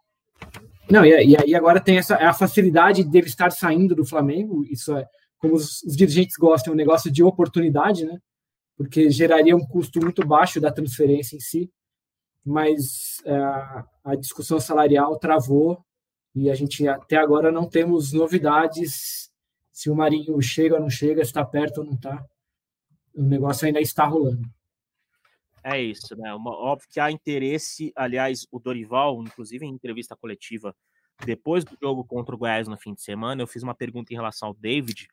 Não, 0.89 1.05
e, 1.05 1.35
aí 1.35 1.53
agora 1.53 1.81
tem 1.81 1.97
essa 1.97 2.15
a 2.15 2.33
facilidade 2.33 3.03
dele 3.03 3.27
estar 3.27 3.51
saindo 3.51 3.93
do 3.93 4.05
Flamengo, 4.05 4.63
isso 4.63 4.95
é, 4.95 5.05
como 5.37 5.55
os, 5.55 5.83
os 5.83 5.95
dirigentes 5.95 6.35
gostam, 6.37 6.71
é 6.71 6.73
um 6.73 6.77
negócio 6.77 7.11
de 7.11 7.23
oportunidade, 7.23 8.05
né? 8.05 8.19
Porque 8.75 9.09
geraria 9.09 9.55
um 9.55 9.65
custo 9.65 9.99
muito 9.99 10.25
baixo 10.25 10.61
da 10.61 10.71
transferência 10.71 11.35
em 11.35 11.39
si, 11.39 11.71
mas 12.45 13.21
é, 13.25 13.35
a 14.03 14.15
discussão 14.15 14.59
salarial 14.59 15.17
travou 15.19 15.83
e 16.33 16.49
a 16.49 16.55
gente 16.55 16.87
até 16.87 17.17
agora 17.17 17.51
não 17.51 17.67
temos 17.67 18.13
novidades 18.13 19.31
se 19.71 19.89
o 19.89 19.95
Marinho 19.95 20.41
chega 20.41 20.75
ou 20.75 20.81
não 20.81 20.89
chega, 20.89 21.21
está 21.21 21.43
perto 21.43 21.79
ou 21.79 21.85
não 21.85 21.93
está. 21.93 22.25
O 23.15 23.23
negócio 23.23 23.65
ainda 23.65 23.79
está 23.79 24.05
rolando. 24.05 24.47
É 25.63 25.81
isso, 25.81 26.15
né? 26.15 26.33
Uma, 26.33 26.51
óbvio 26.51 26.87
que 26.89 26.99
há 26.99 27.11
interesse, 27.11 27.91
aliás, 27.95 28.47
o 28.51 28.59
Dorival, 28.59 29.21
inclusive 29.21 29.65
em 29.65 29.69
entrevista 29.69 30.15
coletiva, 30.15 30.75
depois 31.25 31.65
do 31.65 31.75
jogo 31.81 32.05
contra 32.05 32.33
o 32.33 32.37
Goiás 32.37 32.67
no 32.67 32.77
fim 32.77 32.93
de 32.93 33.01
semana, 33.01 33.41
eu 33.41 33.47
fiz 33.47 33.63
uma 33.63 33.75
pergunta 33.75 34.13
em 34.13 34.15
relação 34.15 34.49
ao 34.49 34.53
David 34.53 35.07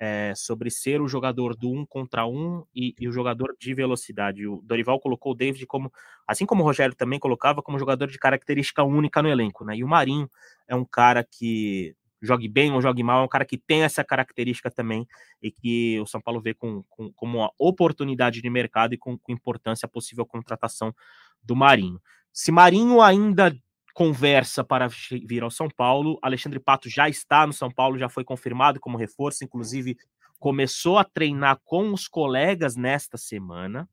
é, 0.00 0.32
sobre 0.36 0.70
ser 0.70 1.00
o 1.00 1.08
jogador 1.08 1.56
do 1.56 1.70
um 1.70 1.84
contra 1.84 2.26
um 2.26 2.64
e, 2.74 2.94
e, 2.98 3.08
o 3.08 3.12
jogador 3.12 3.56
de 3.58 3.74
velocidade. 3.74 4.46
O 4.46 4.62
Dorival 4.62 5.00
colocou 5.00 5.32
o 5.32 5.34
David 5.34 5.66
como, 5.66 5.92
assim 6.26 6.46
como 6.46 6.62
o 6.62 6.64
Rogério 6.64 6.94
também 6.94 7.18
colocava, 7.18 7.62
como 7.62 7.78
jogador 7.78 8.06
de 8.06 8.18
característica 8.18 8.82
única 8.84 9.22
no 9.22 9.28
elenco, 9.28 9.64
né? 9.64 9.76
E 9.76 9.82
o 9.82 9.88
Marinho 9.88 10.30
é 10.68 10.74
um 10.74 10.84
cara 10.84 11.24
que 11.24 11.96
jogue 12.20 12.48
bem 12.48 12.72
ou 12.72 12.82
jogue 12.82 13.02
mal, 13.02 13.22
é 13.22 13.24
um 13.24 13.28
cara 13.28 13.44
que 13.44 13.56
tem 13.56 13.82
essa 13.82 14.04
característica 14.04 14.70
também 14.70 15.06
e 15.42 15.50
que 15.50 16.00
o 16.00 16.06
São 16.06 16.20
Paulo 16.20 16.40
vê 16.40 16.54
com, 16.54 16.82
com 16.88 17.12
como 17.12 17.38
uma 17.38 17.52
oportunidade 17.58 18.40
de 18.42 18.50
mercado 18.50 18.94
e 18.94 18.98
com, 18.98 19.16
com 19.16 19.32
importância 19.32 19.86
a 19.86 19.88
possível 19.88 20.26
contratação 20.26 20.94
do 21.42 21.54
Marinho. 21.54 22.00
Se 22.32 22.52
Marinho 22.52 23.00
ainda 23.00 23.56
conversa 23.98 24.62
para 24.62 24.86
vir 25.26 25.42
ao 25.42 25.50
São 25.50 25.68
Paulo, 25.68 26.20
Alexandre 26.22 26.60
Pato 26.60 26.88
já 26.88 27.08
está 27.08 27.44
no 27.44 27.52
São 27.52 27.68
Paulo, 27.68 27.98
já 27.98 28.08
foi 28.08 28.22
confirmado 28.22 28.78
como 28.78 28.96
reforço, 28.96 29.42
inclusive 29.42 29.96
começou 30.38 30.98
a 30.98 31.04
treinar 31.04 31.58
com 31.64 31.92
os 31.92 32.06
colegas 32.06 32.76
nesta 32.76 33.18
semana. 33.18 33.88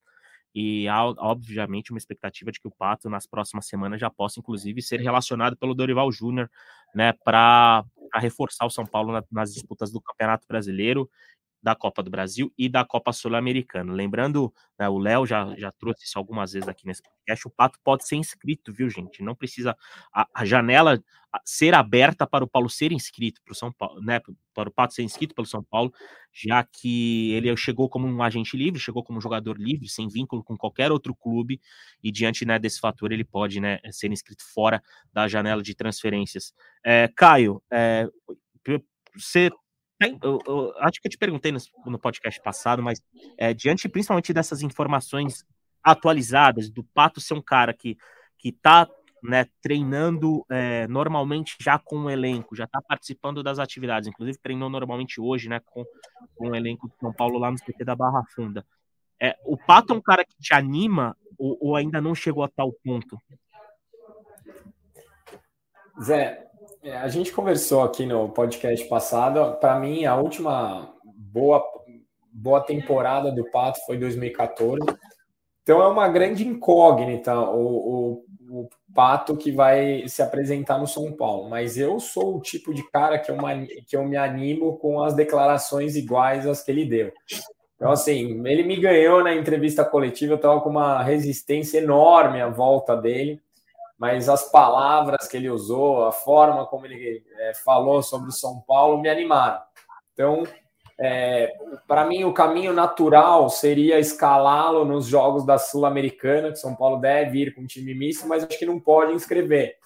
E 0.53 0.87
há, 0.87 1.03
obviamente, 1.03 1.91
uma 1.91 1.97
expectativa 1.97 2.51
de 2.51 2.59
que 2.59 2.67
o 2.67 2.71
Pato, 2.71 3.09
nas 3.09 3.25
próximas 3.25 3.65
semanas, 3.65 3.99
já 3.99 4.07
possa, 4.11 4.39
inclusive, 4.39 4.79
ser 4.79 4.99
relacionado 4.99 5.57
pelo 5.57 5.73
Dorival 5.73 6.11
Júnior, 6.11 6.51
né, 6.93 7.11
para 7.25 7.83
reforçar 8.13 8.67
o 8.67 8.69
São 8.69 8.85
Paulo 8.85 9.11
na, 9.11 9.23
nas 9.31 9.55
disputas 9.55 9.91
do 9.91 9.99
Campeonato 9.99 10.45
Brasileiro 10.47 11.09
da 11.65 11.73
Copa 11.73 12.03
do 12.03 12.11
Brasil 12.11 12.53
e 12.55 12.69
da 12.69 12.85
Copa 12.85 13.11
Sul-Americana. 13.11 13.91
Lembrando, 13.91 14.53
né, 14.77 14.87
o 14.87 14.99
Léo 14.99 15.25
já, 15.25 15.51
já 15.57 15.71
trouxe 15.71 16.05
isso 16.05 16.19
algumas 16.19 16.51
vezes 16.51 16.69
aqui 16.69 16.85
nesse 16.85 17.01
podcast, 17.01 17.47
o 17.47 17.49
Pato 17.49 17.79
pode 17.83 18.07
ser 18.07 18.17
inscrito, 18.17 18.71
viu, 18.71 18.87
gente? 18.87 19.23
Não 19.23 19.33
precisa 19.33 19.75
a, 20.13 20.27
a 20.31 20.45
janela 20.45 21.03
ser 21.43 21.73
aberta 21.73 22.27
para 22.27 22.43
o 22.43 22.47
Paulo 22.47 22.69
ser 22.69 22.91
inscrito 22.91 23.41
para 23.43 23.51
o 23.51 23.55
São 23.55 23.73
Paulo, 23.73 23.99
né? 23.99 24.21
Para 24.53 24.69
o 24.69 24.71
Pato 24.71 24.93
ser 24.93 25.01
inscrito 25.01 25.33
pelo 25.33 25.47
São 25.47 25.63
Paulo, 25.63 25.91
já 26.31 26.63
que 26.63 27.33
ele 27.33 27.57
chegou 27.57 27.89
como 27.89 28.07
um 28.07 28.21
agente 28.21 28.55
livre, 28.55 28.79
chegou 28.79 29.03
como 29.03 29.17
um 29.17 29.21
jogador 29.21 29.57
livre, 29.59 29.89
sem 29.89 30.07
vínculo 30.07 30.43
com 30.43 30.55
qualquer 30.55 30.91
outro 30.91 31.15
clube, 31.15 31.59
e 32.03 32.11
diante 32.11 32.45
né, 32.45 32.59
desse 32.59 32.79
fator 32.79 33.11
ele 33.11 33.23
pode 33.23 33.59
né, 33.59 33.79
ser 33.89 34.11
inscrito 34.11 34.43
fora 34.53 34.83
da 35.11 35.27
janela 35.27 35.63
de 35.63 35.73
transferências. 35.73 36.53
É, 36.85 37.09
Caio, 37.15 37.59
é, 37.71 38.07
você 39.15 39.49
eu, 40.21 40.39
eu, 40.45 40.73
acho 40.79 41.01
que 41.01 41.07
eu 41.07 41.11
te 41.11 41.17
perguntei 41.17 41.51
no, 41.51 41.59
no 41.85 41.99
podcast 41.99 42.41
passado, 42.41 42.83
mas 42.83 43.01
é, 43.37 43.53
diante 43.53 43.87
principalmente 43.87 44.33
dessas 44.33 44.61
informações 44.61 45.45
atualizadas, 45.83 46.69
do 46.69 46.83
Pato 46.83 47.21
ser 47.21 47.35
um 47.35 47.41
cara 47.41 47.73
que, 47.73 47.97
que 48.37 48.51
tá 48.51 48.89
né, 49.23 49.47
treinando 49.61 50.45
é, 50.49 50.87
normalmente 50.87 51.55
já 51.59 51.79
com 51.79 52.03
o 52.03 52.09
elenco, 52.09 52.55
já 52.55 52.65
está 52.65 52.81
participando 52.81 53.41
das 53.41 53.59
atividades, 53.59 54.07
inclusive 54.07 54.37
treinou 54.37 54.69
normalmente 54.69 55.19
hoje 55.19 55.49
né, 55.49 55.61
com, 55.65 55.83
com 56.35 56.49
o 56.49 56.55
elenco 56.55 56.89
de 56.89 56.97
São 56.97 57.13
Paulo 57.13 57.39
lá 57.39 57.51
no 57.51 57.57
CT 57.57 57.83
da 57.83 57.95
Barra 57.95 58.23
Funda. 58.35 58.65
É, 59.21 59.35
o 59.45 59.57
Pato 59.57 59.93
é 59.93 59.95
um 59.95 60.01
cara 60.01 60.25
que 60.25 60.35
te 60.39 60.53
anima 60.53 61.15
ou, 61.37 61.57
ou 61.61 61.75
ainda 61.75 62.01
não 62.01 62.13
chegou 62.13 62.43
a 62.43 62.49
tal 62.49 62.71
ponto? 62.83 63.21
Zé, 66.01 66.45
é, 66.85 66.97
a 66.97 67.07
gente 67.07 67.31
conversou 67.31 67.81
aqui 67.81 68.05
no 68.05 68.29
podcast 68.29 68.87
passado. 68.87 69.57
Para 69.59 69.79
mim, 69.79 70.05
a 70.05 70.15
última 70.15 70.93
boa, 71.03 71.63
boa 72.31 72.61
temporada 72.61 73.31
do 73.31 73.43
Pato 73.49 73.83
foi 73.87 73.97
2014. 73.97 74.79
Então 75.63 75.81
é 75.81 75.87
uma 75.87 76.07
grande 76.07 76.47
incógnita 76.47 77.35
o, 77.39 77.65
o, 77.65 78.25
o, 78.51 78.69
Pato 78.93 79.35
que 79.35 79.51
vai 79.51 80.07
se 80.07 80.21
apresentar 80.21 80.77
no 80.77 80.85
São 80.85 81.11
Paulo. 81.11 81.49
Mas 81.49 81.75
eu 81.75 81.99
sou 81.99 82.37
o 82.37 82.41
tipo 82.41 82.71
de 82.71 82.87
cara 82.91 83.17
que 83.17 83.31
eu, 83.31 83.37
que 83.87 83.97
eu 83.97 84.05
me 84.05 84.15
animo 84.15 84.77
com 84.77 85.03
as 85.03 85.15
declarações 85.15 85.95
iguais 85.95 86.45
às 86.45 86.61
que 86.61 86.69
ele 86.69 86.85
deu. 86.85 87.11
Então, 87.75 87.91
assim, 87.91 88.41
ele 88.47 88.63
me 88.63 88.79
ganhou 88.79 89.23
na 89.23 89.35
entrevista 89.35 89.83
coletiva, 89.83 90.33
eu 90.33 90.37
estava 90.37 90.61
com 90.61 90.69
uma 90.69 91.01
resistência 91.01 91.79
enorme 91.79 92.39
à 92.39 92.47
volta 92.47 92.95
dele. 92.95 93.41
Mas 93.97 94.27
as 94.27 94.51
palavras 94.51 95.27
que 95.27 95.37
ele 95.37 95.49
usou, 95.49 96.05
a 96.05 96.11
forma 96.11 96.65
como 96.65 96.85
ele 96.85 97.23
é, 97.39 97.53
falou 97.53 98.03
sobre 98.03 98.29
o 98.29 98.33
São 98.33 98.61
Paulo 98.67 99.01
me 99.01 99.09
animaram. 99.09 99.61
Então, 100.13 100.43
é, 100.97 101.51
para 101.87 102.05
mim, 102.05 102.23
o 102.23 102.33
caminho 102.33 102.73
natural 102.73 103.49
seria 103.49 103.99
escalá-lo 103.99 104.85
nos 104.85 105.05
jogos 105.05 105.45
da 105.45 105.57
Sul-Americana, 105.57 106.51
que 106.51 106.59
São 106.59 106.75
Paulo 106.75 106.99
deve 106.99 107.39
ir 107.39 107.55
com 107.55 107.61
um 107.61 107.67
time 107.67 107.93
misto, 107.93 108.27
mas 108.27 108.43
acho 108.43 108.57
que 108.57 108.65
não 108.65 108.79
pode 108.79 109.13
inscrever. 109.13 109.77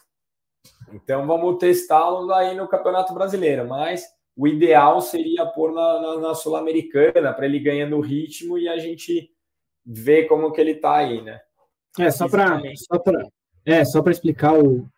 Então, 0.92 1.26
vamos 1.26 1.58
testá-lo 1.58 2.32
aí 2.34 2.56
no 2.56 2.68
Campeonato 2.68 3.14
Brasileiro. 3.14 3.68
Mas 3.68 4.06
o 4.36 4.48
ideal 4.48 5.02
seria 5.02 5.46
pôr 5.46 5.72
na, 5.72 6.00
na, 6.00 6.18
na 6.20 6.36
Sul-Americana, 6.36 7.34
para 7.34 7.46
ele 7.46 7.60
ganhando 7.60 8.00
ritmo 8.00 8.58
e 8.58 8.68
a 8.68 8.78
gente 8.78 9.32
ver 9.86 10.28
como 10.28 10.52
que 10.52 10.62
ele 10.62 10.72
está 10.72 10.96
aí, 10.96 11.22
né? 11.22 11.40
É, 11.98 12.12
só 12.12 12.30
para 12.30 12.62
só 12.76 13.00
é, 13.70 13.86
só 13.86 14.02
para 14.02 14.12
explicar 14.12 14.58
o, 14.58 14.90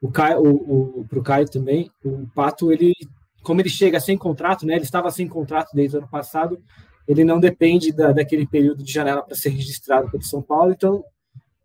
o 0.00 0.08
Caio, 0.08 0.40
o, 0.40 1.00
o, 1.00 1.04
pro 1.08 1.20
Caio 1.20 1.50
também, 1.50 1.90
o 2.04 2.28
Pato, 2.32 2.70
ele, 2.70 2.94
como 3.42 3.60
ele 3.60 3.68
chega 3.68 3.98
sem 3.98 4.16
contrato, 4.16 4.64
né? 4.64 4.74
Ele 4.76 4.84
estava 4.84 5.10
sem 5.10 5.26
contrato 5.26 5.70
desde 5.74 5.96
o 5.96 5.98
ano 5.98 6.08
passado, 6.08 6.62
ele 7.08 7.24
não 7.24 7.40
depende 7.40 7.90
da, 7.90 8.12
daquele 8.12 8.46
período 8.46 8.84
de 8.84 8.92
janela 8.92 9.20
para 9.20 9.34
ser 9.34 9.48
registrado 9.48 10.08
pelo 10.12 10.22
São 10.22 10.40
Paulo, 10.40 10.72
então 10.72 11.04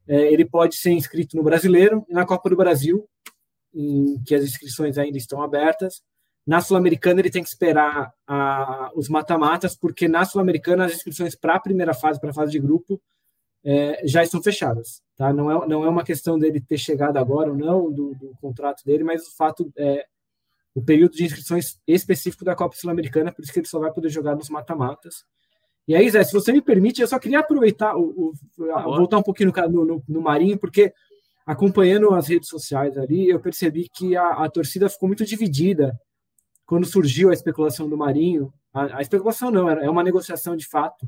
é, 0.07 0.33
ele 0.33 0.43
pode 0.43 0.75
ser 0.75 0.89
inscrito 0.89 1.37
no 1.37 1.43
Brasileiro 1.43 2.03
e 2.09 2.13
na 2.13 2.25
Copa 2.25 2.49
do 2.49 2.55
Brasil, 2.55 3.07
em 3.71 4.19
que 4.23 4.33
as 4.33 4.43
inscrições 4.43 4.97
ainda 4.97 5.19
estão 5.19 5.43
abertas. 5.43 6.01
Na 6.47 6.61
Sul-Americana, 6.61 7.19
ele 7.19 7.29
tem 7.29 7.43
que 7.43 7.49
esperar 7.49 8.11
a, 8.25 8.89
os 8.95 9.07
mata-matas, 9.07 9.75
porque 9.75 10.07
na 10.07 10.25
Sul-Americana 10.25 10.85
as 10.85 10.93
inscrições 10.93 11.35
para 11.35 11.57
a 11.57 11.59
primeira 11.59 11.93
fase, 11.93 12.19
para 12.19 12.31
a 12.31 12.33
fase 12.33 12.51
de 12.51 12.59
grupo, 12.59 12.99
é, 13.63 14.01
já 14.07 14.23
estão 14.23 14.41
fechadas. 14.41 15.07
Tá? 15.19 15.33
Não, 15.33 15.51
é, 15.51 15.67
não 15.67 15.83
é 15.83 15.89
uma 15.89 16.05
questão 16.05 16.39
dele 16.39 16.61
ter 16.61 16.77
chegado 16.77 17.17
agora 17.17 17.51
ou 17.51 17.57
não, 17.57 17.91
do, 17.91 18.15
do 18.15 18.33
contrato 18.39 18.85
dele, 18.85 19.03
mas 19.03 19.27
o 19.27 19.35
fato 19.35 19.69
é 19.77 20.05
o 20.73 20.81
período 20.81 21.11
de 21.11 21.25
inscrições 21.25 21.77
específico 21.85 22.45
da 22.45 22.55
Copa 22.55 22.77
Sul-Americana, 22.77 23.29
por 23.29 23.43
isso 23.43 23.51
que 23.51 23.59
ele 23.59 23.67
só 23.67 23.79
vai 23.79 23.91
poder 23.91 24.07
jogar 24.07 24.33
nos 24.33 24.49
mata-matas. 24.49 25.25
E 25.85 25.93
aí, 25.93 26.09
Zé, 26.09 26.23
se 26.23 26.31
você 26.31 26.53
me 26.53 26.61
permite, 26.61 27.01
eu 27.01 27.07
só 27.07 27.19
queria 27.19 27.39
aproveitar, 27.39 27.97
o, 27.97 28.31
o 28.31 28.33
voltar 28.95 29.17
um 29.17 29.23
pouquinho 29.23 29.51
no, 29.69 29.85
no, 29.85 30.03
no, 30.07 30.21
Marinho, 30.21 30.57
porque 30.57 30.93
acompanhando 31.45 32.13
as 32.13 32.29
redes 32.29 32.47
sociais 32.47 32.97
ali, 32.97 33.27
eu 33.27 33.41
percebi 33.41 33.89
que 33.89 34.15
a, 34.15 34.45
a 34.45 34.49
torcida 34.49 34.87
ficou 34.87 35.09
muito 35.09 35.25
dividida 35.25 35.99
quando 36.65 36.85
surgiu 36.85 37.29
a 37.29 37.33
especulação 37.33 37.89
do 37.89 37.97
Marinho. 37.97 38.53
A, 38.73 38.99
a 38.99 39.01
especulação 39.01 39.51
não, 39.51 39.69
é 39.69 39.89
uma 39.89 40.03
negociação 40.03 40.55
de 40.55 40.65
fato 40.65 41.05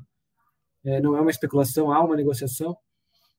é, 0.83 0.99
não 0.99 1.15
é 1.15 1.21
uma 1.21 1.31
especulação, 1.31 1.91
há 1.91 2.03
uma 2.03 2.15
negociação. 2.15 2.75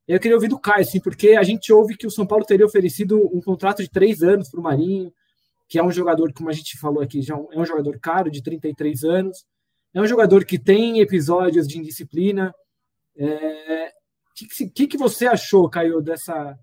Eu 0.07 0.19
queria 0.19 0.37
ouvir 0.37 0.49
do 0.49 0.59
Caio, 0.59 0.83
assim, 0.83 1.01
porque 1.01 1.31
a 1.31 1.43
gente 1.43 1.73
ouve 1.73 1.97
que 1.97 2.07
o 2.07 2.11
São 2.11 2.27
Paulo 2.27 2.45
teria 2.45 2.67
oferecido 2.67 3.19
um 3.33 3.41
contrato 3.41 3.83
de 3.83 3.91
três 3.91 4.23
anos 4.23 4.51
para 4.51 4.59
o 4.59 4.63
Marinho, 4.63 5.13
que 5.69 5.79
é 5.79 5.83
um 5.83 5.93
jogador, 5.93 6.33
como 6.33 6.51
a 6.51 6.53
gente 6.53 6.79
falou 6.79 7.03
aqui, 7.03 7.23
já 7.23 7.35
é 7.35 7.59
um 7.59 7.65
jogador 7.65 7.99
caro, 8.01 8.31
de 8.31 8.43
33 8.43 9.05
anos, 9.05 9.45
é 9.95 10.01
um 10.01 10.07
jogador 10.07 10.45
que 10.45 10.59
tem 10.59 11.01
episódios 11.01 11.69
de 11.69 11.79
indisciplina. 11.79 12.53
O 13.17 13.25
é... 13.25 13.91
que, 14.35 14.69
que, 14.71 14.87
que 14.89 14.99
você 14.99 15.27
achou, 15.27 15.71
Caio, 15.71 16.01
dessa, 16.01 16.59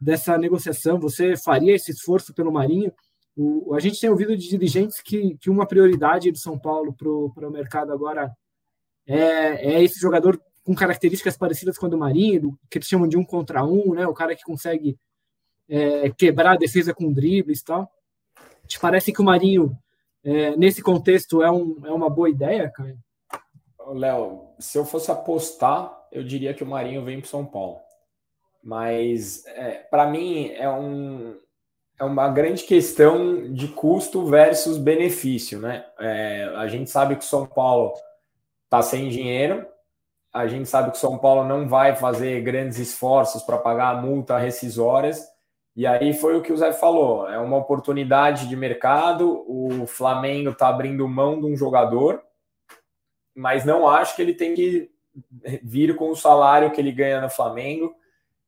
dessa 0.00 0.36
negociação? 0.36 1.00
Você 1.00 1.36
faria 1.36 1.74
esse 1.74 1.90
esforço 1.90 2.34
pelo 2.34 2.52
Marinho? 2.52 2.92
O, 3.36 3.74
a 3.74 3.80
gente 3.80 4.00
tem 4.00 4.10
ouvido 4.10 4.36
de 4.36 4.48
dirigentes 4.48 5.00
que, 5.00 5.36
que 5.38 5.50
uma 5.50 5.66
prioridade 5.66 6.30
do 6.30 6.38
São 6.38 6.58
Paulo 6.58 6.94
para 6.94 7.48
o 7.48 7.50
mercado 7.50 7.92
agora 7.92 8.30
é, 9.06 9.74
é 9.74 9.82
esse 9.82 10.00
jogador 10.00 10.40
com 10.66 10.74
características 10.74 11.36
parecidas 11.36 11.78
com 11.78 11.86
a 11.86 11.88
do 11.88 11.96
Marinho, 11.96 12.58
que 12.68 12.76
eles 12.76 12.88
chamam 12.88 13.06
de 13.06 13.16
um 13.16 13.24
contra 13.24 13.64
um, 13.64 13.94
né? 13.94 14.04
O 14.04 14.12
cara 14.12 14.34
que 14.34 14.42
consegue 14.42 14.98
é, 15.68 16.10
quebrar 16.10 16.54
a 16.54 16.56
defesa 16.56 16.92
com 16.92 17.12
dribles 17.12 17.60
e 17.60 17.64
tal. 17.64 17.88
Te 18.66 18.80
parece 18.80 19.12
que 19.12 19.20
o 19.20 19.24
Marinho, 19.24 19.78
é, 20.24 20.56
nesse 20.56 20.82
contexto, 20.82 21.40
é, 21.40 21.48
um, 21.48 21.80
é 21.86 21.92
uma 21.92 22.10
boa 22.10 22.28
ideia, 22.28 22.68
cara? 22.68 22.96
Léo, 23.86 24.48
se 24.58 24.76
eu 24.76 24.84
fosse 24.84 25.08
apostar, 25.08 25.96
eu 26.10 26.24
diria 26.24 26.52
que 26.52 26.64
o 26.64 26.66
Marinho 26.66 27.04
vem 27.04 27.20
para 27.20 27.30
São 27.30 27.46
Paulo. 27.46 27.78
Mas, 28.60 29.46
é, 29.46 29.86
para 29.88 30.10
mim, 30.10 30.48
é, 30.48 30.68
um, 30.68 31.38
é 31.96 32.02
uma 32.02 32.28
grande 32.28 32.64
questão 32.64 33.52
de 33.52 33.68
custo 33.68 34.26
versus 34.26 34.78
benefício, 34.78 35.60
né? 35.60 35.86
É, 36.00 36.50
a 36.56 36.66
gente 36.66 36.90
sabe 36.90 37.14
que 37.14 37.22
o 37.22 37.28
São 37.28 37.46
Paulo 37.46 37.94
está 38.64 38.82
sem 38.82 39.08
dinheiro. 39.08 39.64
A 40.36 40.46
gente 40.46 40.68
sabe 40.68 40.90
que 40.90 40.98
o 40.98 41.00
São 41.00 41.16
Paulo 41.16 41.48
não 41.48 41.66
vai 41.66 41.96
fazer 41.96 42.42
grandes 42.42 42.78
esforços 42.78 43.42
para 43.42 43.56
pagar 43.56 43.96
a 43.96 44.02
multa 44.02 44.36
rescisórias. 44.36 45.26
E 45.74 45.86
aí 45.86 46.12
foi 46.12 46.36
o 46.36 46.42
que 46.42 46.52
o 46.52 46.56
Zé 46.58 46.74
falou: 46.74 47.26
é 47.26 47.38
uma 47.38 47.56
oportunidade 47.56 48.46
de 48.46 48.54
mercado. 48.54 49.44
O 49.48 49.86
Flamengo 49.86 50.50
está 50.50 50.68
abrindo 50.68 51.08
mão 51.08 51.40
de 51.40 51.46
um 51.46 51.56
jogador, 51.56 52.22
mas 53.34 53.64
não 53.64 53.88
acho 53.88 54.14
que 54.14 54.20
ele 54.20 54.34
tem 54.34 54.54
que 54.54 54.90
vir 55.62 55.96
com 55.96 56.10
o 56.10 56.16
salário 56.16 56.70
que 56.70 56.82
ele 56.82 56.92
ganha 56.92 57.18
no 57.18 57.30
Flamengo. 57.30 57.94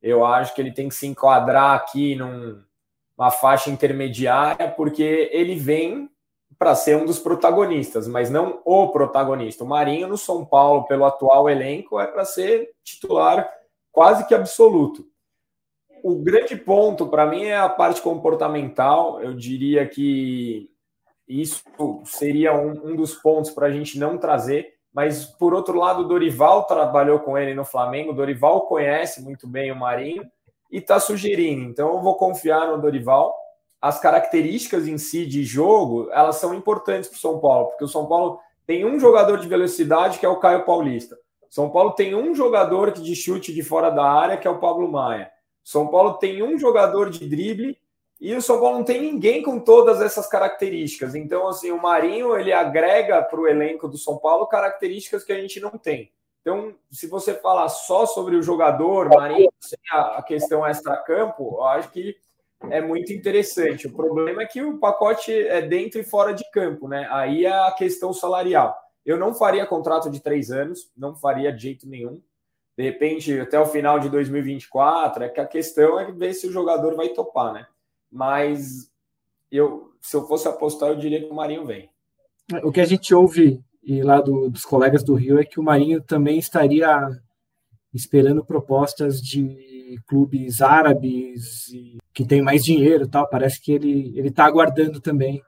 Eu 0.03 0.26
acho 0.26 0.55
que 0.55 0.61
ele 0.61 0.72
tem 0.72 0.91
que 0.91 0.95
se 0.95 1.07
enquadrar 1.07 1.74
aqui 1.74 2.14
numa 2.14 3.30
faixa 3.30 3.70
intermediária, 3.70 4.70
porque 4.70 5.30
ele 5.32 5.55
vem 5.55 6.11
para 6.59 6.74
ser 6.74 6.96
um 6.96 7.06
dos 7.06 7.20
protagonistas, 7.20 8.09
mas 8.09 8.30
não 8.30 8.61
o 8.64 8.88
protagonista. 8.88 9.62
O 9.62 9.68
Marinho 9.68 10.09
no 10.09 10.18
São 10.18 10.44
Paulo, 10.44 10.86
pelo 10.86 11.04
atual 11.04 11.48
elenco, 11.48 12.00
é 12.00 12.06
para 12.06 12.24
ser 12.24 12.70
titular 12.82 13.48
quase 13.92 14.26
que 14.26 14.34
absoluto. 14.34 15.06
O 16.02 16.16
grande 16.16 16.56
ponto 16.56 17.06
para 17.06 17.26
mim 17.26 17.44
é 17.44 17.56
a 17.56 17.68
parte 17.68 18.02
comportamental. 18.02 19.22
Eu 19.22 19.34
diria 19.34 19.86
que 19.86 20.68
isso 21.28 21.62
seria 22.04 22.54
um, 22.54 22.90
um 22.90 22.96
dos 22.96 23.14
pontos 23.14 23.50
para 23.50 23.66
a 23.66 23.70
gente 23.70 23.98
não 23.98 24.18
trazer. 24.18 24.74
Mas, 24.92 25.26
por 25.26 25.54
outro 25.54 25.78
lado, 25.78 26.00
o 26.00 26.09
Dorival 26.09 26.64
trabalhou 26.64 27.20
com 27.20 27.36
ele 27.38 27.54
no 27.54 27.64
Flamengo. 27.64 28.11
O 28.11 28.14
Dorival 28.14 28.66
conhece 28.66 29.22
muito 29.22 29.46
bem 29.46 29.70
o 29.70 29.76
Marinho 29.76 30.24
e 30.72 30.78
está 30.78 30.98
sugerindo. 30.98 31.62
Então, 31.70 31.94
eu 31.94 32.00
vou 32.00 32.16
confiar 32.16 32.66
no 32.66 32.80
Dorival 32.80 33.36
as 33.80 34.00
características 34.00 34.88
em 34.88 34.98
si 34.98 35.24
de 35.26 35.44
jogo, 35.44 36.10
elas 36.12 36.36
são 36.36 36.52
importantes 36.54 37.08
para 37.08 37.16
o 37.16 37.20
São 37.20 37.38
Paulo, 37.38 37.68
porque 37.68 37.84
o 37.84 37.88
São 37.88 38.06
Paulo 38.06 38.40
tem 38.66 38.84
um 38.84 38.98
jogador 38.98 39.38
de 39.38 39.48
velocidade 39.48 40.18
que 40.18 40.26
é 40.26 40.28
o 40.28 40.40
Caio 40.40 40.64
Paulista. 40.64 41.16
São 41.48 41.70
Paulo 41.70 41.92
tem 41.92 42.14
um 42.14 42.34
jogador 42.34 42.90
de 42.90 43.16
chute 43.16 43.54
de 43.54 43.62
fora 43.62 43.90
da 43.90 44.04
área 44.04 44.36
que 44.36 44.46
é 44.46 44.50
o 44.50 44.58
Pablo 44.58 44.90
Maia. 44.90 45.30
São 45.64 45.88
Paulo 45.88 46.14
tem 46.14 46.42
um 46.42 46.58
jogador 46.58 47.08
de 47.08 47.26
drible 47.26 47.78
e 48.20 48.34
o 48.34 48.42
São 48.42 48.60
Paulo 48.60 48.78
não 48.78 48.84
tem 48.84 49.00
ninguém 49.00 49.42
com 49.42 49.60
todas 49.60 50.02
essas 50.02 50.26
características. 50.26 51.14
Então, 51.14 51.46
assim, 51.46 51.70
o 51.70 51.80
Marinho 51.80 52.36
ele 52.36 52.52
agrega 52.52 53.22
para 53.22 53.40
o 53.40 53.46
elenco 53.46 53.88
do 53.88 53.96
São 53.96 54.18
Paulo 54.18 54.46
características 54.46 55.24
que 55.24 55.32
a 55.32 55.40
gente 55.40 55.60
não 55.60 55.70
tem. 55.70 56.12
Então, 56.40 56.74
se 56.90 57.06
você 57.06 57.34
falar 57.34 57.68
só 57.68 58.06
sobre 58.06 58.36
o 58.36 58.42
jogador, 58.42 59.08
Marinho, 59.08 59.50
sem 59.60 59.78
a 59.92 60.22
questão 60.22 60.66
extra-campo, 60.66 61.56
eu 61.58 61.64
acho 61.64 61.90
que 61.90 62.16
é 62.70 62.80
muito 62.80 63.12
interessante. 63.12 63.86
O 63.86 63.92
problema 63.92 64.42
é 64.42 64.46
que 64.46 64.62
o 64.62 64.78
pacote 64.78 65.32
é 65.32 65.62
dentro 65.62 66.00
e 66.00 66.04
fora 66.04 66.32
de 66.32 66.48
campo, 66.50 66.88
né? 66.88 67.06
Aí 67.11 67.44
é 67.44 67.52
a 67.52 67.72
questão 67.72 68.12
salarial. 68.12 68.76
Eu 69.06 69.16
não 69.16 69.34
faria 69.34 69.66
contrato 69.66 70.11
de 70.11 70.20
três 70.20 70.50
anos, 70.50 70.90
não 70.96 71.14
faria 71.14 71.52
de 71.52 71.62
jeito 71.62 71.88
nenhum. 71.88 72.20
De 72.76 72.84
repente, 72.84 73.40
até 73.40 73.59
o 73.59 73.66
final 73.66 73.98
de 73.98 74.09
2024, 74.09 75.24
é 75.24 75.28
que 75.28 75.40
a 75.40 75.46
questão 75.46 75.98
é 75.98 76.12
ver 76.12 76.34
se 76.34 76.46
o 76.46 76.52
jogador 76.52 76.94
vai 76.94 77.09
topar, 77.09 77.52
né? 77.52 77.66
Mas 78.11 78.90
eu, 79.50 79.92
se 80.00 80.16
eu 80.16 80.26
fosse 80.26 80.46
apostar, 80.46 80.90
eu 80.90 80.96
diria 80.96 81.20
que 81.20 81.30
o 81.30 81.34
Marinho 81.34 81.66
vem. 81.66 81.90
O 82.62 82.70
que 82.70 82.80
a 82.80 82.84
gente 82.84 83.14
ouve 83.14 83.62
e 83.82 84.02
lá 84.02 84.20
do, 84.20 84.50
dos 84.50 84.64
colegas 84.64 85.02
do 85.02 85.14
Rio 85.14 85.38
é 85.38 85.44
que 85.44 85.59
o 85.59 85.62
Marinho 85.62 86.02
também 86.02 86.38
estaria 86.38 87.09
esperando 87.92 88.44
propostas 88.44 89.20
de 89.20 89.67
clubes 90.07 90.61
árabes 90.61 91.66
que 92.12 92.24
tem 92.24 92.43
mais 92.43 92.64
dinheiro 92.64 93.09
tal. 93.09 93.28
Parece 93.28 93.61
que 93.61 93.72
ele 93.72 94.12
ele 94.18 94.28
está 94.28 94.45
aguardando 94.45 95.01
também, 95.01 95.43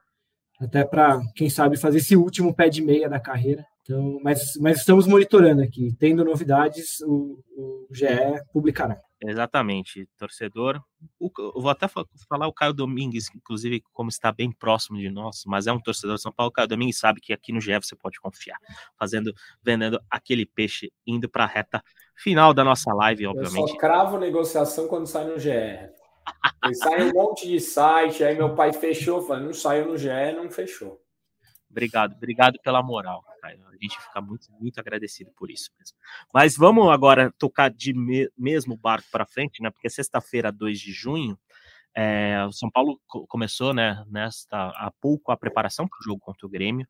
até 0.61 0.85
para 0.85 1.21
quem 1.35 1.49
sabe 1.51 1.77
fazer 1.77 1.99
esse 1.99 2.17
último 2.17 2.55
pé 2.55 2.69
de 2.69 2.83
meia 2.83 3.09
da 3.09 3.21
carreira. 3.21 3.65
Então, 3.83 4.21
mas, 4.23 4.57
mas 4.61 4.79
estamos 4.79 5.07
monitorando 5.07 5.63
aqui. 5.63 5.95
Tendo 5.99 6.25
novidades, 6.25 7.01
o, 7.01 7.43
o 7.57 7.89
GE 7.91 8.07
publicará. 8.53 9.01
Exatamente, 9.23 10.09
torcedor. 10.17 10.81
O, 11.19 11.31
eu 11.39 11.61
vou 11.61 11.71
até 11.71 11.87
falar 11.89 12.47
o 12.47 12.53
Caio 12.53 12.73
Domingues, 12.73 13.29
inclusive, 13.35 13.83
como 13.93 14.09
está 14.09 14.33
bem 14.33 14.51
próximo 14.51 14.99
de 14.99 15.11
nós, 15.11 15.43
mas 15.47 15.67
é 15.67 15.73
um 15.73 15.81
torcedor 15.81 16.17
de 16.17 16.23
São 16.23 16.33
Paulo. 16.33 16.51
O 16.51 16.53
Caio 16.53 16.69
Domingues 16.69 16.99
sabe 16.99 17.21
que 17.21 17.33
aqui 17.33 17.53
no 17.53 17.61
GE 17.61 17.75
você 17.75 17.95
pode 17.95 18.19
confiar, 18.21 18.59
fazendo, 18.99 19.33
vendendo 19.63 20.01
aquele 20.11 20.47
peixe, 20.47 20.91
indo 21.07 21.29
para 21.29 21.45
a 21.45 21.47
reta 21.47 21.83
final 22.17 22.55
da 22.55 22.65
nossa 22.65 22.93
live, 22.95 23.27
obviamente. 23.27 23.61
Eu 23.61 23.69
só 23.69 23.77
cravo 23.77 24.19
negociação 24.19 24.89
quando 24.89 25.07
sai 25.07 25.25
no 25.25 25.39
GE. 25.39 25.91
sai 26.75 27.11
um 27.11 27.13
monte 27.13 27.47
de 27.47 27.61
site, 27.61 28.25
aí 28.25 28.37
meu 28.37 28.55
pai 28.55 28.73
fechou, 28.73 29.23
falando, 29.23 29.47
não 29.47 29.53
saiu 29.53 29.87
no 29.87 29.99
GE, 29.99 30.09
não 30.35 30.51
fechou. 30.51 30.99
Obrigado, 31.71 32.15
obrigado 32.17 32.59
pela 32.63 32.83
moral. 32.83 33.25
Caio. 33.41 33.67
A 33.69 33.73
gente 33.73 33.99
fica 33.99 34.21
muito, 34.21 34.53
muito 34.53 34.79
agradecido 34.79 35.31
por 35.37 35.51
isso 35.51 35.71
mesmo. 35.79 35.97
Mas 36.33 36.57
vamos 36.57 36.91
agora 36.91 37.33
tocar 37.39 37.71
de 37.71 37.95
me 37.95 38.31
mesmo 38.37 38.77
barco 38.77 39.09
para 39.11 39.27
frente, 39.27 39.63
né? 39.63 39.71
Porque 39.71 39.89
sexta-feira, 39.89 40.53
2 40.53 40.79
de 40.79 40.93
junho, 40.93 41.39
é, 41.95 42.45
o 42.47 42.53
São 42.53 42.71
Paulo 42.71 43.01
começou, 43.29 43.75
né, 43.75 44.05
nesta 44.09 44.69
há 44.69 44.93
pouco 45.01 45.33
a 45.33 45.37
preparação 45.37 45.89
para 45.89 45.99
o 45.99 46.05
jogo 46.05 46.21
contra 46.21 46.47
o 46.47 46.51
Grêmio, 46.51 46.87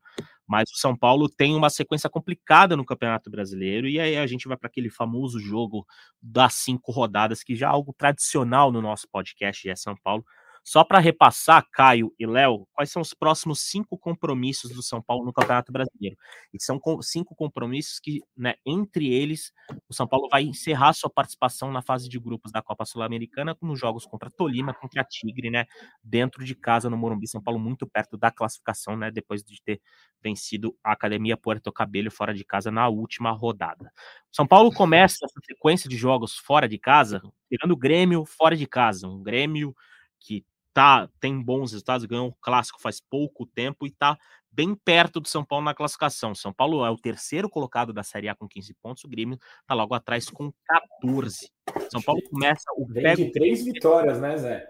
mas 0.47 0.69
o 0.69 0.77
São 0.77 0.95
Paulo 0.95 1.27
tem 1.27 1.55
uma 1.55 1.71
sequência 1.71 2.09
complicada 2.09 2.77
no 2.77 2.85
Campeonato 2.85 3.29
Brasileiro 3.29 3.87
e 3.87 3.99
aí 3.99 4.15
a 4.15 4.27
gente 4.27 4.47
vai 4.47 4.55
para 4.55 4.67
aquele 4.67 4.91
famoso 4.91 5.39
jogo 5.39 5.87
das 6.21 6.53
cinco 6.53 6.91
rodadas 6.91 7.43
que 7.43 7.55
já 7.55 7.67
é 7.67 7.69
algo 7.69 7.95
tradicional 7.97 8.71
no 8.71 8.79
nosso 8.79 9.07
podcast 9.11 9.67
é 9.67 9.75
São 9.75 9.95
Paulo, 10.03 10.23
só 10.63 10.83
para 10.83 10.99
repassar, 10.99 11.65
Caio 11.71 12.13
e 12.19 12.25
Léo, 12.25 12.67
quais 12.73 12.91
são 12.91 13.01
os 13.01 13.13
próximos 13.13 13.61
cinco 13.61 13.97
compromissos 13.97 14.71
do 14.71 14.83
São 14.83 15.01
Paulo 15.01 15.25
no 15.25 15.33
Campeonato 15.33 15.71
Brasileiro? 15.71 16.15
E 16.53 16.61
são 16.61 16.79
cinco 17.01 17.35
compromissos 17.35 17.99
que, 17.99 18.21
né, 18.37 18.55
entre 18.65 19.11
eles, 19.11 19.51
o 19.89 19.93
São 19.93 20.07
Paulo 20.07 20.29
vai 20.29 20.43
encerrar 20.43 20.93
sua 20.93 21.09
participação 21.09 21.71
na 21.71 21.81
fase 21.81 22.07
de 22.07 22.19
grupos 22.19 22.51
da 22.51 22.61
Copa 22.61 22.85
Sul-Americana 22.85 23.57
nos 23.61 23.79
jogos 23.79 24.05
contra 24.05 24.29
Tolima, 24.29 24.73
contra 24.73 25.03
Tigre, 25.03 25.49
né, 25.49 25.65
dentro 26.03 26.45
de 26.45 26.53
casa 26.53 26.89
no 26.89 26.97
Morumbi, 26.97 27.27
São 27.27 27.41
Paulo 27.41 27.59
muito 27.59 27.87
perto 27.87 28.17
da 28.17 28.29
classificação, 28.31 28.95
né, 28.95 29.09
depois 29.09 29.43
de 29.43 29.61
ter 29.63 29.81
vencido 30.23 30.77
a 30.83 30.91
Academia 30.91 31.35
Puerto 31.35 31.71
Cabello 31.71 32.11
fora 32.11 32.33
de 32.33 32.45
casa 32.45 32.69
na 32.69 32.87
última 32.87 33.31
rodada. 33.31 33.91
São 34.31 34.45
Paulo 34.45 34.71
começa 34.71 35.17
essa 35.25 35.39
sequência 35.43 35.89
de 35.89 35.97
jogos 35.97 36.37
fora 36.37 36.69
de 36.69 36.77
casa, 36.77 37.21
pegando 37.49 37.73
o 37.73 37.77
Grêmio 37.77 38.25
fora 38.25 38.55
de 38.55 38.67
casa, 38.67 39.07
um 39.07 39.21
Grêmio 39.23 39.75
que 40.19 40.45
tá, 40.73 41.09
tem 41.19 41.41
bons 41.41 41.71
resultados, 41.71 42.05
ganhou 42.05 42.27
um 42.27 42.33
clássico 42.41 42.81
faz 42.81 42.99
pouco 42.99 43.45
tempo 43.45 43.85
e 43.85 43.91
tá 43.91 44.17
bem 44.51 44.75
perto 44.75 45.19
do 45.19 45.27
São 45.27 45.45
Paulo 45.45 45.65
na 45.65 45.73
classificação. 45.73 46.35
São 46.35 46.51
Paulo 46.51 46.85
é 46.85 46.89
o 46.89 46.97
terceiro 46.97 47.49
colocado 47.49 47.93
da 47.93 48.03
Série 48.03 48.27
A 48.27 48.35
com 48.35 48.47
15 48.47 48.73
pontos, 48.81 49.03
o 49.03 49.07
Grêmio 49.07 49.39
tá 49.65 49.73
logo 49.73 49.93
atrás 49.93 50.29
com 50.29 50.51
14. 50.65 51.49
São 51.89 52.01
Paulo 52.01 52.21
começa 52.29 52.65
o 52.75 52.85
Vem 52.85 53.15
de 53.15 53.31
três 53.31 53.63
vitórias, 53.63 54.19
né, 54.19 54.37
Zé? 54.37 54.67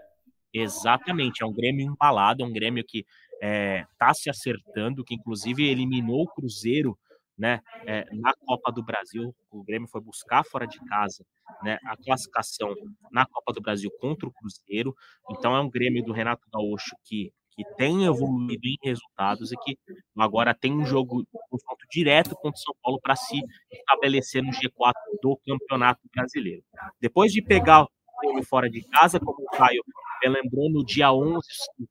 Exatamente, 0.54 1.43
é 1.43 1.45
um 1.45 1.54
Grêmio 1.54 1.86
embalado, 1.86 2.43
é 2.43 2.45
um 2.45 2.54
Grêmio 2.54 2.84
que 2.86 3.06
é, 3.41 3.86
tá 3.97 4.14
se 4.14 4.30
acertando, 4.30 5.04
que 5.04 5.16
inclusive 5.16 5.68
eliminou 5.68 6.24
o 6.24 6.28
Cruzeiro 6.28 6.97
né, 7.42 7.60
é, 7.88 8.06
na 8.14 8.32
Copa 8.46 8.72
do 8.72 8.84
Brasil, 8.84 9.36
o 9.50 9.64
Grêmio 9.64 9.88
foi 9.88 10.00
buscar 10.00 10.44
fora 10.46 10.68
de 10.68 10.78
casa 10.86 11.26
né, 11.64 11.80
a 11.86 11.98
classificação 11.98 12.72
na 13.12 13.26
Copa 13.26 13.52
do 13.52 13.60
Brasil 13.60 13.89
contra 14.00 14.30
o 14.30 14.32
Cruzeiro. 14.32 14.96
Então 15.32 15.56
é 15.56 15.60
um 15.60 15.68
Grêmio 15.68 16.06
do 16.06 16.14
Renato 16.14 16.48
Gaúcho 16.54 16.96
que, 17.04 17.34
que 17.50 17.64
tem 17.78 18.06
evoluído 18.06 18.68
em 18.68 18.78
resultados 18.84 19.52
e 19.52 19.58
que 19.58 19.76
agora 20.16 20.54
tem 20.54 20.72
um 20.72 20.86
jogo 20.86 21.26
confronto 21.50 21.88
direto 21.89 22.36
contra 22.36 22.60
o 22.60 22.64
São 22.64 22.76
Paulo 22.80 23.00
para 23.02 23.16
se 23.16 23.42
estabelecer 23.72 24.44
no 24.44 24.52
G4 24.52 24.94
do 25.24 25.36
Campeonato 25.44 26.02
Brasileiro. 26.16 26.64
Depois 27.00 27.34
de 27.34 27.42
pegar 27.42 27.86
o 27.86 27.89
Grêmio 28.22 28.46
fora 28.46 28.70
de 28.70 28.84
casa, 28.84 29.20
como 29.20 29.42
o 29.42 29.58
Caio 29.58 29.82
lembrou, 30.24 30.70
no 30.70 30.86
dia 30.86 31.12
11 31.12 31.39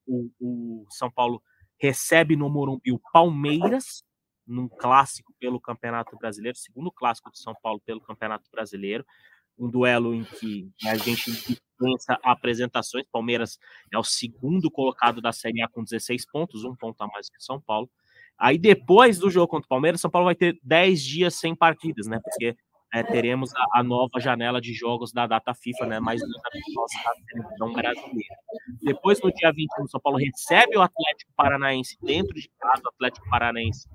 o, 0.06 0.30
o 0.40 0.86
São 0.90 1.10
Paulo 1.10 1.42
recebe 1.76 2.36
no 2.36 2.48
Morumbi 2.48 2.92
o 2.92 3.00
Palmeiras, 3.12 4.04
num 4.46 4.68
clássico 4.68 5.32
pelo 5.38 5.60
Campeonato 5.60 6.16
Brasileiro, 6.16 6.56
segundo 6.56 6.90
clássico 6.90 7.30
de 7.30 7.38
São 7.38 7.54
Paulo 7.62 7.80
pelo 7.84 8.00
Campeonato 8.00 8.50
Brasileiro, 8.50 9.04
um 9.58 9.68
duelo 9.68 10.14
em 10.14 10.24
que 10.24 10.70
a 10.86 10.96
gente 10.96 11.30
dispensa 11.30 12.18
apresentações. 12.22 13.06
Palmeiras 13.12 13.58
é 13.92 13.98
o 13.98 14.02
segundo 14.02 14.70
colocado 14.70 15.20
da 15.20 15.32
Série 15.32 15.62
A 15.62 15.68
com 15.68 15.84
16 15.84 16.26
pontos, 16.30 16.64
um 16.64 16.74
ponto 16.74 17.00
a 17.02 17.06
mais 17.06 17.28
que 17.28 17.42
São 17.42 17.60
Paulo. 17.60 17.88
Aí 18.38 18.56
depois 18.56 19.18
do 19.18 19.30
jogo 19.30 19.48
contra 19.48 19.66
o 19.66 19.68
Palmeiras, 19.68 20.00
São 20.00 20.10
Paulo 20.10 20.24
vai 20.24 20.34
ter 20.34 20.58
10 20.62 21.02
dias 21.02 21.34
sem 21.34 21.54
partidas, 21.54 22.06
né? 22.06 22.18
Porque 22.22 22.56
é, 22.92 23.02
teremos 23.02 23.54
a, 23.54 23.80
a, 23.80 23.82
nova 23.82 24.18
janela 24.18 24.60
de 24.60 24.72
jogos 24.72 25.12
da 25.12 25.26
data 25.26 25.54
FIFA, 25.54 25.86
né? 25.86 26.00
Mais 26.00 26.20
uma 26.22 26.32
da 26.42 26.50
seleção 27.28 27.72
brasileira. 27.72 28.36
Depois, 28.82 29.20
no 29.22 29.32
dia 29.32 29.52
21, 29.52 29.86
São 29.88 30.00
Paulo 30.00 30.18
recebe 30.18 30.76
o 30.76 30.82
Atlético 30.82 31.32
Paranaense 31.36 31.96
dentro 32.02 32.34
de 32.34 32.50
casa, 32.58 32.82
o 32.84 32.88
Atlético 32.88 33.28
Paranaense 33.28 33.88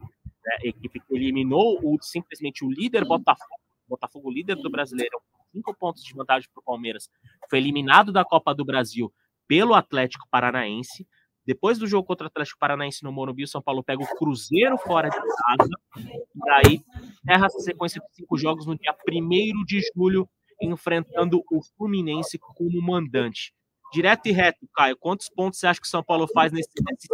né, 0.46 0.58
equipe 0.64 1.00
que 1.00 1.16
eliminou 1.16 1.80
o, 1.84 1.98
simplesmente 2.02 2.64
o 2.64 2.70
líder 2.70 3.06
Botafogo, 3.06 3.60
Botafogo 3.88 4.32
líder 4.32 4.56
do 4.56 4.70
Brasileiro, 4.70 5.20
cinco 5.52 5.74
pontos 5.74 6.04
de 6.04 6.14
vantagem 6.14 6.50
para 6.54 6.62
o 6.62 6.64
Palmeiras, 6.64 7.10
foi 7.50 7.60
eliminado 7.60 8.12
da 8.12 8.26
Copa 8.26 8.54
do 8.54 8.66
Brasil 8.66 9.12
pelo 9.48 9.74
Atlético 9.74 10.28
Paranaense. 10.30 11.08
Depois 11.46 11.78
do 11.78 11.86
jogo 11.86 12.08
contra 12.08 12.26
o 12.26 12.28
Atlético 12.28 12.60
Paranaense 12.60 13.04
no 13.04 13.12
Morumbi, 13.12 13.44
o 13.44 13.48
São 13.48 13.62
Paulo 13.62 13.84
pega 13.84 14.04
o 14.04 14.18
Cruzeiro 14.18 14.78
fora 14.80 15.10
de 15.10 15.18
casa. 15.18 15.70
E 15.98 16.50
aí, 16.50 16.82
erra 17.28 17.46
essa 17.46 17.60
sequência 17.60 18.02
de 18.02 18.16
cinco 18.16 18.36
jogos 18.38 18.66
no 18.66 18.76
dia 18.76 18.96
1 19.08 19.64
de 19.66 19.82
julho, 19.96 20.28
enfrentando 20.60 21.44
o 21.52 21.62
Fluminense 21.78 22.40
como 22.40 22.82
mandante. 22.82 23.54
Direto 23.94 24.26
e 24.28 24.32
reto, 24.32 24.68
Caio, 24.76 24.98
quantos 24.98 25.30
pontos 25.30 25.60
você 25.60 25.68
acha 25.68 25.80
que 25.80 25.88
o 25.88 25.90
São 25.90 26.04
Paulo 26.04 26.28
faz 26.28 26.52
nesse, 26.52 26.72
nesse... 26.84 27.08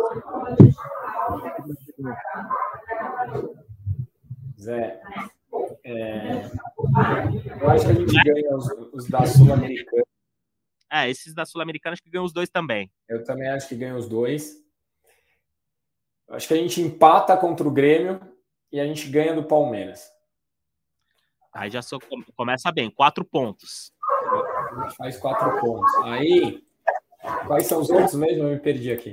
Zé, 4.61 5.01
é, 5.83 6.45
eu 7.61 7.69
acho 7.69 7.85
que 7.85 7.91
a 7.91 7.93
gente 7.93 8.23
ganha 8.23 8.55
os, 8.55 8.69
os 8.93 9.07
da 9.07 9.25
Sul-Americana. 9.25 10.03
É, 10.91 11.09
esses 11.09 11.33
da 11.33 11.45
Sul-Americana 11.45 11.93
acho 11.93 12.03
que 12.03 12.09
ganham 12.09 12.25
os 12.25 12.33
dois 12.33 12.49
também. 12.49 12.91
Eu 13.09 13.23
também 13.23 13.49
acho 13.49 13.67
que 13.67 13.75
ganha 13.75 13.95
os 13.95 14.07
dois. 14.07 14.63
Acho 16.29 16.47
que 16.47 16.53
a 16.53 16.57
gente 16.57 16.79
empata 16.79 17.35
contra 17.35 17.67
o 17.67 17.71
Grêmio 17.71 18.21
e 18.71 18.79
a 18.79 18.85
gente 18.85 19.09
ganha 19.09 19.33
do 19.33 19.43
Palmeiras. 19.43 20.09
Aí 21.53 21.69
já 21.69 21.81
começa 22.35 22.71
bem, 22.71 22.89
quatro 22.89 23.25
pontos. 23.25 23.91
A 24.03 24.83
gente 24.83 24.95
faz 24.95 25.17
quatro 25.17 25.59
pontos. 25.59 25.95
Aí, 26.03 26.63
quais 27.47 27.67
são 27.67 27.81
os 27.81 27.89
outros 27.89 28.13
mesmo? 28.13 28.43
Eu 28.43 28.51
me 28.51 28.59
perdi 28.59 28.91
aqui. 28.91 29.11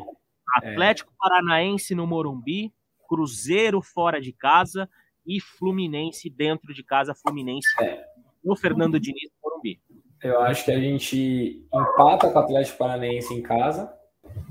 Atlético 0.55 1.11
é. 1.11 1.15
Paranaense 1.19 1.95
no 1.95 2.07
Morumbi, 2.07 2.73
Cruzeiro 3.09 3.81
fora 3.81 4.21
de 4.21 4.33
casa 4.33 4.89
e 5.29 5.41
Fluminense 5.41 6.31
dentro 6.31 6.73
de 6.73 6.83
casa, 6.83 7.15
Fluminense 7.15 7.69
é. 7.83 8.03
no 8.43 8.57
Fernando 8.57 8.99
Diniz 8.99 9.31
Morumbi. 9.45 9.79
Eu 10.23 10.41
acho 10.41 10.65
que 10.65 10.73
a 10.73 10.81
gente 10.81 11.67
empata 11.73 12.31
com 12.31 12.39
o 12.39 12.43
Atlético 12.43 12.79
Paranaense 12.79 13.35
em 13.35 13.43
casa, 13.43 13.93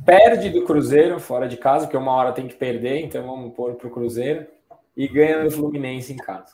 perde 0.05 0.51
do 0.51 0.63
Cruzeiro 0.63 1.19
fora 1.19 1.47
de 1.47 1.57
casa, 1.57 1.85
porque 1.85 1.97
uma 1.97 2.13
hora 2.13 2.31
tem 2.31 2.47
que 2.47 2.55
perder, 2.55 3.01
então 3.01 3.25
vamos 3.25 3.55
pôr 3.55 3.73
para 3.73 3.87
o 3.87 3.91
Cruzeiro, 3.91 4.45
e 4.95 5.07
ganha 5.07 5.43
do 5.43 5.51
Fluminense 5.51 6.13
em 6.13 6.17
casa. 6.17 6.53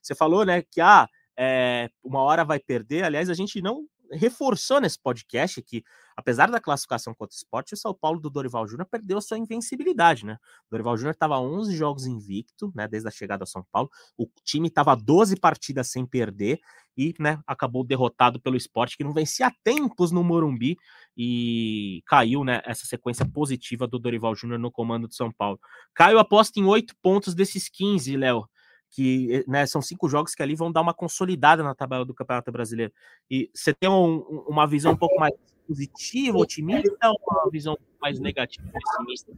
Você 0.00 0.14
falou, 0.14 0.46
né, 0.46 0.62
que 0.62 0.80
ah, 0.80 1.08
é, 1.36 1.90
uma 2.02 2.22
hora 2.22 2.44
vai 2.44 2.60
perder. 2.60 3.04
Aliás, 3.04 3.28
a 3.28 3.34
gente 3.34 3.60
não 3.60 3.84
reforçou 4.12 4.80
nesse 4.80 4.98
podcast 4.98 5.60
que, 5.62 5.84
apesar 6.16 6.50
da 6.50 6.60
classificação 6.60 7.14
contra 7.14 7.34
o 7.34 7.36
esporte, 7.36 7.74
o 7.74 7.76
São 7.76 7.94
Paulo 7.94 8.20
do 8.20 8.30
Dorival 8.30 8.66
Júnior 8.66 8.86
perdeu 8.90 9.18
a 9.18 9.20
sua 9.20 9.38
invencibilidade, 9.38 10.24
né? 10.24 10.38
O 10.66 10.70
Dorival 10.70 10.96
Júnior 10.96 11.14
estava 11.14 11.38
11 11.38 11.74
jogos 11.76 12.06
invicto, 12.06 12.72
né, 12.74 12.86
desde 12.88 13.08
a 13.08 13.10
chegada 13.10 13.42
ao 13.42 13.46
São 13.46 13.64
Paulo. 13.72 13.90
O 14.16 14.26
time 14.44 14.68
estava 14.68 14.94
12 14.94 15.36
partidas 15.36 15.90
sem 15.90 16.06
perder 16.06 16.60
e, 16.96 17.14
né, 17.18 17.40
acabou 17.46 17.84
derrotado 17.84 18.40
pelo 18.40 18.56
esporte, 18.56 18.96
que 18.96 19.04
não 19.04 19.12
vencia 19.12 19.52
tempos 19.64 20.12
no 20.12 20.22
Morumbi 20.22 20.76
e 21.16 22.02
caiu, 22.06 22.44
né, 22.44 22.60
essa 22.64 22.86
sequência 22.86 23.26
positiva 23.26 23.86
do 23.86 23.98
Dorival 23.98 24.34
Júnior 24.34 24.58
no 24.58 24.70
comando 24.70 25.08
do 25.08 25.14
São 25.14 25.32
Paulo. 25.32 25.58
Caio 25.94 26.18
aposta 26.18 26.60
em 26.60 26.64
8 26.64 26.94
pontos 27.02 27.34
desses 27.34 27.68
15, 27.68 28.16
Léo 28.16 28.48
que 28.94 29.34
eh, 29.34 29.44
né, 29.48 29.66
são 29.66 29.82
cinco 29.82 30.08
jogos 30.08 30.36
que 30.36 30.42
ali 30.42 30.54
vão 30.54 30.70
dar 30.70 30.80
uma 30.80 30.94
consolidada 30.94 31.64
na 31.64 31.74
tabela 31.74 32.04
do 32.04 32.14
Campeonato 32.14 32.52
Brasileiro. 32.52 32.92
E 33.28 33.50
você 33.52 33.74
tem 33.74 33.90
um, 33.90 34.18
uma 34.48 34.66
visão 34.66 34.92
um 34.92 34.96
pouco 34.96 35.18
mais 35.18 35.34
positiva, 35.66 36.38
otimista, 36.38 37.08
ou 37.08 37.18
uma 37.28 37.50
visão 37.50 37.76
mais 38.00 38.20
negativa, 38.20 38.68
pessimista 38.72 39.32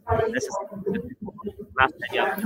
na 1.74 1.88
Série 1.88 2.18
A? 2.18 2.36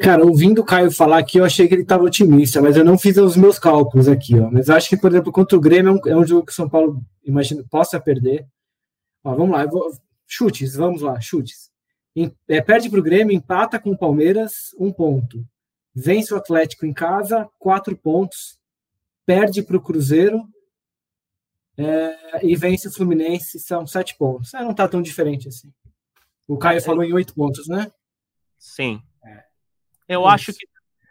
Cara, 0.00 0.24
ouvindo 0.24 0.60
o 0.60 0.64
Caio 0.64 0.92
falar 0.92 1.18
aqui, 1.18 1.38
eu 1.38 1.44
achei 1.44 1.66
que 1.66 1.74
ele 1.74 1.82
estava 1.82 2.04
otimista, 2.04 2.62
mas 2.62 2.76
eu 2.76 2.84
não 2.84 2.96
fiz 2.96 3.16
os 3.16 3.36
meus 3.36 3.58
cálculos 3.58 4.06
aqui, 4.06 4.38
ó. 4.38 4.48
Mas 4.52 4.70
acho 4.70 4.88
que, 4.88 4.96
por 4.96 5.10
exemplo, 5.10 5.32
contra 5.32 5.58
o 5.58 5.60
Grêmio 5.60 5.90
é 5.90 5.92
um, 5.92 6.12
é 6.12 6.16
um 6.16 6.24
jogo 6.24 6.46
que 6.46 6.52
o 6.52 6.54
São 6.54 6.68
Paulo, 6.68 7.02
imagino, 7.24 7.66
possa 7.68 7.98
perder. 7.98 8.46
Ó, 9.24 9.34
vamos 9.34 9.50
lá, 9.50 9.66
vou... 9.66 9.90
chutes, 10.24 10.76
vamos 10.76 11.02
lá, 11.02 11.20
chutes 11.20 11.68
é, 12.48 12.60
perde 12.60 12.90
para 12.90 13.00
o 13.00 13.02
Grêmio, 13.02 13.34
empata 13.34 13.78
com 13.78 13.90
o 13.90 13.98
Palmeiras, 13.98 14.74
um 14.78 14.92
ponto. 14.92 15.46
Vence 15.94 16.32
o 16.32 16.36
Atlético 16.36 16.86
em 16.86 16.92
casa, 16.92 17.48
quatro 17.58 17.96
pontos. 17.96 18.58
Perde 19.26 19.62
para 19.62 19.76
o 19.76 19.82
Cruzeiro 19.82 20.48
é, 21.76 22.46
e 22.46 22.56
vence 22.56 22.88
o 22.88 22.92
Fluminense, 22.92 23.60
são 23.60 23.86
sete 23.86 24.16
pontos. 24.16 24.54
É, 24.54 24.62
não 24.62 24.70
está 24.72 24.88
tão 24.88 25.02
diferente 25.02 25.48
assim. 25.48 25.72
O 26.46 26.56
Caio 26.56 26.78
é, 26.78 26.80
falou 26.80 27.04
em 27.04 27.12
oito 27.12 27.34
pontos, 27.34 27.68
né? 27.68 27.90
Sim. 28.58 29.02
É. 29.24 29.44
Eu 30.08 30.26
acho 30.26 30.52
que 30.52 30.66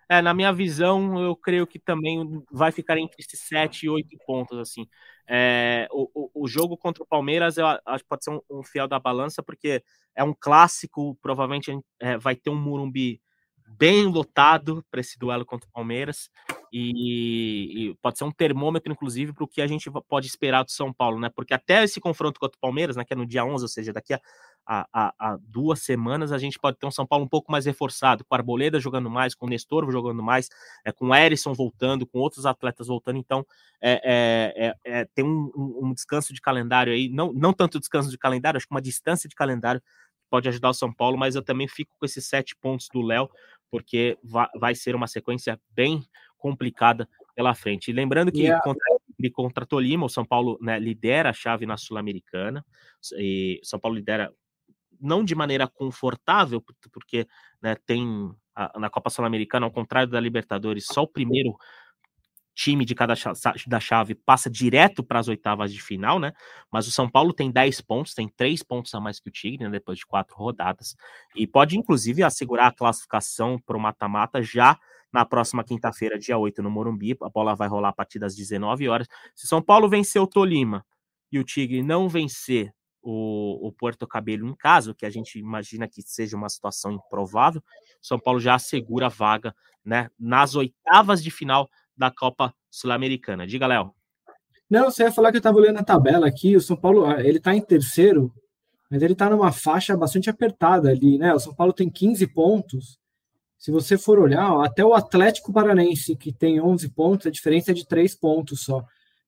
é, 0.10 0.22
na 0.22 0.34
minha 0.34 0.54
visão, 0.54 1.22
eu 1.22 1.36
creio 1.36 1.68
que 1.68 1.78
também 1.78 2.44
vai 2.52 2.72
ficar 2.72 2.98
entre 2.98 3.18
esses 3.20 3.42
7 3.42 3.86
e 3.86 3.90
8 3.90 4.18
pontos, 4.26 4.58
assim. 4.58 4.88
É, 5.30 5.88
o, 5.92 6.30
o, 6.34 6.48
jogo 6.48 6.78
contra 6.78 7.04
o 7.04 7.08
Palmeiras, 7.08 7.58
eu 7.58 7.66
acho 7.68 8.04
que 8.04 8.10
pode 8.10 8.24
ser 8.24 8.32
um, 8.32 8.40
um 8.50 8.64
fiel 8.64 8.88
da 8.88 8.98
balança, 8.98 9.44
porque 9.44 9.84
é 10.16 10.24
um 10.24 10.34
clássico, 10.34 11.18
provavelmente 11.22 11.78
é, 12.00 12.18
vai 12.18 12.36
ter 12.36 12.50
um 12.50 12.56
Murumbi 12.56 13.22
bem 13.68 14.06
lotado 14.06 14.84
para 14.90 15.02
esse 15.02 15.20
duelo 15.20 15.46
contra 15.46 15.68
o 15.68 15.72
Palmeiras 15.72 16.30
e, 16.72 17.90
e, 17.90 17.96
pode 18.02 18.18
ser 18.18 18.24
um 18.24 18.32
termômetro, 18.32 18.92
inclusive, 18.92 19.34
para 19.34 19.44
o 19.44 19.48
que 19.48 19.62
a 19.62 19.68
gente 19.68 19.90
pode 20.08 20.28
esperar 20.28 20.64
do 20.64 20.72
São 20.72 20.92
Paulo, 20.92 21.20
né? 21.20 21.30
Porque 21.30 21.54
até 21.54 21.84
esse 21.84 22.00
confronto 22.00 22.40
contra 22.40 22.58
o 22.58 22.60
Palmeiras, 22.60 22.96
né, 22.96 23.06
que 23.06 23.14
é 23.14 23.16
no 23.16 23.26
dia 23.26 23.46
11, 23.46 23.64
ou 23.64 23.68
seja, 23.68 23.94
daqui 23.94 24.14
a, 24.14 24.20
a, 24.66 25.14
a, 25.18 25.38
duas 25.42 25.82
semanas, 25.82 26.32
a 26.32 26.38
gente 26.38 26.60
pode 26.60 26.78
ter 26.78 26.86
um 26.86 26.92
São 26.92 27.06
Paulo 27.06 27.24
um 27.24 27.28
pouco 27.28 27.52
mais 27.52 27.66
reforçado, 27.66 28.26
com 28.26 28.36
a 28.36 28.38
Arboleda 28.38 28.80
jogando 28.80 29.10
mais, 29.10 29.34
com 29.34 29.46
o 29.46 29.50
Nestor 29.50 29.90
jogando 29.92 30.22
mais, 30.22 30.50
é, 30.86 30.92
com 30.92 31.08
o 31.08 31.16
Erisson 31.16 31.54
voltando, 31.54 32.06
com 32.06 32.20
outros 32.20 32.46
atletas 32.46 32.88
voltando. 32.88 33.18
Então, 33.18 33.46
é, 33.82 34.02
é, 34.04 34.68
é, 34.68 35.00
é 35.00 35.06
tem 35.16 35.24
um, 35.24 35.52
um, 35.56 35.94
descanso 35.94 36.34
de 36.34 36.42
calendário 36.42 36.92
aí, 36.92 37.08
não, 37.10 37.32
não 37.32 37.54
tanto 37.54 37.80
descanso 37.80 38.10
de 38.10 38.18
calendário, 38.18 38.58
acho 38.58 38.68
que 38.68 38.74
uma 38.74 38.82
distância 38.82 39.30
de 39.30 39.36
calendário 39.36 39.82
pode 40.30 40.50
ajudar 40.50 40.70
o 40.70 40.74
São 40.74 40.94
Paulo, 40.94 41.18
mas 41.18 41.36
eu 41.36 41.42
também 41.42 41.68
fico 41.68 41.96
com 41.98 42.06
esses 42.06 42.26
sete 42.26 42.56
pontos 42.56 42.88
do 42.92 43.02
Léo, 43.02 43.30
porque 43.70 44.18
vai, 44.56 44.76
ser 44.76 44.96
uma 44.96 45.08
sequência 45.08 45.60
bem 45.72 46.04
complicada 46.38 47.08
pela 47.36 47.54
frente. 47.54 47.90
E 47.90 47.94
lembrando 47.94 48.32
que 48.32 48.42
yeah. 48.42 48.62
contra, 48.64 48.86
contra 49.34 49.66
Tolima, 49.66 50.06
o 50.06 50.10
São 50.10 50.26
Paulo 50.26 50.58
né, 50.62 50.80
lidera 50.80 51.30
a 51.30 51.34
chave 51.34 51.66
na 51.66 51.78
Sul-Americana, 51.78 52.66
e 53.18 53.60
São 53.64 53.80
Paulo 53.80 53.98
lidera 53.98 54.32
não 55.00 55.24
de 55.24 55.36
maneira 55.36 55.68
confortável, 55.68 56.64
porque 56.92 57.28
né, 57.62 57.76
tem 57.86 58.34
a, 58.56 58.80
na 58.80 58.90
Copa 58.90 59.10
Sul-Americana, 59.10 59.66
ao 59.66 59.72
contrário 59.72 60.12
da 60.12 60.20
Libertadores, 60.20 60.86
só 60.86 61.04
o 61.04 61.08
primeiro 61.08 61.56
time 62.58 62.84
de 62.84 62.96
cada 62.96 63.14
da 63.68 63.80
chave 63.80 64.16
passa 64.16 64.50
direto 64.50 65.04
para 65.04 65.20
as 65.20 65.28
oitavas 65.28 65.72
de 65.72 65.80
final, 65.80 66.20
né? 66.20 66.34
Mas 66.72 66.88
o 66.88 66.92
São 66.92 67.08
Paulo 67.08 67.32
tem 67.32 67.52
10 67.52 67.82
pontos, 67.82 68.16
tem 68.16 68.28
3 68.28 68.64
pontos 68.64 68.94
a 68.96 69.00
mais 69.00 69.20
que 69.20 69.30
o 69.30 69.32
Tigre, 69.32 69.64
né, 69.64 69.70
depois 69.70 70.00
de 70.00 70.08
quatro 70.08 70.36
rodadas, 70.36 70.96
e 71.36 71.46
pode 71.46 71.78
inclusive 71.78 72.24
assegurar 72.24 72.68
a 72.68 72.72
classificação 72.74 73.60
para 73.64 73.78
o 73.78 73.80
mata-mata 73.80 74.42
já 74.42 74.76
na 75.14 75.24
próxima 75.24 75.64
quinta-feira, 75.64 76.18
dia 76.18 76.36
8, 76.36 76.64
no 76.64 76.72
Morumbi. 76.72 77.16
A 77.22 77.30
bola 77.30 77.56
vai 77.56 77.68
rolar 77.68 77.90
a 77.90 77.94
partir 77.94 78.18
das 78.18 78.36
19 78.36 78.90
horas. 78.90 79.08
Se 79.36 79.46
São 79.46 79.62
Paulo 79.62 79.88
vencer 79.88 80.20
o 80.20 80.26
Tolima 80.26 80.84
e 81.32 81.38
o 81.38 81.44
Tigre 81.44 81.84
não 81.84 82.10
vencer 82.10 82.74
o, 83.04 83.68
o 83.68 83.72
Porto 83.72 84.08
Cabelo 84.08 84.48
em 84.48 84.56
casa, 84.56 84.96
que 84.96 85.06
a 85.06 85.12
gente 85.12 85.38
imagina 85.38 85.88
que 85.88 86.02
seja 86.02 86.36
uma 86.36 86.50
situação 86.50 86.92
improvável, 86.92 87.64
São 88.02 88.20
Paulo 88.20 88.40
já 88.40 88.56
assegura 88.56 89.06
a 89.06 89.10
vaga 89.10 89.56
né, 89.86 90.10
nas 90.20 90.56
oitavas 90.56 91.22
de 91.24 91.30
final 91.30 91.70
da 91.98 92.12
Copa 92.12 92.54
Sul-Americana. 92.70 93.48
Diga, 93.48 93.68
Léo. 93.68 93.94
Não, 94.70 94.92
você 94.92 95.04
ia 95.04 95.12
falar 95.12 95.32
que 95.32 95.38
eu 95.38 95.40
estava 95.40 95.58
olhando 95.58 95.80
a 95.80 95.84
tabela 95.84 96.28
aqui, 96.28 96.56
o 96.56 96.62
São 96.62 96.76
Paulo, 96.76 97.06
ah, 97.06 97.22
ele 97.22 97.38
está 97.38 97.56
em 97.56 97.62
terceiro, 97.62 98.34
mas 98.92 99.02
ele 99.02 99.14
está 99.14 99.30
numa 99.30 99.52
faixa 99.52 99.96
bastante 99.96 100.30
apertada 100.30 100.90
ali, 100.90 101.18
né? 101.18 101.34
O 101.34 101.40
São 101.40 101.54
Paulo 101.54 101.74
tem 101.74 101.90
15 101.90 102.28
pontos. 102.28 103.00
Se 103.58 103.72
você 103.72 103.98
for 103.98 104.20
olhar, 104.20 104.54
ó, 104.54 104.62
até 104.62 104.84
o 104.86 104.94
Atlético 104.94 105.54
Paranense, 105.54 106.16
que 106.16 106.32
tem 106.32 106.62
11 106.62 106.90
pontos, 106.90 107.28
a 107.28 107.32
diferença 107.32 107.72
é 107.72 107.74
de 107.74 107.88
3 107.88 108.14
pontos 108.16 108.62
só. 108.62 108.86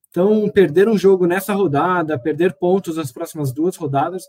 Então, 0.10 0.50
perder 0.50 0.90
um 0.90 0.98
jogo 0.98 1.26
nessa 1.26 1.54
rodada, 1.54 2.20
perder 2.20 2.58
pontos 2.58 2.98
nas 2.98 3.12
próximas 3.12 3.52
duas 3.52 3.76
rodadas, 3.76 4.24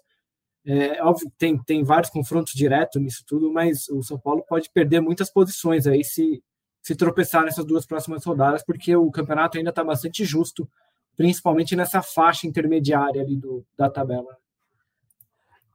é 0.64 1.02
óbvio 1.02 1.30
tem, 1.38 1.56
tem 1.58 1.82
vários 1.82 2.10
confrontos 2.10 2.52
diretos 2.52 3.00
nisso 3.00 3.24
tudo, 3.26 3.50
mas 3.52 3.88
o 3.88 4.02
São 4.02 4.18
Paulo 4.18 4.44
pode 4.46 4.70
perder 4.70 5.00
muitas 5.00 5.30
posições 5.30 5.86
aí 5.86 6.04
se, 6.04 6.42
se 6.82 6.94
tropeçar 6.94 7.44
nessas 7.44 7.64
duas 7.64 7.86
próximas 7.86 8.24
rodadas, 8.24 8.64
porque 8.64 8.94
o 8.96 9.10
campeonato 9.10 9.58
ainda 9.58 9.70
está 9.70 9.84
bastante 9.84 10.24
justo, 10.24 10.68
principalmente 11.16 11.76
nessa 11.76 12.02
faixa 12.02 12.46
intermediária 12.46 13.22
ali 13.22 13.36
do, 13.36 13.64
da 13.76 13.90
tabela. 13.90 14.38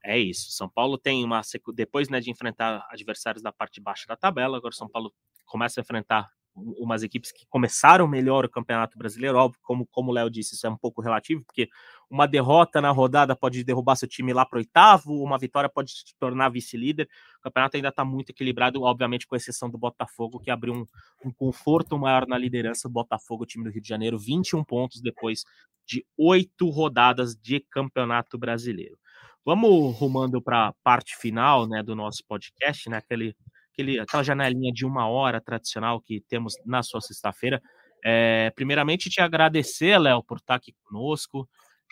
É 0.03 0.17
isso. 0.17 0.51
São 0.51 0.69
Paulo 0.69 0.97
tem 0.97 1.23
uma 1.23 1.41
depois 1.73 2.09
né, 2.09 2.19
de 2.19 2.29
enfrentar 2.29 2.87
adversários 2.91 3.41
da 3.41 3.51
parte 3.51 3.81
baixa 3.81 4.05
da 4.07 4.15
tabela, 4.15 4.57
agora 4.57 4.73
São 4.73 4.87
Paulo 4.87 5.13
começa 5.45 5.79
a 5.79 5.83
enfrentar 5.83 6.29
umas 6.55 7.03
equipes 7.03 7.31
que 7.31 7.45
começaram 7.47 8.07
melhor 8.07 8.45
o 8.45 8.49
Campeonato 8.49 8.97
Brasileiro, 8.97 9.37
óbvio, 9.37 9.59
como, 9.61 9.85
como 9.87 10.11
o 10.11 10.13
Léo 10.13 10.29
disse, 10.29 10.55
isso 10.55 10.65
é 10.65 10.69
um 10.69 10.77
pouco 10.77 11.01
relativo, 11.01 11.43
porque 11.43 11.67
uma 12.09 12.27
derrota 12.27 12.81
na 12.81 12.91
rodada 12.91 13.35
pode 13.35 13.63
derrubar 13.63 13.95
seu 13.95 14.07
time 14.07 14.33
lá 14.33 14.45
para 14.45 14.57
o 14.57 14.59
oitavo, 14.59 15.23
uma 15.23 15.37
vitória 15.37 15.69
pode 15.69 15.93
te 15.93 16.15
tornar 16.19 16.49
vice-líder. 16.49 17.07
O 17.39 17.41
campeonato 17.41 17.77
ainda 17.77 17.89
está 17.89 18.05
muito 18.05 18.29
equilibrado, 18.29 18.83
obviamente, 18.83 19.27
com 19.27 19.35
exceção 19.35 19.69
do 19.69 19.77
Botafogo, 19.77 20.39
que 20.39 20.51
abriu 20.51 20.73
um, 20.73 20.87
um 21.25 21.31
conforto 21.31 21.97
maior 21.97 22.27
na 22.27 22.37
liderança. 22.37 22.87
O 22.87 22.91
Botafogo, 22.91 23.45
time 23.45 23.63
do 23.63 23.69
Rio 23.69 23.81
de 23.81 23.87
Janeiro, 23.87 24.17
21 24.17 24.63
pontos 24.63 25.01
depois 25.01 25.43
de 25.85 26.05
oito 26.17 26.69
rodadas 26.69 27.35
de 27.35 27.59
Campeonato 27.59 28.37
Brasileiro. 28.37 28.97
Vamos 29.45 29.95
rumando 29.97 30.41
para 30.41 30.69
a 30.69 30.73
parte 30.83 31.15
final 31.17 31.67
né, 31.67 31.83
do 31.83 31.95
nosso 31.95 32.23
podcast, 32.27 32.89
né, 32.89 32.97
aquele 32.97 33.35
aquele, 33.75 33.99
aquela 33.99 34.23
janelinha 34.23 34.71
de 34.71 34.85
uma 34.85 35.07
hora 35.07 35.41
tradicional 35.41 36.01
que 36.01 36.21
temos 36.21 36.55
na 36.65 36.81
sua 36.81 37.01
sexta-feira. 37.01 37.61
É, 38.03 38.51
primeiramente, 38.55 39.09
te 39.09 39.21
agradecer, 39.21 39.97
Léo, 39.99 40.23
por 40.23 40.37
estar 40.37 40.55
aqui 40.55 40.73
conosco. 40.85 41.47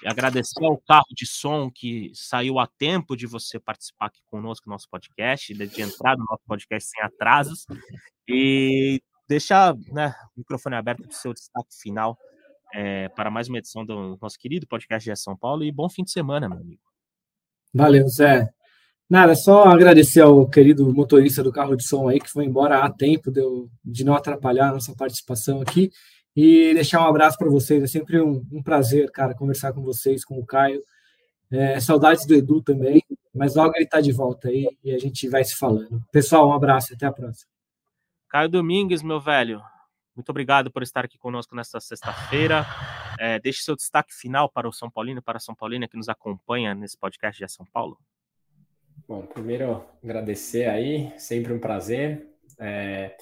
Agradecer 0.05 0.65
ao 0.65 0.77
carro 0.77 1.05
de 1.11 1.25
som 1.25 1.69
que 1.69 2.11
saiu 2.13 2.59
a 2.59 2.67
tempo 2.67 3.15
de 3.15 3.25
você 3.25 3.59
participar 3.59 4.07
aqui 4.07 4.19
conosco 4.25 4.67
no 4.67 4.73
nosso 4.73 4.89
podcast, 4.89 5.53
de 5.53 5.81
entrar 5.81 6.17
no 6.17 6.25
nosso 6.25 6.43
podcast 6.45 6.89
sem 6.89 7.03
atrasos. 7.03 7.65
E 8.27 9.01
deixar 9.27 9.75
né, 9.91 10.13
o 10.35 10.39
microfone 10.39 10.75
aberto 10.75 11.03
para 11.03 11.11
o 11.11 11.13
seu 11.13 11.33
destaque 11.33 11.73
final 11.81 12.17
é, 12.73 13.07
para 13.09 13.29
mais 13.29 13.47
uma 13.47 13.59
edição 13.59 13.85
do 13.85 14.17
nosso 14.21 14.37
querido 14.37 14.67
podcast 14.67 15.09
de 15.09 15.15
São 15.15 15.37
Paulo. 15.37 15.63
E 15.63 15.71
bom 15.71 15.87
fim 15.89 16.03
de 16.03 16.11
semana, 16.11 16.49
meu 16.49 16.57
amigo. 16.57 16.81
Valeu, 17.73 18.07
Zé. 18.09 18.49
Nada, 19.09 19.35
só 19.35 19.65
agradecer 19.65 20.21
ao 20.21 20.49
querido 20.49 20.91
motorista 20.91 21.43
do 21.43 21.51
carro 21.51 21.75
de 21.75 21.83
som 21.83 22.09
aí, 22.09 22.19
que 22.19 22.29
foi 22.29 22.45
embora 22.45 22.83
a 22.83 22.91
tempo 22.91 23.31
de, 23.31 23.41
eu, 23.41 23.69
de 23.85 24.03
não 24.03 24.15
atrapalhar 24.15 24.69
a 24.69 24.73
nossa 24.73 24.95
participação 24.95 25.61
aqui. 25.61 25.91
E 26.35 26.73
deixar 26.73 27.01
um 27.01 27.07
abraço 27.07 27.37
para 27.37 27.49
vocês. 27.49 27.83
É 27.83 27.87
sempre 27.87 28.19
um, 28.21 28.45
um, 28.51 28.63
prazer, 28.63 29.11
cara, 29.11 29.35
conversar 29.35 29.73
com 29.73 29.81
vocês, 29.81 30.25
com 30.25 30.39
o 30.39 30.45
Caio. 30.45 30.81
É, 31.51 31.79
saudades 31.79 32.25
do 32.25 32.33
Edu 32.33 32.61
também, 32.61 33.03
mas 33.33 33.55
logo 33.55 33.73
ele 33.75 33.85
está 33.85 34.01
de 34.01 34.11
volta 34.11 34.47
aí 34.49 34.67
e 34.83 34.91
a 34.91 34.97
gente 34.97 35.29
vai 35.29 35.43
se 35.43 35.55
falando. 35.55 36.03
Pessoal, 36.11 36.49
um 36.49 36.53
abraço, 36.53 36.93
até 36.93 37.05
a 37.05 37.11
próxima. 37.11 37.51
Caio 38.27 38.49
Domingues, 38.49 39.03
meu 39.03 39.21
velho, 39.21 39.61
muito 40.15 40.29
obrigado 40.29 40.71
por 40.71 40.83
estar 40.83 41.05
aqui 41.05 41.17
conosco 41.17 41.55
nesta 41.55 41.79
sexta-feira. 41.79 42.65
É, 43.19 43.39
deixe 43.39 43.63
seu 43.63 43.75
destaque 43.75 44.13
final 44.13 44.47
para 44.47 44.67
o 44.67 44.73
São 44.73 44.89
Paulino, 44.89 45.21
para 45.21 45.37
a 45.37 45.39
São 45.39 45.55
Paulina 45.55 45.87
que 45.87 45.97
nos 45.97 46.07
acompanha 46.07 46.75
nesse 46.75 46.97
podcast 46.97 47.43
de 47.43 47.51
São 47.51 47.65
Paulo. 47.65 47.97
Bom, 49.07 49.25
primeiro 49.25 49.83
agradecer 50.03 50.69
aí, 50.69 51.11
sempre 51.17 51.51
um 51.51 51.59
prazer. 51.59 52.27
É, 52.59 53.17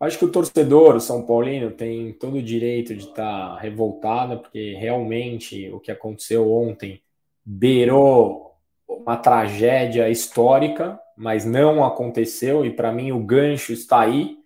acho 0.00 0.18
que 0.18 0.24
o 0.24 0.30
torcedor, 0.30 0.96
o 0.96 1.00
São 1.00 1.24
Paulino, 1.24 1.70
tem 1.70 2.12
todo 2.12 2.36
o 2.36 2.42
direito 2.42 2.94
de 2.94 3.04
estar 3.04 3.54
tá 3.54 3.58
revoltado, 3.58 4.38
porque 4.40 4.74
realmente 4.74 5.70
o 5.70 5.80
que 5.80 5.90
aconteceu 5.90 6.50
ontem 6.50 7.02
beirou 7.44 8.52
uma 8.88 9.16
tragédia 9.16 10.08
histórica, 10.08 10.98
mas 11.16 11.44
não 11.44 11.84
aconteceu, 11.84 12.64
e 12.64 12.70
para 12.70 12.92
mim 12.92 13.12
o 13.12 13.24
gancho 13.24 13.72
está 13.72 14.00
aí. 14.00 14.36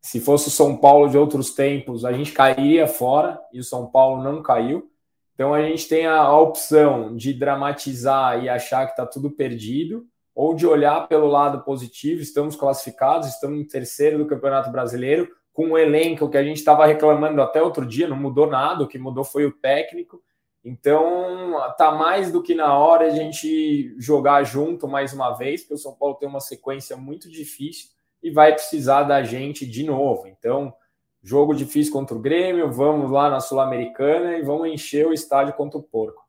Se 0.00 0.20
fosse 0.20 0.48
o 0.48 0.52
São 0.52 0.76
Paulo 0.76 1.08
de 1.08 1.18
outros 1.18 1.50
tempos, 1.54 2.04
a 2.04 2.12
gente 2.12 2.32
cairia 2.32 2.86
fora, 2.86 3.40
e 3.52 3.58
o 3.58 3.64
São 3.64 3.86
Paulo 3.86 4.22
não 4.22 4.42
caiu. 4.42 4.90
Então 5.34 5.52
a 5.52 5.60
gente 5.62 5.86
tem 5.86 6.06
a 6.06 6.32
opção 6.34 7.14
de 7.14 7.34
dramatizar 7.34 8.42
e 8.42 8.48
achar 8.48 8.86
que 8.86 8.92
está 8.92 9.04
tudo 9.04 9.30
perdido, 9.30 10.06
ou 10.36 10.54
de 10.54 10.66
olhar 10.66 11.08
pelo 11.08 11.26
lado 11.26 11.62
positivo, 11.62 12.20
estamos 12.20 12.54
classificados, 12.54 13.26
estamos 13.26 13.58
em 13.58 13.64
terceiro 13.64 14.18
do 14.18 14.26
Campeonato 14.26 14.70
Brasileiro, 14.70 15.30
com 15.50 15.68
um 15.68 15.78
elenco 15.78 16.28
que 16.28 16.36
a 16.36 16.44
gente 16.44 16.58
estava 16.58 16.84
reclamando 16.84 17.40
até 17.40 17.62
outro 17.62 17.86
dia, 17.86 18.06
não 18.06 18.18
mudou 18.18 18.46
nada, 18.46 18.84
o 18.84 18.86
que 18.86 18.98
mudou 18.98 19.24
foi 19.24 19.46
o 19.46 19.52
técnico. 19.52 20.22
Então, 20.62 21.56
tá 21.78 21.90
mais 21.90 22.30
do 22.30 22.42
que 22.42 22.54
na 22.54 22.76
hora 22.76 23.06
a 23.06 23.10
gente 23.10 23.94
jogar 23.98 24.42
junto 24.42 24.86
mais 24.86 25.14
uma 25.14 25.32
vez, 25.32 25.62
porque 25.62 25.74
o 25.74 25.78
São 25.78 25.94
Paulo 25.94 26.16
tem 26.16 26.28
uma 26.28 26.40
sequência 26.40 26.98
muito 26.98 27.30
difícil 27.30 27.88
e 28.22 28.30
vai 28.30 28.52
precisar 28.52 29.04
da 29.04 29.22
gente 29.22 29.64
de 29.64 29.84
novo. 29.84 30.26
Então, 30.26 30.74
jogo 31.22 31.54
difícil 31.54 31.94
contra 31.94 32.14
o 32.14 32.20
Grêmio, 32.20 32.70
vamos 32.70 33.10
lá 33.10 33.30
na 33.30 33.40
Sul-Americana 33.40 34.36
e 34.36 34.42
vamos 34.42 34.68
encher 34.68 35.06
o 35.06 35.14
estádio 35.14 35.54
contra 35.54 35.78
o 35.78 35.82
Porco. 35.82 36.25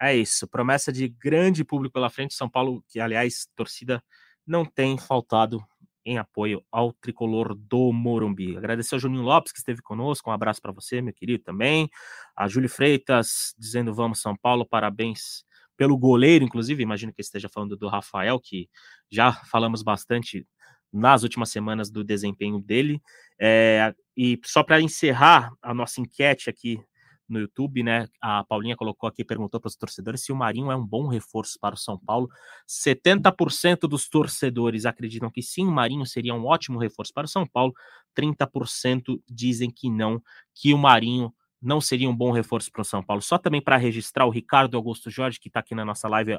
É 0.00 0.16
isso, 0.16 0.48
promessa 0.48 0.90
de 0.90 1.08
grande 1.08 1.62
público 1.62 1.92
pela 1.92 2.08
frente. 2.08 2.34
São 2.34 2.48
Paulo, 2.48 2.82
que 2.88 2.98
aliás, 2.98 3.46
torcida 3.54 4.02
não 4.46 4.64
tem 4.64 4.96
faltado 4.96 5.62
em 6.04 6.16
apoio 6.16 6.64
ao 6.72 6.92
tricolor 6.94 7.54
do 7.54 7.92
Morumbi. 7.92 8.56
Agradecer 8.56 8.94
ao 8.94 9.00
Juninho 9.00 9.22
Lopes 9.22 9.52
que 9.52 9.58
esteve 9.58 9.82
conosco, 9.82 10.30
um 10.30 10.32
abraço 10.32 10.60
para 10.62 10.72
você, 10.72 11.02
meu 11.02 11.12
querido, 11.12 11.44
também. 11.44 11.88
A 12.34 12.48
Júlio 12.48 12.68
Freitas 12.70 13.54
dizendo 13.58 13.92
vamos 13.92 14.22
São 14.22 14.34
Paulo, 14.34 14.66
parabéns 14.66 15.44
pelo 15.76 15.96
goleiro, 15.96 16.44
inclusive, 16.44 16.82
imagino 16.82 17.12
que 17.12 17.20
esteja 17.20 17.48
falando 17.48 17.76
do 17.76 17.88
Rafael, 17.88 18.40
que 18.40 18.68
já 19.10 19.32
falamos 19.32 19.82
bastante 19.82 20.46
nas 20.92 21.22
últimas 21.22 21.50
semanas 21.50 21.90
do 21.90 22.02
desempenho 22.02 22.60
dele. 22.60 23.00
É, 23.38 23.94
e 24.16 24.38
só 24.44 24.62
para 24.62 24.80
encerrar 24.80 25.52
a 25.62 25.72
nossa 25.72 26.00
enquete 26.00 26.50
aqui 26.50 26.82
no 27.30 27.40
YouTube, 27.40 27.82
né? 27.82 28.08
A 28.20 28.44
Paulinha 28.44 28.76
colocou 28.76 29.08
aqui, 29.08 29.24
perguntou 29.24 29.60
para 29.60 29.68
os 29.68 29.76
torcedores 29.76 30.22
se 30.22 30.32
o 30.32 30.36
Marinho 30.36 30.70
é 30.70 30.76
um 30.76 30.86
bom 30.86 31.06
reforço 31.06 31.58
para 31.60 31.74
o 31.74 31.78
São 31.78 31.98
Paulo. 31.98 32.28
70% 32.68 33.88
dos 33.88 34.08
torcedores 34.08 34.84
acreditam 34.84 35.30
que 35.30 35.42
sim, 35.42 35.66
o 35.66 35.70
Marinho 35.70 36.04
seria 36.06 36.34
um 36.34 36.44
ótimo 36.44 36.78
reforço 36.78 37.12
para 37.14 37.24
o 37.24 37.28
São 37.28 37.46
Paulo. 37.46 37.72
30% 38.14 39.20
dizem 39.28 39.70
que 39.70 39.88
não, 39.88 40.20
que 40.54 40.74
o 40.74 40.78
Marinho 40.78 41.32
não 41.60 41.80
seria 41.80 42.08
um 42.08 42.16
bom 42.16 42.30
reforço 42.30 42.70
para 42.72 42.82
o 42.82 42.84
São 42.84 43.02
Paulo. 43.02 43.22
Só 43.22 43.36
também 43.36 43.60
para 43.60 43.76
registrar 43.76 44.26
o 44.26 44.30
Ricardo 44.30 44.76
Augusto 44.76 45.10
Jorge, 45.10 45.38
que 45.38 45.48
está 45.48 45.60
aqui 45.60 45.74
na 45.74 45.84
nossa 45.84 46.08
live, 46.08 46.38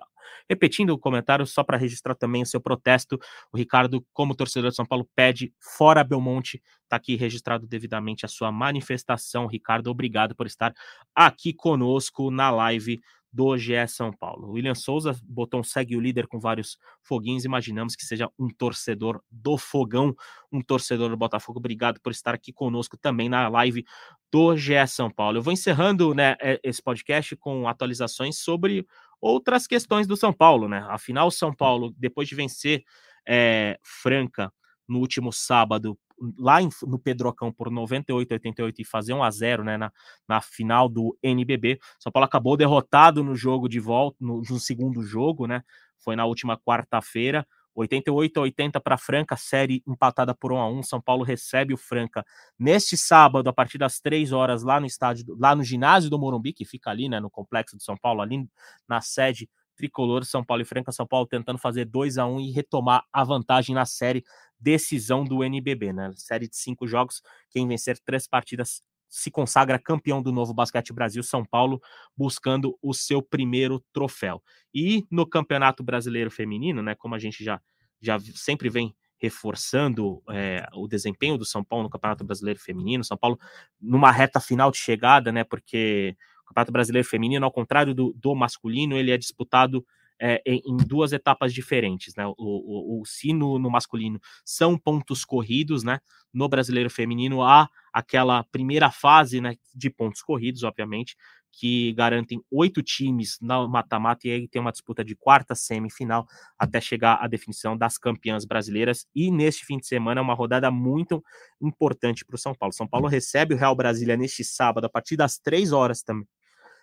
repetindo 0.50 0.92
o 0.92 0.98
comentário, 0.98 1.46
só 1.46 1.64
para 1.64 1.78
registrar 1.78 2.16
também 2.16 2.42
o 2.42 2.46
seu 2.46 2.60
protesto. 2.60 3.20
O 3.52 3.58
Ricardo, 3.58 4.06
como 4.14 4.36
torcedor 4.36 4.72
de 4.72 4.76
São 4.76 4.86
Paulo, 4.86 5.08
pede 5.16 5.54
fora 5.60 6.04
Belmonte. 6.04 6.62
Está 6.84 6.96
aqui 6.98 7.16
registrado 7.16 7.68
devidamente 7.68 8.26
a 8.26 8.30
sua 8.30 8.52
manifestação. 8.52 9.48
Ricardo, 9.48 9.88
obrigado 9.88 10.36
por 10.36 10.48
estar 10.48 10.74
aqui 11.16 11.54
conosco 11.54 12.32
na 12.32 12.50
live 12.50 13.00
do 13.32 13.58
GE 13.58 13.88
São 13.88 14.12
Paulo. 14.12 14.52
William 14.52 14.76
Souza 14.76 15.16
botou 15.24 15.60
um 15.60 15.64
segue 15.64 15.96
o 15.96 16.02
líder 16.02 16.28
com 16.28 16.40
vários 16.40 16.78
foguinhos. 17.02 17.46
Imaginamos 17.46 17.96
que 17.96 18.06
seja 18.06 18.30
um 18.38 18.50
torcedor 18.50 19.22
do 19.32 19.58
Fogão, 19.58 20.14
um 20.52 20.62
torcedor 20.62 21.10
do 21.10 21.18
Botafogo. 21.18 21.60
Obrigado 21.60 22.00
por 22.02 22.12
estar 22.12 22.34
aqui 22.34 22.52
conosco 22.52 22.98
também 22.98 23.30
na 23.30 23.48
live 23.48 23.86
do 24.32 24.56
GE 24.58 24.86
São 24.88 25.10
Paulo. 25.10 25.38
Eu 25.38 25.42
vou 25.42 25.54
encerrando 25.54 26.14
né, 26.14 26.36
esse 26.64 26.82
podcast 26.82 27.36
com 27.38 27.68
atualizações 27.68 28.38
sobre 28.38 28.86
outras 29.22 29.66
questões 29.66 30.06
do 30.06 30.18
São 30.18 30.34
Paulo. 30.34 30.68
Né? 30.68 30.86
Afinal, 30.90 31.28
o 31.28 31.32
São 31.32 31.54
Paulo, 31.54 31.94
depois 31.98 32.28
de 32.28 32.36
vencer 32.36 32.84
é, 33.28 33.78
Franca 33.82 34.52
no 34.88 35.00
último 35.00 35.32
sábado 35.32 35.98
lá 36.38 36.62
em, 36.62 36.70
no 36.84 37.00
Pedrocão 37.00 37.52
por 37.52 37.72
98 37.72 38.32
88 38.34 38.82
e 38.82 38.86
fazer 38.86 39.14
1 39.14 39.24
a 39.24 39.32
0 39.32 39.64
né, 39.64 39.78
na, 39.78 39.92
na 40.28 40.42
final 40.42 40.88
do 40.88 41.18
NBB. 41.24 41.80
São 42.00 42.12
Paulo 42.12 42.26
acabou 42.26 42.56
derrotado 42.56 43.24
no 43.24 43.36
jogo 43.36 43.68
de 43.68 43.80
volta, 43.80 44.18
no, 44.20 44.42
no 44.42 44.60
segundo 44.60 45.02
jogo, 45.04 45.48
né? 45.48 45.64
Foi 45.98 46.16
na 46.16 46.26
última 46.26 46.58
quarta-feira. 46.58 47.46
88 47.74 48.38
a 48.38 48.44
80 48.44 48.82
para 48.82 48.98
Franca, 48.98 49.38
série 49.38 49.82
empatada 49.88 50.36
por 50.36 50.52
1 50.52 50.58
a 50.58 50.70
1. 50.70 50.84
São 50.84 51.02
Paulo 51.02 51.24
recebe 51.24 51.74
o 51.74 51.78
Franca 51.78 52.24
neste 52.60 52.98
sábado 52.98 53.48
a 53.48 53.54
partir 53.54 53.78
das 53.78 54.00
3 54.00 54.32
horas 54.32 54.64
lá 54.64 54.80
no 54.80 54.86
estádio, 54.86 55.26
lá 55.40 55.56
no 55.56 55.64
ginásio 55.64 56.10
do 56.10 56.20
Morumbi, 56.20 56.54
que 56.54 56.66
fica 56.66 56.90
ali, 56.90 57.08
né, 57.08 57.20
no 57.20 57.30
complexo 57.30 57.78
de 57.78 57.84
São 57.84 57.96
Paulo, 57.98 58.22
ali 58.22 58.46
na 58.88 59.00
sede 59.00 59.50
tricolor 59.76 60.26
São 60.26 60.44
Paulo 60.44 60.62
e 60.62 60.66
Franca, 60.66 60.92
São 60.92 61.08
Paulo 61.08 61.28
tentando 61.28 61.58
fazer 61.58 61.86
2 61.86 62.18
a 62.18 62.26
1 62.26 62.40
e 62.42 62.52
retomar 62.52 63.04
a 63.12 63.24
vantagem 63.24 63.76
na 63.76 63.86
série 63.86 64.24
decisão 64.60 65.24
do 65.24 65.44
NBB, 65.44 65.92
né? 65.92 66.12
Série 66.16 66.48
de 66.48 66.56
cinco 66.56 66.88
jogos, 66.88 67.22
quem 67.50 67.68
vencer 67.68 67.98
três 68.00 68.28
partidas 68.28 68.84
se 69.12 69.30
consagra 69.30 69.78
campeão 69.78 70.22
do 70.22 70.32
novo 70.32 70.54
Basquete 70.54 70.94
Brasil 70.94 71.22
São 71.22 71.44
Paulo, 71.44 71.82
buscando 72.16 72.78
o 72.82 72.94
seu 72.94 73.22
primeiro 73.22 73.84
troféu. 73.92 74.42
E 74.74 75.06
no 75.12 75.28
Campeonato 75.28 75.84
Brasileiro 75.84 76.32
Feminino, 76.32 76.82
né, 76.82 76.96
como 76.96 77.14
a 77.14 77.20
gente 77.20 77.44
já, 77.44 77.62
já 78.00 78.18
sempre 78.34 78.70
vem 78.70 78.96
reforçando 79.18 80.24
é, 80.30 80.66
o 80.74 80.88
desempenho 80.88 81.38
do 81.38 81.46
São 81.46 81.64
Paulo 81.64 81.84
no 81.84 81.90
Campeonato 81.90 82.24
Brasileiro 82.24 82.60
Feminino, 82.60 83.04
São 83.04 83.18
Paulo 83.18 83.38
numa 83.80 84.12
reta 84.12 84.40
final 84.40 84.72
de 84.72 84.78
chegada, 84.78 85.32
né, 85.32 85.44
porque 85.44 86.16
Campeonato 86.52 86.72
Brasileiro 86.72 87.08
Feminino, 87.08 87.46
ao 87.46 87.52
contrário 87.52 87.94
do, 87.94 88.14
do 88.14 88.36
masculino, 88.36 88.98
ele 88.98 89.12
é 89.12 89.18
disputado 89.18 89.86
é, 90.20 90.40
em, 90.46 90.62
em, 90.66 90.78
duas 90.78 91.14
etapas 91.14 91.52
diferentes, 91.52 92.14
né? 92.16 92.28
O, 92.28 92.36
o, 92.38 93.02
o 93.02 93.06
sino 93.06 93.58
no 93.58 93.72
masculino 93.72 94.20
são 94.46 94.78
pontos 94.78 95.26
corridos, 95.26 95.84
né? 95.84 96.00
No 96.32 96.48
brasileiro 96.48 96.92
feminino 96.92 97.42
há 97.42 97.68
aquela 97.92 98.44
primeira 98.44 98.92
fase, 98.92 99.42
né? 99.42 99.56
De 99.74 99.90
pontos 99.90 100.22
corridos, 100.22 100.62
obviamente, 100.62 101.16
que 101.52 101.92
garantem 101.94 102.40
oito 102.52 102.84
times 102.84 103.38
na 103.42 103.68
mata-mata 103.68 104.28
e 104.28 104.32
aí 104.32 104.48
tem 104.48 104.62
uma 104.62 104.72
disputa 104.72 105.04
de 105.04 105.16
quarta 105.16 105.56
semifinal 105.56 106.28
até 106.58 106.80
chegar 106.80 107.16
à 107.16 107.28
definição 107.28 107.76
das 107.76 107.98
campeãs 107.98 108.46
brasileiras. 108.46 109.08
E 109.16 109.32
neste 109.32 109.66
fim 109.66 109.78
de 109.78 109.88
semana 109.88 110.22
é 110.22 110.24
uma 110.24 110.36
rodada 110.36 110.70
muito 110.70 111.24
importante 111.60 112.24
para 112.24 112.36
o 112.36 112.40
São 112.40 112.54
Paulo. 112.54 112.74
São 112.74 112.88
Paulo 112.88 113.08
recebe 113.08 113.56
o 113.56 113.58
Real 113.58 113.76
Brasília 113.76 114.16
neste 114.16 114.44
sábado 114.44 114.86
a 114.86 114.90
partir 114.90 115.18
das 115.18 115.40
três 115.40 115.72
horas 115.72 116.04
também 116.04 116.28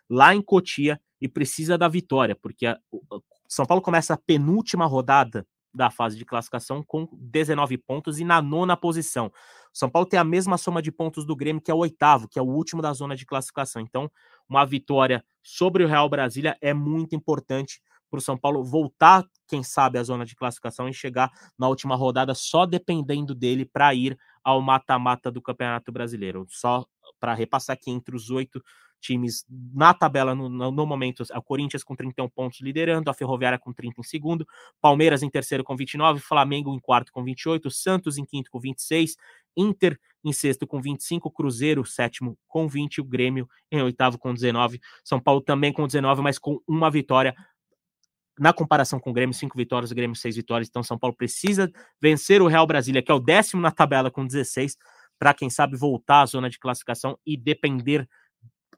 lá 0.09 0.35
em 0.35 0.43
Cotia 0.43 1.01
e 1.21 1.29
precisa 1.29 1.77
da 1.77 1.89
vitória, 1.89 2.37
porque 2.37 2.67
a, 2.67 2.79
o 2.91 3.03
São 3.49 3.67
Paulo 3.67 3.83
começa 3.83 4.15
a 4.15 4.19
penúltima 4.19 4.87
rodada 4.87 5.47
da 5.73 5.91
fase 5.91 6.17
de 6.17 6.25
classificação 6.25 6.83
com 6.83 7.09
19 7.13 7.79
pontos 7.79 8.19
e 8.19 8.25
na 8.25 8.41
nona 8.41 8.77
posição. 8.77 9.31
São 9.73 9.89
Paulo 9.89 10.09
tem 10.09 10.19
a 10.19 10.25
mesma 10.25 10.57
soma 10.57 10.83
de 10.83 10.91
pontos 10.91 11.25
do 11.25 11.37
Grêmio, 11.37 11.63
que 11.63 11.71
é 11.71 11.75
o 11.75 11.79
oitavo, 11.79 12.29
que 12.29 12.39
é 12.39 12.43
o 12.43 12.47
último 12.47 12.83
da 12.83 12.93
zona 12.93 13.15
de 13.15 13.27
classificação. 13.27 13.83
Então, 13.83 14.11
uma 14.49 14.65
vitória 14.65 15.25
sobre 15.43 15.85
o 15.85 15.89
Real 15.89 16.09
Brasília 16.09 16.57
é 16.61 16.73
muito 16.73 17.15
importante 17.15 17.81
para 18.11 18.19
o 18.19 18.23
São 18.23 18.39
Paulo 18.39 18.65
voltar, 18.65 19.25
quem 19.47 19.63
sabe, 19.63 19.99
à 19.99 20.03
zona 20.03 20.25
de 20.25 20.35
classificação 20.35 20.89
e 20.89 20.95
chegar 20.95 21.31
na 21.59 21.69
última 21.69 21.95
rodada 21.95 22.35
só 22.35 22.65
dependendo 22.65 23.35
dele 23.35 23.67
para 23.67 23.95
ir 23.95 24.19
ao 24.43 24.63
mata-mata 24.63 25.31
do 25.31 25.43
Campeonato 25.43 25.93
Brasileiro. 25.93 26.47
Só 26.49 26.87
para 27.21 27.35
repassar 27.35 27.75
aqui 27.75 27.91
entre 27.91 28.17
os 28.17 28.31
oito 28.31 28.63
times 29.01 29.45
na 29.49 29.95
tabela 29.95 30.35
no, 30.35 30.49
no, 30.49 30.87
momento, 30.87 31.23
o 31.23 31.43
Corinthians 31.43 31.85
com 31.85 31.95
31 31.95 32.29
pontos 32.29 32.61
liderando, 32.61 33.11
a 33.11 33.15
Ferroviária 33.15 33.59
com 33.59 33.73
30 33.73 34.01
em 34.01 34.05
segundo, 34.05 34.47
Palmeiras 34.81 35.23
em 35.23 35.31
terceiro 35.31 35.65
com 35.65 35.77
29, 35.77 36.21
Flamengo 36.21 36.75
em 36.75 36.79
quarto 36.79 37.13
com 37.13 37.23
28, 37.23 37.71
Santos 37.71 38.19
em 38.19 38.25
quinto 38.25 38.51
com 38.51 38.59
26, 38.59 39.17
Inter 39.57 39.99
em 40.25 40.33
sexto 40.33 40.67
com 40.67 40.81
25, 40.81 41.31
Cruzeiro 41.31 41.85
sétimo 41.85 42.37
com 42.47 42.69
20, 42.69 43.01
o 43.01 43.05
Grêmio 43.05 43.49
em 43.71 43.83
oitavo 43.83 44.19
com 44.19 44.35
19, 44.35 44.81
São 45.05 45.21
Paulo 45.21 45.41
também 45.41 45.73
com 45.73 45.87
19, 45.87 46.23
mas 46.23 46.39
com 46.39 46.61
uma 46.67 46.91
vitória. 46.91 47.35
Na 48.39 48.53
comparação 48.53 49.01
com 49.01 49.11
o 49.11 49.13
Grêmio, 49.13 49.35
cinco 49.35 49.59
vitórias, 49.59 49.91
o 49.91 49.95
Grêmio 49.97 50.15
seis 50.15 50.37
vitórias, 50.37 50.69
então 50.69 50.83
São 50.83 50.97
Paulo 50.97 51.17
precisa 51.17 51.69
vencer 52.01 52.41
o 52.41 52.47
Real 52.47 52.67
Brasília, 52.69 53.03
que 53.03 53.11
é 53.11 53.15
o 53.15 53.19
décimo 53.19 53.61
na 53.61 53.73
tabela 53.73 54.13
com 54.13 54.25
16, 54.25 54.77
para 55.19 55.35
quem 55.35 55.51
sabe 55.51 55.77
voltar 55.77 56.23
à 56.23 56.27
zona 56.27 56.49
de 56.49 56.59
classificação 56.59 57.19
e 57.27 57.37
depender 57.37 58.09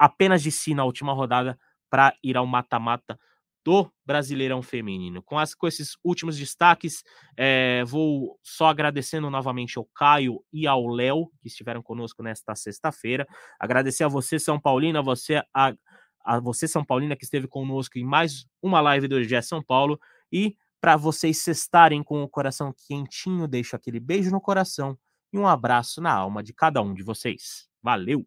apenas 0.01 0.43
de 0.43 0.51
si 0.51 0.75
na 0.75 0.83
última 0.83 1.13
rodada 1.13 1.59
para 1.91 2.15
ir 2.25 2.35
ao 2.39 2.47
mata-mata 2.47 3.19
do 3.63 3.93
Brasileirão 4.07 4.63
Feminino. 4.63 5.23
Com, 5.23 5.39
as, 5.39 5.55
com 5.55 5.69
esses 5.69 5.95
últimos 6.03 6.39
destaques, 6.39 7.05
é, 7.37 7.85
vou 7.85 8.39
só 8.43 8.69
agradecendo 8.69 9.29
novamente 9.29 9.77
ao 9.77 9.85
Caio 9.95 10.43
e 10.51 10.67
ao 10.67 10.87
Léo, 10.87 11.31
que 11.43 11.49
estiveram 11.49 11.83
conosco 11.83 12.23
nesta 12.23 12.55
sexta-feira. 12.55 13.29
Agradecer 13.59 14.03
a 14.05 14.09
você, 14.09 14.39
São 14.39 14.59
Paulino, 14.59 14.99
a 14.99 15.03
você, 15.03 15.43
a, 15.53 15.75
a 16.25 16.41
você, 16.41 16.67
São 16.67 16.83
Paulina, 16.83 17.15
que 17.15 17.25
esteve 17.25 17.47
conosco 17.47 17.99
em 17.99 18.05
mais 18.05 18.47
uma 18.63 18.81
live 18.81 19.07
do 19.07 19.23
GE 19.23 19.43
São 19.43 19.63
Paulo. 19.63 20.01
E 20.33 20.57
para 20.81 20.97
vocês 20.97 21.47
estarem 21.47 22.03
com 22.03 22.23
o 22.23 22.29
coração 22.29 22.73
quentinho, 22.89 23.47
deixo 23.47 23.77
aquele 23.77 24.01
beijo 24.01 24.31
no 24.31 24.41
coração 24.41 24.99
e 25.31 25.39
um 25.39 25.47
abraço 25.47 26.01
na 26.01 26.15
alma 26.15 26.43
de 26.43 26.55
cada 26.55 26.81
um 26.81 26.95
de 26.95 27.03
vocês. 27.03 27.69
Valeu! 27.83 28.27